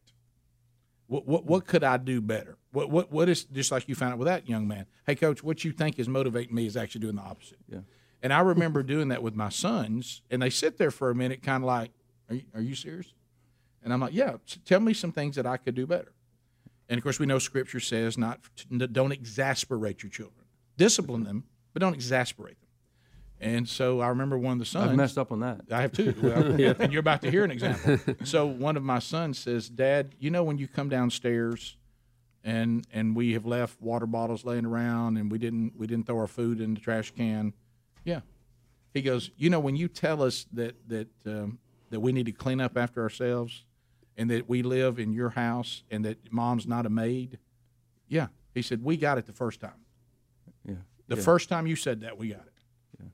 What, 1.07 1.29
what, 1.29 1.45
what 1.45 1.67
could 1.67 1.85
I 1.85 1.99
do 1.99 2.23
better? 2.23 2.57
What, 2.71 2.89
what, 2.89 3.13
what 3.13 3.29
is, 3.29 3.45
just 3.45 3.71
like 3.71 3.91
you 3.91 3.95
found 3.95 4.15
out 4.15 4.19
with 4.19 4.27
that 4.27 4.49
young 4.49 4.67
man, 4.67 4.87
hey, 5.05 5.17
coach, 5.17 5.45
what 5.45 5.63
you 5.63 5.71
think 5.71 5.99
is 5.99 6.09
motivating 6.09 6.55
me 6.55 6.65
is 6.65 6.79
actually 6.79 7.03
doing 7.03 7.17
the 7.17 7.21
opposite. 7.21 7.59
Yeah. 7.69 7.81
And 8.23 8.33
I 8.33 8.41
remember 8.41 8.83
doing 8.95 9.09
that 9.09 9.23
with 9.23 9.37
my 9.37 9.51
sons, 9.51 10.23
and 10.31 10.41
they 10.41 10.49
sit 10.49 10.79
there 10.79 10.91
for 10.91 11.11
a 11.11 11.15
minute, 11.15 11.43
kind 11.43 11.63
of 11.63 11.67
like, 11.67 11.91
are 12.31 12.37
you, 12.37 12.43
are 12.55 12.63
you 12.63 12.75
serious? 12.75 13.13
And 13.85 13.93
I'm 13.93 14.01
like, 14.01 14.15
yeah, 14.15 14.37
tell 14.65 14.81
me 14.81 14.95
some 14.95 15.13
things 15.13 15.37
that 15.37 15.45
I 15.45 15.59
could 15.59 15.75
do 15.75 15.87
better. 15.87 16.15
And 16.89 16.97
of 16.97 17.05
course, 17.05 17.19
we 17.19 17.27
know 17.27 17.39
Scripture 17.39 17.81
says 17.81 18.17
not 18.17 18.41
don't 18.93 19.13
exasperate 19.13 20.03
your 20.03 20.09
children, 20.09 20.47
discipline 20.79 21.25
them, 21.25 21.45
but 21.75 21.81
don't 21.81 21.93
exasperate 21.93 22.59
them. 22.62 22.62
And 23.43 23.69
so 23.69 24.01
I 24.01 24.07
remember 24.07 24.39
one 24.39 24.53
of 24.53 24.59
the 24.61 24.65
sons. 24.65 24.91
I've 24.91 24.97
messed 24.97 25.19
up 25.19 25.33
on 25.33 25.41
that. 25.41 25.63
I 25.69 25.83
have 25.83 25.91
too. 25.91 26.15
Well, 26.23 26.61
and 26.81 26.93
you're 26.93 27.01
about 27.01 27.23
to 27.23 27.31
hear 27.31 27.43
an 27.43 27.51
example. 27.51 27.99
So 28.25 28.47
one 28.47 28.77
of 28.77 28.85
my 28.85 29.01
sons 29.01 29.37
says, 29.37 29.69
"Dad, 29.69 30.15
you 30.21 30.31
know 30.31 30.45
when 30.45 30.59
you 30.59 30.69
come 30.69 30.89
downstairs, 30.89 31.77
and 32.45 32.87
and 32.93 33.17
we 33.17 33.33
have 33.33 33.45
left 33.45 33.83
water 33.83 34.07
bottles 34.07 34.45
laying 34.45 34.65
around, 34.65 35.17
and 35.17 35.31
we 35.31 35.39
didn't 35.39 35.73
we 35.77 35.89
didn't 35.89 36.07
throw 36.07 36.19
our 36.19 36.29
food 36.29 36.61
in 36.61 36.75
the 36.75 36.81
trash 36.81 37.11
can. 37.11 37.53
Yeah." 38.05 38.21
He 38.95 39.03
goes, 39.03 39.33
"You 39.37 39.51
know 39.51 39.59
when 39.59 39.75
you 39.75 39.89
tell 39.89 40.23
us 40.23 40.47
that 40.53 40.77
that 40.89 41.09
um, 41.27 41.59
that 41.91 41.99
we 41.99 42.13
need 42.13 42.27
to 42.27 42.33
clean 42.33 42.61
up 42.61 42.79
after 42.79 43.03
ourselves, 43.03 43.65
and 44.17 44.31
that 44.31 44.49
we 44.49 44.63
live 44.63 45.01
in 45.01 45.13
your 45.13 45.31
house, 45.31 45.83
and 45.91 46.05
that 46.05 46.33
mom's 46.33 46.69
not 46.69 46.87
a 46.87 46.91
maid. 46.91 47.41
Yeah." 48.07 48.29
He 48.55 48.63
said, 48.63 48.85
"We 48.85 48.97
got 48.97 49.19
it 49.19 49.27
the 49.27 49.33
first 49.33 49.61
time. 49.61 49.85
Yeah. 50.65 50.75
The 51.09 51.17
yeah. 51.17 51.23
first 51.23 51.49
time 51.49 51.67
you 51.67 51.75
said 51.75 52.03
that, 52.03 52.17
we 52.17 52.29
got 52.29 52.43
it." 52.47 52.52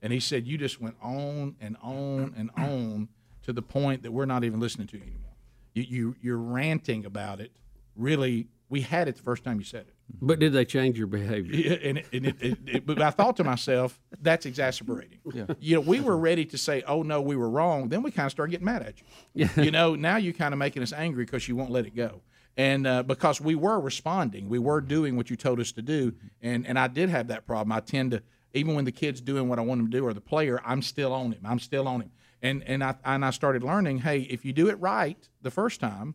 And 0.03 0.13
he 0.13 0.21
said, 0.21 0.47
You 0.47 0.59
just 0.59 0.81
went 0.81 0.97
on 1.03 1.57
and 1.61 1.77
on 1.83 2.35
and 2.37 2.51
on 2.57 3.09
to 3.43 3.53
the 3.53 3.63
point 3.63 4.03
that 4.03 4.13
we're 4.13 4.27
not 4.27 4.45
even 4.45 4.61
listening 4.61 4.87
to 4.89 4.97
you 4.97 5.03
anymore. 5.03 5.37
You, 5.75 5.83
you, 5.83 6.17
you're 6.21 6.39
ranting 6.39 7.05
about 7.05 7.41
it. 7.41 7.53
Really, 7.97 8.49
we 8.69 8.83
had 8.83 9.09
it 9.09 9.17
the 9.17 9.23
first 9.23 9.45
time 9.45 9.59
you 9.59 9.65
said 9.65 9.87
it. 9.89 9.95
But 10.21 10.39
did 10.39 10.53
they 10.53 10.65
change 10.65 10.99
your 10.99 11.07
behavior? 11.07 11.55
Yeah, 11.55 11.89
and, 11.89 11.99
it, 11.99 12.07
and 12.13 12.27
it, 12.27 12.37
it, 12.41 12.59
it, 12.67 12.87
but 12.87 13.01
I 13.03 13.11
thought 13.11 13.37
to 13.37 13.45
myself, 13.45 14.01
that's 14.23 14.47
exasperating. 14.47 15.19
Yeah. 15.33 15.47
You 15.61 15.77
know, 15.77 15.81
we 15.81 16.01
were 16.01 16.17
ready 16.17 16.45
to 16.47 16.59
say, 16.59 16.83
"Oh 16.87 17.03
no, 17.03 17.21
we 17.21 17.37
were 17.37 17.51
wrong." 17.51 17.89
Then 17.89 18.03
we 18.03 18.11
kind 18.11 18.27
of 18.27 18.33
started 18.33 18.51
getting 18.53 18.65
mad 18.65 18.83
at 18.83 19.01
you. 19.01 19.07
Yeah. 19.35 19.63
You 19.63 19.71
know, 19.71 19.95
now 19.95 20.17
you're 20.17 20.33
kind 20.33 20.55
of 20.55 20.59
making 20.59 20.83
us 20.83 20.93
angry 20.93 21.25
because 21.25 21.47
you 21.47 21.57
won't 21.57 21.71
let 21.71 21.85
it 21.85 21.95
go, 21.95 22.23
and 22.57 22.87
uh, 22.87 23.03
because 23.03 23.41
we 23.41 23.55
were 23.55 23.79
responding, 23.79 24.49
we 24.49 24.59
were 24.59 24.81
doing 24.81 25.17
what 25.17 25.29
you 25.29 25.37
told 25.37 25.61
us 25.61 25.73
to 25.73 25.83
do, 25.83 26.15
and 26.41 26.67
and 26.67 26.79
I 26.79 26.89
did 26.89 27.11
have 27.11 27.29
that 27.29 27.47
problem. 27.47 27.73
I 27.73 27.81
tend 27.81 28.13
to 28.13 28.23
even 28.55 28.75
when 28.75 28.85
the 28.85 28.93
kid's 28.93 29.21
doing 29.21 29.49
what 29.49 29.59
I 29.59 29.63
want 29.63 29.81
him 29.81 29.91
to 29.91 29.97
do 29.97 30.05
or 30.05 30.15
the 30.15 30.21
player, 30.21 30.61
I'm 30.65 30.83
still 30.83 31.13
on 31.13 31.33
him. 31.33 31.41
I'm 31.45 31.59
still 31.59 31.87
on 31.87 32.03
him. 32.03 32.11
And 32.41 32.63
and 32.65 32.85
I 32.85 32.95
and 33.05 33.25
I 33.25 33.31
started 33.31 33.63
learning, 33.63 33.99
hey, 33.99 34.21
if 34.21 34.45
you 34.45 34.53
do 34.53 34.69
it 34.69 34.79
right 34.81 35.29
the 35.43 35.51
first 35.51 35.81
time 35.81 36.15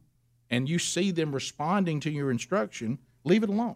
and 0.50 0.70
you 0.70 0.80
see 0.80 1.12
them 1.12 1.34
responding 1.34 2.00
to 2.02 2.12
your 2.12 2.32
instruction, 2.32 3.00
leave 3.24 3.44
it 3.44 3.50
alone. 3.50 3.76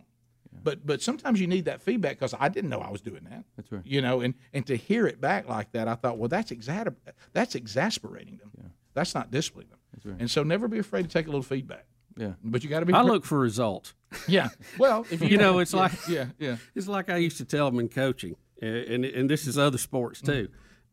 Yeah. 0.54 0.60
But 0.64 0.86
but 0.86 1.02
sometimes 1.02 1.42
you 1.42 1.48
need 1.48 1.66
that 1.66 1.82
feedback 1.82 2.14
because 2.20 2.34
I 2.40 2.48
didn't 2.50 2.70
know 2.70 2.80
I 2.80 2.90
was 2.90 3.02
doing 3.02 3.26
that. 3.30 3.44
That's 3.58 3.72
right. 3.72 3.82
You 3.86 4.02
know, 4.02 4.22
and 4.22 4.34
and 4.54 4.66
to 4.68 4.78
hear 4.78 5.08
it 5.08 5.20
back 5.20 5.50
like 5.50 5.72
that, 5.74 5.88
I 5.88 5.96
thought, 5.96 6.18
well, 6.18 6.30
that's 6.30 6.52
exa- 6.52 6.96
that's 7.34 7.56
exasperating 7.56 8.38
them. 8.38 8.52
Yeah. 8.58 8.70
That's 8.94 9.14
not 9.14 9.30
disciplining 9.30 9.70
them. 9.70 9.80
That's 9.94 10.06
right. 10.06 10.16
And 10.20 10.32
so 10.32 10.44
never 10.44 10.68
be 10.68 10.80
afraid 10.80 11.04
to 11.04 11.10
take 11.10 11.28
a 11.28 11.30
little 11.30 11.44
feedback. 11.44 11.86
Yeah. 12.16 12.34
But 12.44 12.64
you 12.64 12.70
got 12.70 12.80
to 12.80 12.86
be. 12.86 12.94
I 12.94 13.02
look 13.02 13.26
for 13.26 13.38
results. 13.38 13.94
Yeah. 14.28 14.50
Well, 14.78 15.06
if 15.12 15.22
you, 15.22 15.30
you 15.30 15.38
know, 15.38 15.60
it's 15.64 15.74
yeah, 15.74 15.80
like 15.80 15.92
yeah, 16.08 16.26
yeah. 16.40 16.58
It's 16.76 16.88
like 16.88 17.10
I 17.10 17.18
used 17.18 17.38
to 17.38 17.46
tell 17.46 17.70
them 17.70 17.80
in 17.80 17.90
coaching 17.90 18.36
and 18.62 19.06
and 19.06 19.30
this 19.30 19.48
is 19.48 19.58
other 19.58 19.78
sports 19.78 20.22
mm. 20.22 20.26
too. 20.26 20.48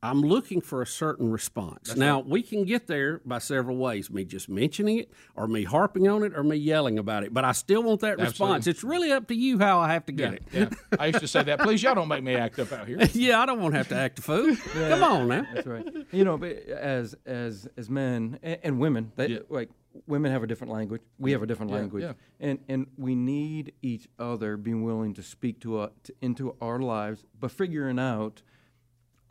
I'm 0.05 0.21
looking 0.21 0.61
for 0.61 0.83
a 0.83 0.87
certain 0.87 1.31
response. 1.31 1.89
That's 1.89 1.99
now 1.99 2.17
right. 2.17 2.27
we 2.27 2.43
can 2.43 2.67
get 2.67 2.87
there 2.89 3.23
by 3.25 3.39
several 3.39 3.79
ways: 3.79 4.11
me 4.11 4.27
just 4.27 4.51
mentioning 4.51 4.99
it, 4.99 5.11
or 5.35 5.49
me 5.49 5.65
harping 5.65 6.07
on 6.07 6.23
it, 6.23 6.37
or 6.37 6.45
me 6.45 6.57
yelling 6.57 6.99
about 6.99 7.25
it. 7.25 7.33
But 7.33 7.47
I 7.47 7.53
still 7.53 7.83
want 7.83 8.01
that 8.01 8.21
Absolutely. 8.21 8.33
response. 8.33 8.67
It's 8.67 8.85
really 8.85 9.13
up 9.13 9.29
to 9.29 9.35
you 9.35 9.59
how 9.59 9.79
I 9.79 9.95
have 9.95 10.05
to 10.07 10.13
get 10.13 10.43
yeah, 10.53 10.61
it. 10.61 10.73
Yeah. 10.73 10.99
I 11.01 11.07
used 11.07 11.21
to 11.21 11.27
say 11.27 11.43
that. 11.45 11.61
Please, 11.61 11.83
y'all 11.83 11.95
don't 11.95 12.09
make 12.09 12.23
me 12.23 12.35
act 12.35 12.59
up 12.59 12.71
out 12.73 12.87
here. 12.87 12.99
yeah, 13.15 13.41
I 13.41 13.47
don't 13.47 13.63
want 13.63 13.73
to 13.73 13.79
have 13.79 13.89
to 13.89 13.97
act 13.97 14.19
a 14.19 14.23
fool. 14.23 14.55
Yeah, 14.77 14.89
Come 14.91 15.03
on 15.03 15.29
now. 15.29 15.47
That's 15.55 15.67
right. 15.67 15.87
You 16.13 16.25
know, 16.25 16.43
as 16.43 17.17
as 17.25 17.67
as 17.79 17.89
men 17.89 18.39
and, 18.43 18.59
and 18.63 18.79
women, 18.79 19.11
they, 19.17 19.29
yeah. 19.29 19.39
like 19.49 19.71
women 20.07 20.33
have 20.33 20.43
a 20.43 20.47
different 20.47 20.73
language. 20.73 21.03
We 21.19 21.33
have 21.33 21.43
a 21.43 21.47
different 21.47 21.71
yeah, 21.71 21.79
language, 21.79 22.03
yeah. 22.05 22.13
and 22.41 22.59
and 22.69 22.87
we 22.97 23.15
need 23.15 23.73
each 23.83 24.09
other 24.19 24.57
being 24.57 24.83
willing 24.83 25.15
to 25.15 25.23
speak 25.23 25.61
to, 25.61 25.83
a, 25.83 25.91
to 26.05 26.15
into 26.21 26.57
our 26.61 26.79
lives, 26.79 27.25
but 27.39 27.51
figuring 27.51 27.99
out 27.99 28.43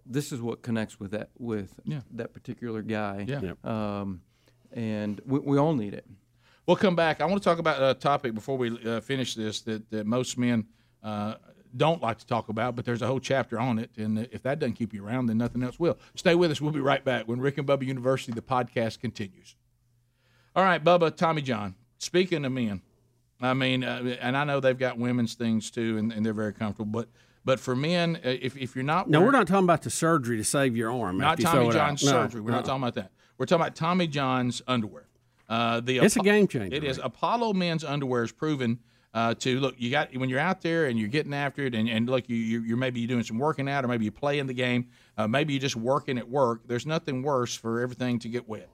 this 0.06 0.32
is 0.32 0.42
what 0.42 0.62
connects 0.62 1.00
with 1.00 1.12
that 1.12 1.30
with 1.38 1.80
yeah. 1.86 2.02
that 2.12 2.34
particular 2.34 2.82
guy. 2.82 3.26
Yeah. 3.28 3.54
Um, 3.64 4.22
and 4.72 5.22
we, 5.26 5.40
we 5.40 5.58
all 5.58 5.74
need 5.74 5.94
it. 5.94 6.06
We'll 6.66 6.78
come 6.78 6.96
back. 6.96 7.22
I 7.22 7.26
want 7.26 7.42
to 7.42 7.48
talk 7.48 7.60
about 7.60 7.82
a 7.82 7.94
topic 8.00 8.34
before 8.34 8.58
we 8.58 8.84
uh, 8.86 9.02
finish 9.02 9.36
this 9.36 9.62
that, 9.62 9.90
that 9.92 10.06
most 10.06 10.38
men 10.38 10.66
uh, 11.04 11.36
don't 11.76 12.02
like 12.02 12.20
to 12.20 12.26
talk 12.26 12.50
about, 12.50 12.76
but 12.76 12.86
there's 12.86 13.02
a 13.02 13.08
whole 13.08 13.20
chapter 13.20 13.60
on 13.60 13.80
it. 13.80 13.92
And 13.98 14.28
if 14.32 14.44
that 14.44 14.60
doesn't 14.60 14.76
keep 14.76 14.94
you 14.94 15.06
around, 15.06 15.26
then 15.28 15.38
nothing 15.38 15.64
else 15.64 15.80
will. 15.80 15.98
Stay 16.16 16.36
with 16.36 16.52
us. 16.52 16.62
We'll 16.62 16.72
be 16.72 16.80
right 16.80 17.04
back 17.04 17.28
when 17.28 17.42
Rick 17.42 17.58
and 17.58 17.68
Bubba 17.68 17.86
University, 17.86 18.32
the 18.32 18.42
podcast 18.42 19.00
continues. 19.00 19.56
All 20.56 20.64
right, 20.64 20.84
Bubba, 20.84 21.16
Tommy 21.16 21.42
John. 21.42 21.76
Speaking 21.98 22.46
of 22.46 22.52
men, 22.52 22.82
I 23.42 23.54
mean, 23.54 23.84
uh, 23.84 24.18
and 24.22 24.38
I 24.38 24.44
know 24.44 24.60
they've 24.60 24.78
got 24.78 24.98
women's 24.98 25.34
things 25.34 25.72
too, 25.72 25.98
and, 25.98 26.12
and 26.12 26.26
they're 26.26 26.34
very 26.34 26.54
comfortable. 26.54 26.92
But 26.92 27.10
but 27.46 27.60
for 27.60 27.76
men, 27.76 28.18
uh, 28.18 28.30
if, 28.30 28.56
if 28.56 28.76
you're 28.76 28.84
not 28.84 29.10
no, 29.10 29.22
we're 29.22 29.32
not 29.32 29.48
talking 29.48 29.66
about 29.66 29.82
the 29.82 29.90
surgery 29.90 30.38
to 30.38 30.44
save 30.44 30.78
your 30.78 30.92
arm. 30.92 31.18
Not 31.18 31.40
Tommy 31.40 31.72
John's 31.72 32.02
surgery. 32.02 32.42
No, 32.42 32.46
we're 32.46 32.52
no. 32.52 32.58
not 32.58 32.66
talking 32.66 32.84
about 32.84 32.96
that. 32.96 33.12
We're 33.38 33.46
talking 33.46 33.62
about 33.62 33.76
Tommy 33.76 34.08
John's 34.08 34.62
underwear. 34.68 35.08
Uh, 35.50 35.82
the 35.82 35.98
it's 36.00 36.16
a 36.16 36.20
game 36.20 36.48
changer. 36.48 36.76
It 36.76 36.84
is. 36.84 37.00
Apollo 37.04 37.54
men's 37.54 37.84
underwear 37.84 38.24
is 38.24 38.32
proven 38.32 38.80
uh, 39.14 39.34
to 39.36 39.60
look. 39.60 39.76
You 39.78 39.92
got 39.92 40.16
when 40.16 40.30
you're 40.30 40.40
out 40.40 40.62
there 40.62 40.86
and 40.86 40.98
you're 40.98 41.10
getting 41.10 41.34
after 41.34 41.66
it, 41.66 41.76
and, 41.76 41.90
and 41.90 42.10
look, 42.10 42.30
you 42.30 42.38
you're 42.38 42.78
maybe 42.78 43.02
you're 43.02 43.10
doing 43.10 43.24
some 43.24 43.40
working 43.40 43.68
out, 43.68 43.84
or 43.84 43.88
maybe 43.88 44.06
you're 44.06 44.12
playing 44.12 44.48
the 44.48 44.54
game, 44.54 44.88
uh, 45.18 45.28
maybe 45.28 45.54
you're 45.54 45.62
just 45.62 45.76
working 45.76 46.18
at 46.18 46.30
work. 46.30 46.62
There's 46.66 46.86
nothing 46.86 47.24
worse 47.24 47.56
for 47.56 47.82
everything 47.82 48.20
to 48.20 48.30
get 48.30 48.48
wet. 48.48 48.70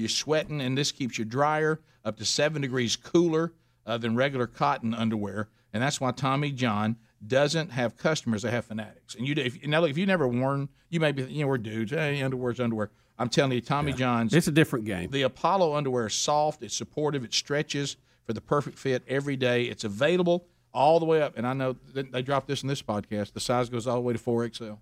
You're 0.00 0.08
sweating, 0.08 0.60
and 0.60 0.76
this 0.76 0.92
keeps 0.92 1.18
you 1.18 1.24
drier, 1.24 1.80
up 2.04 2.16
to 2.16 2.24
seven 2.24 2.62
degrees 2.62 2.96
cooler 2.96 3.52
uh, 3.86 3.98
than 3.98 4.16
regular 4.16 4.46
cotton 4.46 4.94
underwear. 4.94 5.48
And 5.72 5.82
that's 5.82 6.00
why 6.00 6.12
Tommy 6.12 6.52
John 6.52 6.96
doesn't 7.24 7.70
have 7.72 7.96
customers 7.96 8.42
that 8.42 8.50
have 8.50 8.64
fanatics. 8.64 9.14
And 9.14 9.28
you, 9.28 9.34
if, 9.36 9.64
now 9.66 9.80
look, 9.80 9.90
if 9.90 9.98
you 9.98 10.06
never 10.06 10.26
worn, 10.26 10.68
you 10.88 11.00
may 11.00 11.12
be, 11.12 11.24
you 11.24 11.42
know, 11.42 11.48
we're 11.48 11.58
dudes. 11.58 11.90
Hey, 11.90 12.22
underwear's 12.22 12.60
underwear. 12.60 12.90
I'm 13.18 13.28
telling 13.28 13.52
you, 13.52 13.60
Tommy 13.60 13.90
yeah. 13.90 13.98
John's. 13.98 14.34
It's 14.34 14.48
a 14.48 14.52
different 14.52 14.86
game. 14.86 15.10
The 15.10 15.22
Apollo 15.22 15.74
underwear 15.74 16.06
is 16.06 16.14
soft, 16.14 16.62
it's 16.62 16.74
supportive, 16.74 17.22
it 17.22 17.34
stretches 17.34 17.96
for 18.24 18.32
the 18.32 18.40
perfect 18.40 18.78
fit 18.78 19.02
every 19.06 19.36
day. 19.36 19.64
It's 19.64 19.84
available 19.84 20.46
all 20.72 20.98
the 20.98 21.04
way 21.04 21.20
up. 21.20 21.36
And 21.36 21.46
I 21.46 21.52
know 21.52 21.76
they 21.92 22.22
dropped 22.22 22.48
this 22.48 22.62
in 22.62 22.68
this 22.68 22.80
podcast. 22.80 23.34
The 23.34 23.40
size 23.40 23.68
goes 23.68 23.86
all 23.86 23.96
the 23.96 24.00
way 24.00 24.14
to 24.14 24.18
4XL. 24.18 24.78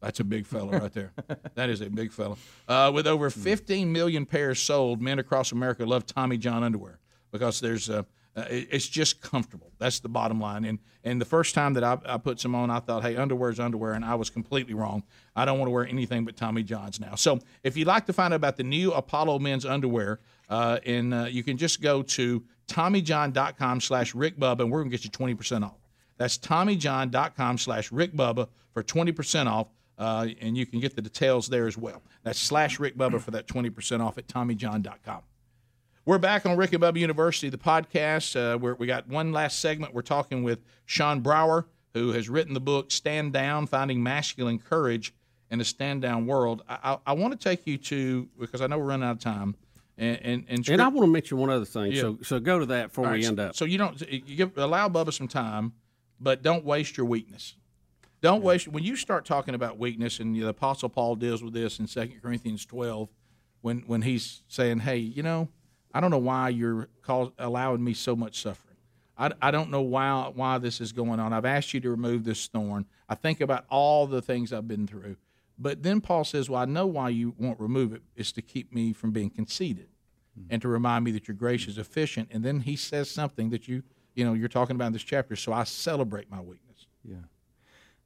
That's 0.00 0.20
a 0.20 0.24
big 0.24 0.46
fella 0.46 0.78
right 0.78 0.92
there. 0.92 1.12
that 1.54 1.68
is 1.68 1.80
a 1.80 1.90
big 1.90 2.12
fella. 2.12 2.36
Uh, 2.66 2.90
with 2.94 3.06
over 3.06 3.28
15 3.30 3.92
million 3.92 4.26
pairs 4.26 4.60
sold, 4.60 5.00
men 5.02 5.18
across 5.18 5.52
America 5.52 5.84
love 5.84 6.06
Tommy 6.06 6.38
John 6.38 6.62
underwear 6.62 6.98
because 7.30 7.60
there's 7.60 7.90
uh, 7.90 8.02
uh, 8.36 8.44
it's 8.48 8.86
just 8.86 9.20
comfortable. 9.20 9.72
That's 9.78 9.98
the 10.00 10.08
bottom 10.08 10.40
line. 10.40 10.64
And 10.64 10.78
and 11.02 11.20
the 11.20 11.24
first 11.24 11.54
time 11.54 11.74
that 11.74 11.84
I, 11.84 11.98
I 12.06 12.16
put 12.18 12.38
some 12.38 12.54
on, 12.54 12.70
I 12.70 12.80
thought, 12.80 13.02
hey, 13.02 13.16
underwear 13.16 13.50
is 13.50 13.58
underwear, 13.58 13.92
and 13.92 14.04
I 14.04 14.14
was 14.14 14.30
completely 14.30 14.74
wrong. 14.74 15.02
I 15.34 15.44
don't 15.44 15.58
want 15.58 15.68
to 15.68 15.72
wear 15.72 15.86
anything 15.86 16.24
but 16.24 16.36
Tommy 16.36 16.62
Johns 16.62 17.00
now. 17.00 17.14
So 17.16 17.40
if 17.64 17.76
you'd 17.76 17.88
like 17.88 18.06
to 18.06 18.12
find 18.12 18.32
out 18.32 18.36
about 18.36 18.56
the 18.56 18.62
new 18.62 18.92
Apollo 18.92 19.40
men's 19.40 19.66
underwear, 19.66 20.20
uh, 20.48 20.78
and 20.86 21.12
uh, 21.12 21.24
you 21.24 21.42
can 21.42 21.56
just 21.56 21.82
go 21.82 22.02
to 22.02 22.44
TommyJohn.com 22.68 23.80
slash 23.80 24.14
Rick 24.14 24.38
Bubba, 24.38 24.60
and 24.60 24.70
we're 24.70 24.80
going 24.80 24.90
to 24.90 24.96
get 24.96 25.04
you 25.04 25.10
20% 25.10 25.64
off. 25.64 25.78
That's 26.18 26.38
TommyJohn.com 26.38 27.58
slash 27.58 27.90
Rick 27.90 28.14
Bubba 28.14 28.48
for 28.72 28.82
20% 28.82 29.46
off. 29.46 29.68
Uh, 30.00 30.28
and 30.40 30.56
you 30.56 30.64
can 30.64 30.80
get 30.80 30.96
the 30.96 31.02
details 31.02 31.48
there 31.48 31.66
as 31.66 31.76
well. 31.76 32.02
That's 32.22 32.38
slash 32.38 32.80
Rick 32.80 32.96
Bubba 32.96 33.20
for 33.20 33.32
that 33.32 33.46
20% 33.46 34.00
off 34.00 34.16
at 34.16 34.26
TommyJohn.com. 34.26 35.20
We're 36.06 36.16
back 36.16 36.46
on 36.46 36.56
Rick 36.56 36.72
and 36.72 36.82
Bubba 36.82 36.98
University, 36.98 37.50
the 37.50 37.58
podcast. 37.58 38.34
Uh, 38.34 38.58
where 38.58 38.74
we 38.74 38.86
got 38.86 39.06
one 39.08 39.32
last 39.32 39.60
segment. 39.60 39.92
We're 39.92 40.00
talking 40.00 40.42
with 40.42 40.60
Shawn 40.86 41.20
Brower, 41.20 41.66
who 41.92 42.12
has 42.12 42.30
written 42.30 42.54
the 42.54 42.60
book 42.60 42.90
Stand 42.90 43.34
Down 43.34 43.66
Finding 43.66 44.02
Masculine 44.02 44.58
Courage 44.58 45.12
in 45.50 45.60
a 45.60 45.64
Stand 45.64 46.00
Down 46.00 46.26
World. 46.26 46.62
I, 46.66 46.78
I, 46.82 46.98
I 47.08 47.12
want 47.12 47.38
to 47.38 47.48
take 47.48 47.66
you 47.66 47.76
to, 47.76 48.26
because 48.40 48.62
I 48.62 48.68
know 48.68 48.78
we're 48.78 48.86
running 48.86 49.06
out 49.06 49.16
of 49.16 49.20
time. 49.20 49.54
And, 49.98 50.18
and, 50.22 50.44
and, 50.48 50.68
and 50.70 50.80
I 50.80 50.88
want 50.88 51.06
to 51.06 51.12
mention 51.12 51.36
one 51.36 51.50
other 51.50 51.66
thing. 51.66 51.92
Yeah. 51.92 52.00
So, 52.00 52.18
so 52.22 52.40
go 52.40 52.58
to 52.58 52.66
that 52.66 52.88
before 52.88 53.04
right, 53.04 53.20
we 53.20 53.26
end 53.26 53.38
up. 53.38 53.54
So 53.54 53.66
you 53.66 53.76
don't 53.76 54.00
you 54.00 54.20
give, 54.20 54.56
allow 54.56 54.88
Bubba 54.88 55.12
some 55.12 55.28
time, 55.28 55.74
but 56.18 56.42
don't 56.42 56.64
waste 56.64 56.96
your 56.96 57.04
weakness. 57.04 57.54
Don't 58.20 58.42
waste 58.42 58.68
when 58.68 58.84
you 58.84 58.96
start 58.96 59.24
talking 59.24 59.54
about 59.54 59.78
weakness, 59.78 60.20
and 60.20 60.34
the 60.34 60.48
Apostle 60.48 60.88
Paul 60.88 61.16
deals 61.16 61.42
with 61.42 61.54
this 61.54 61.78
in 61.78 61.86
2 61.86 62.20
Corinthians 62.22 62.66
12 62.66 63.08
when, 63.62 63.80
when 63.86 64.02
he's 64.02 64.42
saying, 64.48 64.80
Hey, 64.80 64.98
you 64.98 65.22
know, 65.22 65.48
I 65.92 66.00
don't 66.00 66.10
know 66.10 66.18
why 66.18 66.50
you're 66.50 66.88
cause, 67.02 67.30
allowing 67.38 67.82
me 67.82 67.94
so 67.94 68.14
much 68.14 68.40
suffering. 68.40 68.76
I, 69.16 69.32
I 69.40 69.50
don't 69.50 69.70
know 69.70 69.82
why, 69.82 70.30
why 70.34 70.58
this 70.58 70.80
is 70.80 70.92
going 70.92 71.20
on. 71.20 71.32
I've 71.32 71.44
asked 71.44 71.74
you 71.74 71.80
to 71.80 71.90
remove 71.90 72.24
this 72.24 72.46
thorn. 72.46 72.86
I 73.08 73.14
think 73.14 73.40
about 73.40 73.64
all 73.68 74.06
the 74.06 74.22
things 74.22 74.52
I've 74.52 74.68
been 74.68 74.86
through. 74.86 75.16
But 75.58 75.82
then 75.82 76.00
Paul 76.00 76.24
says, 76.24 76.48
Well, 76.48 76.60
I 76.60 76.66
know 76.66 76.86
why 76.86 77.10
you 77.10 77.34
won't 77.38 77.60
remove 77.60 77.92
it. 77.92 78.02
It's 78.16 78.32
to 78.32 78.42
keep 78.42 78.72
me 78.72 78.92
from 78.92 79.12
being 79.12 79.30
conceited 79.30 79.88
mm-hmm. 80.38 80.52
and 80.52 80.62
to 80.62 80.68
remind 80.68 81.04
me 81.04 81.10
that 81.12 81.28
your 81.28 81.36
grace 81.36 81.66
is 81.66 81.78
efficient. 81.78 82.28
And 82.32 82.44
then 82.44 82.60
he 82.60 82.76
says 82.76 83.10
something 83.10 83.50
that 83.50 83.68
you, 83.68 83.82
you 84.14 84.24
know, 84.24 84.34
you're 84.34 84.48
talking 84.48 84.76
about 84.76 84.88
in 84.88 84.92
this 84.92 85.02
chapter. 85.02 85.36
So 85.36 85.52
I 85.52 85.64
celebrate 85.64 86.30
my 86.30 86.40
weakness. 86.40 86.86
Yeah. 87.04 87.16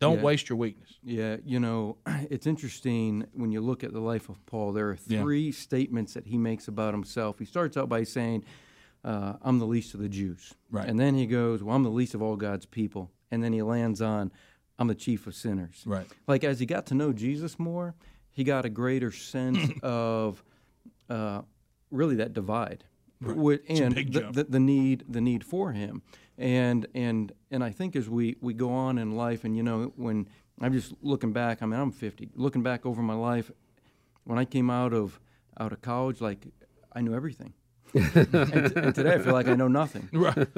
Don't 0.01 0.18
yeah. 0.18 0.22
waste 0.22 0.49
your 0.49 0.59
weakness. 0.59 0.99
Yeah, 1.03 1.36
you 1.45 1.61
know, 1.61 1.97
it's 2.07 2.47
interesting 2.47 3.26
when 3.32 3.53
you 3.53 3.61
look 3.61 3.84
at 3.84 3.92
the 3.92 4.01
life 4.01 4.28
of 4.28 4.45
Paul. 4.47 4.72
There 4.72 4.90
are 4.90 4.97
three 4.97 5.47
yeah. 5.47 5.53
statements 5.53 6.14
that 6.14 6.26
he 6.26 6.36
makes 6.36 6.68
about 6.68 6.95
himself. 6.95 7.38
He 7.38 7.45
starts 7.45 7.76
out 7.76 7.88
by 7.88 8.05
saying, 8.05 8.45
uh, 9.05 9.34
I'm 9.42 9.59
the 9.59 9.66
least 9.66 9.95
of 9.95 10.01
the 10.01 10.09
Jews. 10.09 10.55
Right. 10.70 10.88
And 10.88 10.99
then 10.99 11.14
he 11.14 11.26
goes, 11.26 11.62
well, 11.62 11.76
I'm 11.76 11.82
the 11.82 11.90
least 11.90 12.14
of 12.14 12.22
all 12.22 12.36
God's 12.36 12.66
people. 12.66 13.11
And 13.30 13.42
then 13.42 13.53
he 13.53 13.62
lands 13.62 14.01
on, 14.01 14.32
I'm 14.78 14.88
the 14.88 14.95
chief 14.95 15.26
of 15.26 15.34
sinners. 15.34 15.82
Right. 15.86 16.07
Like 16.26 16.42
as 16.42 16.59
he 16.59 16.66
got 16.66 16.86
to 16.86 16.95
know 16.95 17.12
Jesus 17.12 17.59
more, 17.59 17.95
he 18.30 18.45
got 18.45 18.64
a 18.64 18.68
greater 18.68 19.12
sense 19.12 19.70
of 19.82 20.42
uh, 21.09 21.42
really 21.90 22.16
that 22.16 22.32
divide, 22.32 22.84
Wi- 23.22 23.61
and 23.68 23.95
the, 23.95 24.30
the, 24.32 24.45
the 24.45 24.61
need 24.61 25.05
the 25.09 25.20
need 25.20 25.45
for 25.45 25.72
him. 25.72 26.03
And 26.36 26.86
and 26.95 27.32
and 27.55 27.63
I 27.63 27.71
think 27.71 27.95
as 27.95 28.09
we 28.11 28.37
we 28.41 28.53
go 28.53 28.71
on 28.71 28.99
in 28.99 29.17
life, 29.17 29.45
and 29.45 29.57
you 29.57 29.63
know 29.63 29.93
when 29.97 30.29
I'm 30.61 30.73
just 30.73 30.93
looking 31.03 31.33
back, 31.33 31.63
I 31.63 31.67
mean 31.67 31.79
I'm 31.81 31.93
50, 31.93 32.31
looking 32.35 32.63
back 32.63 32.85
over 32.85 33.01
my 33.01 33.15
life, 33.15 33.51
when 34.25 34.39
I 34.39 34.45
came 34.45 34.71
out 34.71 34.93
of 34.93 35.21
out 35.59 35.73
of 35.73 35.81
college, 35.81 36.21
like 36.21 36.47
I 36.93 37.01
knew 37.01 37.15
everything. 37.15 37.55
and, 37.95 38.35
and 38.35 38.95
today 38.95 39.15
I 39.15 39.19
feel 39.19 39.33
like 39.33 39.47
I 39.47 39.55
know 39.55 39.69
nothing. 39.69 40.09
Right. 40.13 40.49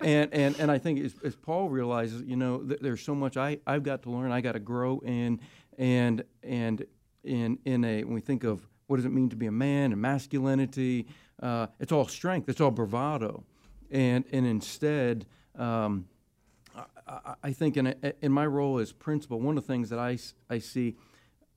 and 0.00 0.32
and 0.32 0.58
and 0.58 0.70
I 0.70 0.78
think 0.78 1.04
as, 1.04 1.14
as 1.22 1.36
Paul 1.36 1.68
realizes, 1.68 2.22
you 2.22 2.36
know, 2.36 2.58
th- 2.60 2.80
there's 2.80 3.02
so 3.02 3.14
much 3.14 3.36
I 3.36 3.58
I've 3.66 3.82
got 3.82 4.02
to 4.04 4.10
learn. 4.10 4.32
I 4.32 4.40
got 4.40 4.52
to 4.52 4.58
grow 4.58 5.00
in, 5.00 5.40
and 5.76 6.24
and 6.42 6.86
in 7.24 7.58
in 7.66 7.84
a 7.84 8.04
when 8.04 8.14
we 8.14 8.22
think 8.22 8.42
of 8.44 8.66
what 8.86 8.96
does 8.96 9.04
it 9.04 9.12
mean 9.12 9.28
to 9.28 9.36
be 9.36 9.46
a 9.46 9.52
man 9.52 9.92
and 9.92 10.00
masculinity, 10.00 11.06
uh, 11.42 11.66
it's 11.78 11.92
all 11.92 12.06
strength. 12.06 12.48
It's 12.48 12.60
all 12.60 12.70
bravado, 12.70 13.44
and 13.90 14.24
and 14.32 14.46
instead. 14.46 15.26
Um, 15.56 16.06
I, 17.08 17.34
I 17.44 17.52
think 17.52 17.76
in, 17.76 17.86
a, 17.86 17.94
in 18.20 18.32
my 18.32 18.46
role 18.46 18.78
as 18.78 18.92
principal, 18.92 19.40
one 19.40 19.56
of 19.56 19.66
the 19.66 19.72
things 19.72 19.88
that 19.90 19.98
I, 19.98 20.18
I 20.50 20.58
see, 20.58 20.96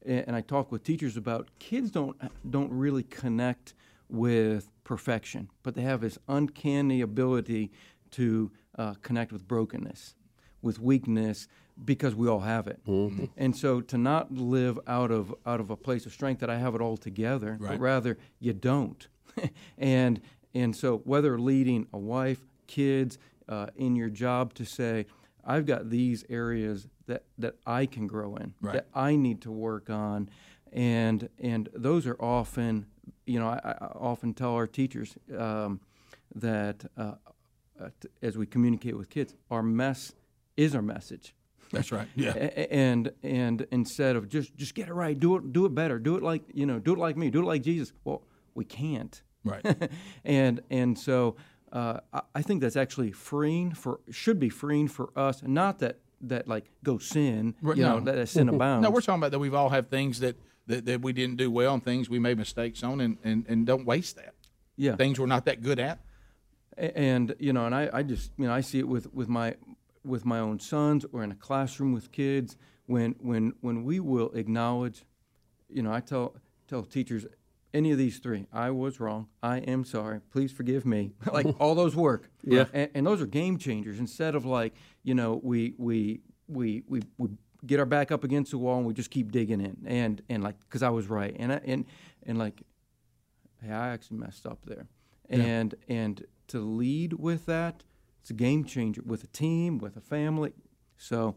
and 0.05 0.35
I 0.35 0.41
talk 0.41 0.71
with 0.71 0.83
teachers 0.83 1.17
about, 1.17 1.49
kids 1.59 1.91
don't 1.91 2.15
don't 2.49 2.71
really 2.71 3.03
connect 3.03 3.73
with 4.09 4.69
perfection, 4.83 5.49
but 5.63 5.75
they 5.75 5.81
have 5.81 6.01
this 6.01 6.17
uncanny 6.27 7.01
ability 7.01 7.71
to 8.11 8.51
uh, 8.77 8.93
connect 9.01 9.31
with 9.33 9.47
brokenness, 9.47 10.15
with 10.61 10.79
weakness, 10.79 11.47
because 11.83 12.15
we 12.15 12.27
all 12.27 12.39
have 12.41 12.67
it. 12.67 12.79
And 13.37 13.55
so 13.55 13.81
to 13.81 13.97
not 13.97 14.31
live 14.33 14.79
out 14.87 15.11
of 15.11 15.33
out 15.45 15.59
of 15.59 15.69
a 15.69 15.75
place 15.77 16.05
of 16.05 16.13
strength 16.13 16.39
that 16.39 16.49
I 16.49 16.57
have 16.57 16.75
it 16.75 16.81
all 16.81 16.95
together, 16.97 17.57
Right. 17.59 17.71
but 17.71 17.79
rather 17.79 18.17
you 18.39 18.53
don't. 18.53 19.05
and 19.77 20.21
and 20.53 20.75
so 20.75 20.97
whether 21.05 21.37
leading 21.39 21.87
a 21.93 21.97
wife, 21.97 22.39
kids, 22.67 23.17
uh, 23.47 23.67
in 23.75 23.95
your 23.95 24.09
job 24.09 24.53
to 24.55 24.65
say, 24.65 25.05
I've 25.45 25.65
got 25.65 25.89
these 25.89 26.23
areas 26.29 26.87
that, 27.07 27.23
that 27.39 27.55
I 27.65 27.85
can 27.87 28.05
grow 28.07 28.35
in, 28.35 28.53
Right. 28.61 28.73
that 28.73 28.87
I 28.93 29.15
need 29.15 29.41
to 29.41 29.51
work 29.51 29.89
on, 29.89 30.29
and 30.71 31.29
and 31.39 31.69
those 31.73 32.05
are 32.05 32.17
often, 32.19 32.85
you 33.25 33.39
know, 33.39 33.47
I, 33.47 33.59
I 33.81 33.85
often 33.95 34.33
tell 34.35 34.53
our 34.53 34.67
teachers 34.67 35.15
um, 35.35 35.79
that 36.35 36.85
uh, 36.95 37.13
uh, 37.81 37.89
t- 37.99 38.09
as 38.21 38.37
we 38.37 38.45
communicate 38.45 38.95
with 38.95 39.09
kids, 39.09 39.33
our 39.49 39.63
mess 39.63 40.13
is 40.57 40.75
our 40.75 40.81
message. 40.83 41.33
That's 41.71 41.91
right. 41.91 42.07
Yeah. 42.15 42.31
And 42.33 43.11
and 43.23 43.65
instead 43.71 44.15
of 44.15 44.27
just 44.29 44.55
just 44.55 44.75
get 44.75 44.87
it 44.89 44.93
right, 44.93 45.17
do 45.19 45.35
it 45.37 45.51
do 45.53 45.65
it 45.65 45.73
better, 45.73 45.97
do 45.97 46.15
it 46.17 46.23
like 46.23 46.43
you 46.53 46.65
know, 46.67 46.77
do 46.79 46.93
it 46.93 46.99
like 46.99 47.17
me, 47.17 47.29
do 47.31 47.39
it 47.41 47.45
like 47.45 47.63
Jesus. 47.63 47.93
Well, 48.03 48.21
we 48.53 48.65
can't. 48.65 49.21
Right. 49.43 49.65
and 50.25 50.61
and 50.69 50.97
so 50.97 51.35
uh, 51.71 51.99
I, 52.13 52.21
I 52.35 52.41
think 52.41 52.61
that's 52.61 52.75
actually 52.75 53.11
freeing 53.11 53.71
for 53.73 53.99
should 54.09 54.39
be 54.39 54.49
freeing 54.49 54.87
for 54.87 55.11
us. 55.15 55.41
Not 55.43 55.79
that 55.79 55.99
that 56.21 56.47
like 56.47 56.65
go 56.83 56.97
sin, 56.97 57.55
you 57.61 57.75
know, 57.75 57.99
no. 57.99 58.05
that, 58.05 58.15
that 58.15 58.27
sin 58.27 58.49
abounds. 58.49 58.83
No, 58.87 58.89
we're 58.91 59.01
talking 59.01 59.19
about 59.19 59.31
that 59.31 59.39
we've 59.39 59.53
all 59.53 59.69
have 59.69 59.87
things 59.87 60.19
that, 60.19 60.35
that, 60.67 60.85
that 60.85 61.01
we 61.01 61.13
didn't 61.13 61.37
do 61.37 61.49
well 61.49 61.73
and 61.73 61.83
things 61.83 62.09
we 62.09 62.19
made 62.19 62.37
mistakes 62.37 62.83
on 62.83 62.99
and, 62.99 63.17
and, 63.23 63.45
and 63.47 63.65
don't 63.65 63.85
waste 63.85 64.17
that. 64.17 64.33
yeah. 64.75 64.97
Things 64.97 65.19
we're 65.19 65.27
not 65.27 65.45
that 65.45 65.61
good 65.61 65.79
at. 65.79 65.99
And 66.77 67.35
you 67.39 67.53
know, 67.53 67.65
and 67.65 67.75
I, 67.75 67.89
I 67.91 68.03
just 68.03 68.31
you 68.37 68.47
know 68.47 68.53
I 68.53 68.61
see 68.61 68.79
it 68.79 68.87
with 68.87 69.13
with 69.13 69.27
my 69.27 69.55
with 70.05 70.25
my 70.25 70.39
own 70.39 70.59
sons 70.59 71.05
or 71.11 71.23
in 71.23 71.31
a 71.31 71.35
classroom 71.35 71.93
with 71.93 72.11
kids 72.11 72.55
when 72.85 73.15
when 73.19 73.53
when 73.61 73.83
we 73.83 73.99
will 73.99 74.31
acknowledge, 74.31 75.03
you 75.69 75.81
know, 75.83 75.91
I 75.91 75.99
tell 75.99 76.35
tell 76.67 76.83
teachers 76.83 77.25
any 77.73 77.91
of 77.91 77.97
these 77.97 78.19
three, 78.19 78.47
I 78.51 78.71
was 78.71 78.99
wrong, 78.99 79.27
I 79.43 79.57
am 79.59 79.85
sorry, 79.85 80.21
please 80.31 80.51
forgive 80.51 80.85
me, 80.85 81.11
like 81.33 81.45
all 81.59 81.75
those 81.75 81.95
work, 81.95 82.29
Yeah. 82.43 82.65
and, 82.73 82.89
and 82.95 83.05
those 83.07 83.21
are 83.21 83.25
game 83.27 83.57
changers. 83.57 83.99
Instead 83.99 84.35
of 84.35 84.45
like 84.45 84.73
you 85.03 85.13
know 85.15 85.39
we 85.43 85.73
we 85.77 86.21
we 86.47 86.83
we 86.87 87.01
we 87.17 87.29
get 87.65 87.79
our 87.79 87.85
back 87.85 88.11
up 88.11 88.23
against 88.23 88.51
the 88.51 88.57
wall 88.57 88.77
and 88.77 88.87
we 88.87 88.93
just 88.93 89.11
keep 89.11 89.31
digging 89.31 89.59
in 89.61 89.77
and 89.85 90.21
and 90.29 90.43
like 90.43 90.59
because 90.61 90.81
I 90.81 90.89
was 90.89 91.07
right 91.07 91.35
and 91.37 91.51
I, 91.53 91.61
and 91.65 91.85
and 92.25 92.37
like 92.39 92.63
hey, 93.61 93.71
I 93.71 93.89
actually 93.89 94.17
messed 94.17 94.45
up 94.45 94.59
there. 94.65 94.87
And 95.31 95.75
and 95.87 96.25
to 96.47 96.59
lead 96.59 97.13
with 97.13 97.45
that, 97.45 97.83
it's 98.21 98.31
a 98.31 98.33
game 98.33 98.63
changer 98.63 99.03
with 99.05 99.23
a 99.23 99.27
team, 99.27 99.77
with 99.77 99.95
a 99.95 100.01
family. 100.01 100.53
So 100.97 101.35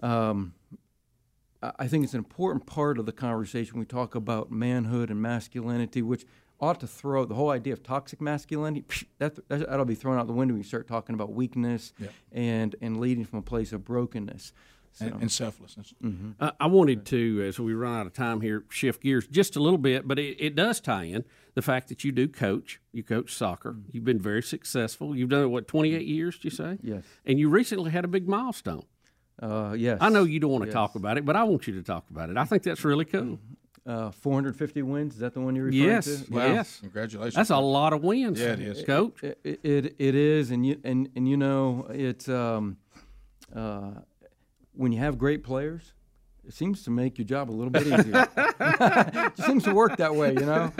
um, 0.00 0.54
I 1.62 1.72
I 1.80 1.88
think 1.88 2.04
it's 2.04 2.14
an 2.14 2.18
important 2.18 2.66
part 2.66 2.98
of 2.98 3.06
the 3.06 3.12
conversation. 3.12 3.78
We 3.78 3.84
talk 3.84 4.14
about 4.14 4.50
manhood 4.50 5.10
and 5.10 5.20
masculinity, 5.20 6.02
which 6.02 6.24
ought 6.60 6.80
to 6.80 6.86
throw 6.88 7.24
the 7.24 7.34
whole 7.34 7.50
idea 7.50 7.72
of 7.72 7.82
toxic 7.82 8.20
masculinity. 8.20 8.84
psh, 8.88 9.04
That, 9.18 9.36
that 9.48 9.68
that'll 9.68 9.84
be 9.84 9.94
thrown 9.94 10.18
out 10.18 10.26
the 10.26 10.32
window 10.32 10.54
when 10.54 10.60
you 10.60 10.68
start 10.68 10.88
talking 10.88 11.14
about 11.14 11.32
weakness 11.32 11.92
Yep. 12.00 12.12
and 12.32 12.76
and 12.80 13.00
leading 13.00 13.24
from 13.24 13.38
a 13.40 13.42
place 13.42 13.72
of 13.72 13.84
brokenness. 13.84 14.52
So, 14.92 15.04
And, 15.06 15.20
and 15.22 15.30
selflessness. 15.30 15.94
Uh, 16.40 16.50
I 16.58 16.66
wanted 16.66 17.04
to, 17.06 17.44
as 17.46 17.60
we 17.60 17.74
run 17.74 17.94
out 18.00 18.06
of 18.06 18.14
time 18.14 18.40
here, 18.40 18.64
shift 18.70 19.02
gears 19.02 19.26
just 19.28 19.54
a 19.54 19.60
little 19.62 19.78
bit, 19.78 20.08
but 20.08 20.18
it, 20.18 20.36
it 20.40 20.56
does 20.56 20.80
tie 20.80 21.04
in 21.04 21.24
the 21.54 21.62
fact 21.62 21.88
that 21.88 22.02
you 22.04 22.10
do 22.10 22.26
coach. 22.26 22.80
You 22.90 23.04
coach 23.04 23.34
soccer. 23.34 23.76
You've 23.92 24.04
been 24.06 24.18
very 24.18 24.42
successful. 24.42 25.14
You've 25.14 25.28
done 25.28 25.42
it, 25.42 25.46
what, 25.48 25.68
28 25.68 26.04
years, 26.06 26.36
did 26.36 26.44
you 26.44 26.50
say? 26.50 26.78
Yes. 26.82 27.04
And 27.26 27.38
you 27.38 27.48
recently 27.50 27.90
had 27.90 28.04
a 28.04 28.08
big 28.08 28.26
milestone. 28.26 28.86
Uh, 29.42 29.74
yes, 29.76 29.98
I 30.00 30.08
know 30.08 30.24
you 30.24 30.40
don't 30.40 30.50
want 30.50 30.62
to 30.64 30.68
Yes. 30.68 30.74
talk 30.74 30.94
about 30.94 31.18
it, 31.18 31.24
but 31.24 31.36
I 31.36 31.44
want 31.44 31.66
you 31.66 31.74
to 31.74 31.82
talk 31.82 32.04
about 32.10 32.30
it. 32.30 32.36
I 32.36 32.44
think 32.44 32.62
that's 32.62 32.84
really 32.84 33.04
cool. 33.04 33.38
Uh, 33.86 34.10
450 34.10 34.82
wins. 34.82 35.14
Is 35.14 35.20
that 35.20 35.32
the 35.32 35.40
one 35.40 35.56
you're 35.56 35.66
referring 35.66 35.82
Yes. 35.84 36.04
to? 36.04 36.34
Yes. 36.34 36.80
Congratulations. 36.80 37.34
That's 37.34 37.50
a 37.50 37.56
lot 37.58 37.92
of 37.94 38.02
wins. 38.04 38.38
Yeah, 38.38 38.52
it 38.52 38.60
is. 38.60 38.82
Coach. 38.84 39.22
It, 39.22 39.38
it, 39.44 39.94
it 39.98 40.14
is, 40.14 40.50
and 40.50 40.66
you 40.66 40.78
and, 40.84 41.08
and 41.16 41.26
you 41.28 41.36
know 41.38 41.86
it's 41.90 42.28
um, 42.28 42.76
uh, 43.54 43.92
when 44.74 44.92
you 44.92 44.98
have 44.98 45.16
great 45.16 45.42
players, 45.42 45.94
it 46.46 46.52
seems 46.52 46.82
to 46.84 46.90
make 46.90 47.16
your 47.16 47.24
job 47.24 47.50
a 47.50 47.52
little 47.52 47.70
bit 47.70 47.86
easier. 47.86 48.26
it 48.36 49.36
just 49.36 49.46
seems 49.46 49.64
to 49.64 49.72
work 49.72 49.96
that 49.96 50.14
way, 50.14 50.34
you 50.34 50.44
know. 50.46 50.70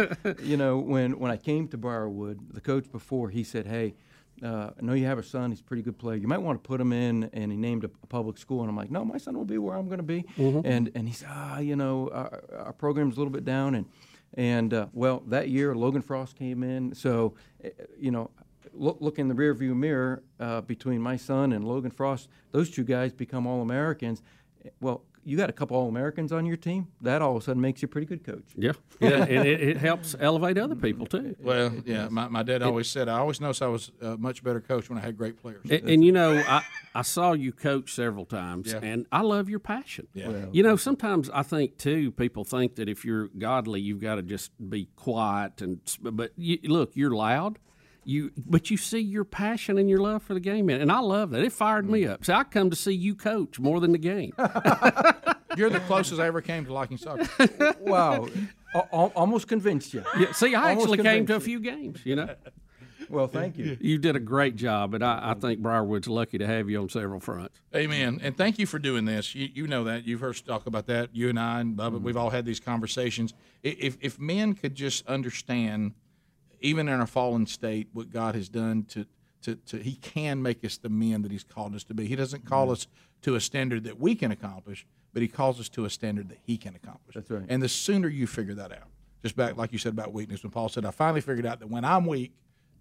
You 0.42 0.56
know, 0.58 0.78
when 0.78 1.18
when 1.18 1.30
I 1.30 1.36
came 1.38 1.66
to 1.68 1.78
Briarwood, 1.78 2.52
the 2.52 2.60
coach 2.60 2.90
before 2.92 3.30
he 3.30 3.42
said, 3.42 3.66
"Hey, 3.66 3.94
uh, 4.42 4.70
I 4.78 4.82
know 4.82 4.92
you 4.92 5.06
have 5.06 5.18
a 5.18 5.22
son. 5.22 5.50
He's 5.50 5.60
a 5.60 5.64
pretty 5.64 5.82
good 5.82 5.98
player. 5.98 6.16
You 6.16 6.28
might 6.28 6.42
want 6.42 6.62
to 6.62 6.66
put 6.66 6.80
him 6.80 6.92
in." 6.92 7.30
And 7.32 7.50
he 7.50 7.58
named 7.58 7.84
a, 7.84 7.90
a 8.02 8.06
public 8.06 8.38
school, 8.38 8.60
and 8.60 8.68
I'm 8.70 8.76
like, 8.76 8.90
"No, 8.90 9.04
my 9.04 9.18
son 9.18 9.36
will 9.36 9.44
be 9.44 9.58
where 9.58 9.76
I'm 9.76 9.86
going 9.86 9.98
to 9.98 10.02
be." 10.02 10.24
And 10.64 10.90
and 10.94 11.08
he 11.08 11.14
said, 11.14 11.28
"Ah, 11.30 11.58
you 11.58 11.76
know, 11.76 12.10
our, 12.12 12.42
our 12.66 12.72
program's 12.72 13.16
a 13.16 13.18
little 13.20 13.32
bit 13.32 13.44
down." 13.44 13.74
And 13.74 13.86
and 14.34 14.72
uh, 14.74 14.86
well, 14.92 15.22
that 15.28 15.48
year 15.48 15.74
Logan 15.74 16.02
Frost 16.02 16.36
came 16.36 16.62
in, 16.62 16.94
so 16.94 17.34
uh, 17.64 17.68
you 17.98 18.10
know. 18.10 18.30
Look, 18.74 18.98
look 19.00 19.18
in 19.18 19.28
the 19.28 19.34
rearview 19.34 19.74
mirror 19.74 20.22
uh, 20.38 20.60
between 20.60 21.00
my 21.00 21.16
son 21.16 21.52
and 21.52 21.66
Logan 21.66 21.90
Frost. 21.90 22.28
Those 22.52 22.70
two 22.70 22.84
guys 22.84 23.12
become 23.12 23.46
All 23.46 23.62
Americans. 23.62 24.22
Well, 24.80 25.02
you 25.28 25.36
got 25.36 25.50
a 25.50 25.52
couple 25.52 25.76
All 25.76 25.88
Americans 25.88 26.32
on 26.32 26.46
your 26.46 26.56
team. 26.56 26.88
That 27.02 27.20
all 27.22 27.36
of 27.36 27.42
a 27.42 27.44
sudden 27.44 27.60
makes 27.60 27.82
you 27.82 27.86
a 27.86 27.88
pretty 27.90 28.06
good 28.06 28.24
coach. 28.24 28.44
Yeah. 28.56 28.72
Yeah. 29.00 29.24
and 29.24 29.46
it, 29.46 29.60
it 29.60 29.76
helps 29.76 30.16
elevate 30.18 30.56
other 30.58 30.74
people, 30.74 31.06
too. 31.06 31.36
Well, 31.48 31.72
yeah, 31.86 32.08
my, 32.08 32.28
my 32.28 32.42
dad 32.42 32.62
always 32.62 32.88
said 32.88 33.08
I 33.08 33.18
always 33.18 33.40
noticed 33.40 33.62
I 33.62 33.68
was 33.68 33.90
a 34.00 34.16
much 34.16 34.42
better 34.42 34.60
coach 34.60 34.88
when 34.88 34.98
I 34.98 35.02
had 35.02 35.16
great 35.16 35.40
players. 35.40 35.62
And, 35.70 35.88
and 35.88 36.04
you 36.04 36.12
know, 36.12 36.36
I, 36.36 36.62
I 36.94 37.02
saw 37.02 37.32
you 37.32 37.52
coach 37.52 37.92
several 37.94 38.24
times, 38.24 38.72
Yeah. 38.72 38.80
and 38.82 39.06
I 39.12 39.20
love 39.22 39.48
your 39.48 39.60
passion. 39.60 40.08
Yeah. 40.14 40.28
Well, 40.28 40.48
you 40.52 40.62
know, 40.62 40.76
sometimes 40.76 41.30
I 41.30 41.42
think 41.42 41.78
too, 41.78 42.10
people 42.12 42.44
think 42.44 42.74
that 42.76 42.88
if 42.88 43.04
you're 43.04 43.28
godly, 43.28 43.80
you've 43.80 44.00
got 44.00 44.16
to 44.16 44.22
just 44.22 44.50
be 44.70 44.88
quiet 44.96 45.60
and. 45.62 45.80
But 46.02 46.32
you, 46.36 46.58
look, 46.64 46.92
you're 46.94 47.14
loud. 47.14 47.58
You, 48.08 48.32
but 48.38 48.70
you 48.70 48.78
see 48.78 49.00
your 49.00 49.24
passion 49.24 49.76
and 49.76 49.90
your 49.90 49.98
love 49.98 50.22
for 50.22 50.32
the 50.32 50.40
game, 50.40 50.70
and 50.70 50.90
I 50.90 51.00
love 51.00 51.28
that. 51.32 51.44
It 51.44 51.52
fired 51.52 51.90
me 51.90 52.04
mm. 52.04 52.10
up. 52.10 52.24
So 52.24 52.32
I 52.32 52.42
come 52.42 52.70
to 52.70 52.76
see 52.76 52.94
you 52.94 53.14
coach 53.14 53.60
more 53.60 53.80
than 53.80 53.92
the 53.92 53.98
game. 53.98 54.32
You're 55.58 55.68
the 55.68 55.82
closest 55.86 56.18
I 56.18 56.26
ever 56.26 56.40
came 56.40 56.64
to 56.64 56.72
liking 56.72 56.96
soccer. 56.96 57.28
Wow, 57.80 58.28
Al- 58.74 58.88
al- 58.94 59.12
almost 59.14 59.46
convinced 59.46 59.92
you. 59.92 60.04
Yeah, 60.18 60.32
see, 60.32 60.54
I 60.54 60.70
Almost 60.70 60.86
actually 60.86 61.02
came 61.02 61.26
to 61.26 61.34
a 61.34 61.36
convinced 61.36 61.44
few 61.44 61.60
games. 61.60 62.00
You 62.04 62.16
know, 62.16 62.34
Well, 63.10 63.26
thank 63.26 63.58
you. 63.58 63.76
you 63.78 63.98
did 63.98 64.16
a 64.16 64.20
great 64.20 64.56
job, 64.56 64.94
and 64.94 65.04
I, 65.04 65.32
I 65.32 65.34
think 65.34 65.60
Briarwood's 65.60 66.08
lucky 66.08 66.38
to 66.38 66.46
have 66.46 66.70
you 66.70 66.80
on 66.80 66.88
several 66.88 67.20
fronts. 67.20 67.60
Amen. 67.76 68.20
And 68.22 68.34
thank 68.34 68.58
you 68.58 68.64
for 68.64 68.78
doing 68.78 69.04
this. 69.04 69.34
You, 69.34 69.50
you 69.52 69.66
know 69.66 69.84
that. 69.84 70.06
You've 70.06 70.20
heard 70.20 70.30
us 70.30 70.40
talk 70.40 70.66
about 70.66 70.86
that. 70.86 71.14
You 71.14 71.28
and 71.28 71.38
I 71.38 71.60
and 71.60 71.76
Bubba, 71.76 71.98
mm. 71.98 72.02
we've 72.02 72.16
all 72.16 72.30
had 72.30 72.46
these 72.46 72.58
conversations. 72.58 73.34
If, 73.62 73.98
if 74.00 74.18
men 74.18 74.54
could 74.54 74.74
just 74.74 75.06
understand, 75.06 75.92
even 76.60 76.88
in 76.88 77.00
our 77.00 77.06
fallen 77.06 77.46
state, 77.46 77.88
what 77.92 78.10
God 78.10 78.34
has 78.34 78.48
done 78.48 78.84
to, 78.90 79.06
to, 79.42 79.54
to 79.56 79.78
He 79.78 79.94
can 79.94 80.42
make 80.42 80.64
us 80.64 80.76
the 80.76 80.88
men 80.88 81.22
that 81.22 81.32
He's 81.32 81.44
called 81.44 81.74
us 81.74 81.84
to 81.84 81.94
be. 81.94 82.06
He 82.06 82.16
doesn't 82.16 82.44
call 82.44 82.70
us 82.70 82.86
to 83.22 83.34
a 83.34 83.40
standard 83.40 83.84
that 83.84 83.98
we 83.98 84.14
can 84.14 84.30
accomplish, 84.30 84.86
but 85.12 85.22
He 85.22 85.28
calls 85.28 85.60
us 85.60 85.68
to 85.70 85.84
a 85.84 85.90
standard 85.90 86.28
that 86.28 86.38
He 86.42 86.56
can 86.56 86.74
accomplish. 86.74 87.14
That's 87.14 87.30
right. 87.30 87.44
And 87.48 87.62
the 87.62 87.68
sooner 87.68 88.08
you 88.08 88.26
figure 88.26 88.54
that 88.54 88.72
out, 88.72 88.88
just 89.22 89.36
back 89.36 89.56
like 89.56 89.72
you 89.72 89.78
said 89.78 89.92
about 89.92 90.12
weakness. 90.12 90.42
When 90.42 90.52
Paul 90.52 90.68
said, 90.68 90.84
"I 90.84 90.90
finally 90.90 91.20
figured 91.20 91.46
out 91.46 91.60
that 91.60 91.68
when 91.68 91.84
I'm 91.84 92.06
weak, 92.06 92.32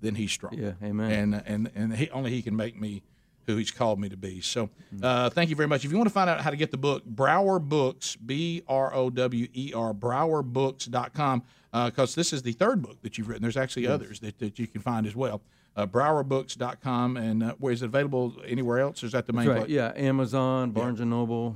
then 0.02 0.16
He's 0.16 0.32
strong." 0.32 0.54
Yeah, 0.54 0.74
amen. 0.84 1.12
And 1.12 1.44
and 1.46 1.72
and 1.76 1.96
he, 1.96 2.10
only 2.12 2.32
He 2.32 2.42
can 2.42 2.56
make 2.56 2.80
me 2.80 3.02
who 3.48 3.56
He's 3.56 3.72
called 3.72 4.00
me 4.00 4.10
to 4.10 4.18
be. 4.18 4.42
So, 4.42 4.70
uh, 5.02 5.30
thank 5.30 5.50
you 5.50 5.56
very 5.56 5.68
much. 5.68 5.86
If 5.86 5.92
you 5.92 5.98
want 5.98 6.10
to 6.10 6.14
find 6.14 6.30
out 6.30 6.42
how 6.42 6.52
to 6.52 6.58
get 6.58 6.70
the 6.70 6.78
book, 6.78 7.04
Brower 7.06 7.60
Books, 7.60 8.16
B 8.18 8.62
R 8.68 8.94
O 8.94 9.10
W 9.10 9.48
E 9.54 9.74
R, 9.74 9.94
BrowerBooks.com, 9.94 11.44
because 11.86 12.14
this 12.14 12.34
is 12.34 12.42
the 12.44 12.52
third 12.52 12.82
book 12.82 13.02
that 13.02 13.18
you've 13.18 13.30
written. 13.30 13.42
There's 13.42 13.58
actually 13.58 13.88
others 13.88 14.20
that, 14.20 14.38
that 14.40 14.60
you 14.60 14.68
can 14.68 14.82
find 14.82 15.08
as 15.08 15.16
well. 15.16 15.42
Uh, 15.76 15.86
BrowerBooks.com, 15.86 17.18
and 17.18 17.44
uh, 17.44 17.54
where 17.60 17.72
is 17.72 17.84
it 17.84 17.86
available 17.86 18.34
anywhere 18.46 18.80
else? 18.80 19.04
Is 19.04 19.12
that 19.12 19.28
the 19.28 19.34
main 19.34 19.46
That's 19.46 19.60
right. 19.60 19.66
place? 19.68 19.76
Yeah, 19.76 19.94
Amazon, 19.96 20.72
Barnes 20.72 21.00
and 21.00 21.12
Noble. 21.12 21.56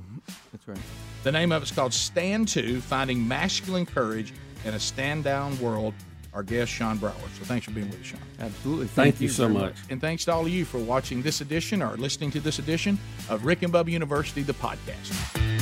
That's 0.52 0.68
right. 0.68 0.78
The 1.24 1.32
name 1.32 1.50
of 1.50 1.62
it's 1.62 1.72
called 1.72 1.92
Stand 1.92 2.48
To 2.48 2.80
Finding 2.80 3.26
Masculine 3.26 3.84
Courage 3.84 4.32
in 4.64 4.74
a 4.74 4.80
Stand 4.80 5.24
Down 5.24 5.58
World. 5.60 5.92
Our 6.34 6.42
guest, 6.42 6.72
Shawn 6.72 6.98
Brower. 6.98 7.12
So 7.38 7.44
thanks 7.44 7.66
for 7.66 7.72
being 7.72 7.90
with 7.90 8.00
us, 8.00 8.06
Shawn. 8.06 8.20
Absolutely. 8.40 8.86
Thank, 8.86 9.20
you 9.20 9.28
so 9.28 9.48
very 9.48 9.58
much. 9.58 9.74
And 9.90 10.00
thanks 10.00 10.24
to 10.24 10.32
all 10.32 10.42
of 10.42 10.48
you 10.48 10.64
for 10.64 10.78
watching 10.78 11.22
this 11.22 11.40
edition 11.42 11.82
or 11.82 11.96
listening 11.96 12.30
to 12.30 12.40
this 12.40 12.58
edition 12.58 12.98
of 13.28 13.44
Rick 13.44 13.62
and 13.62 13.72
Bubba 13.72 13.90
University, 13.90 14.42
the 14.42 14.54
podcast. 14.54 15.61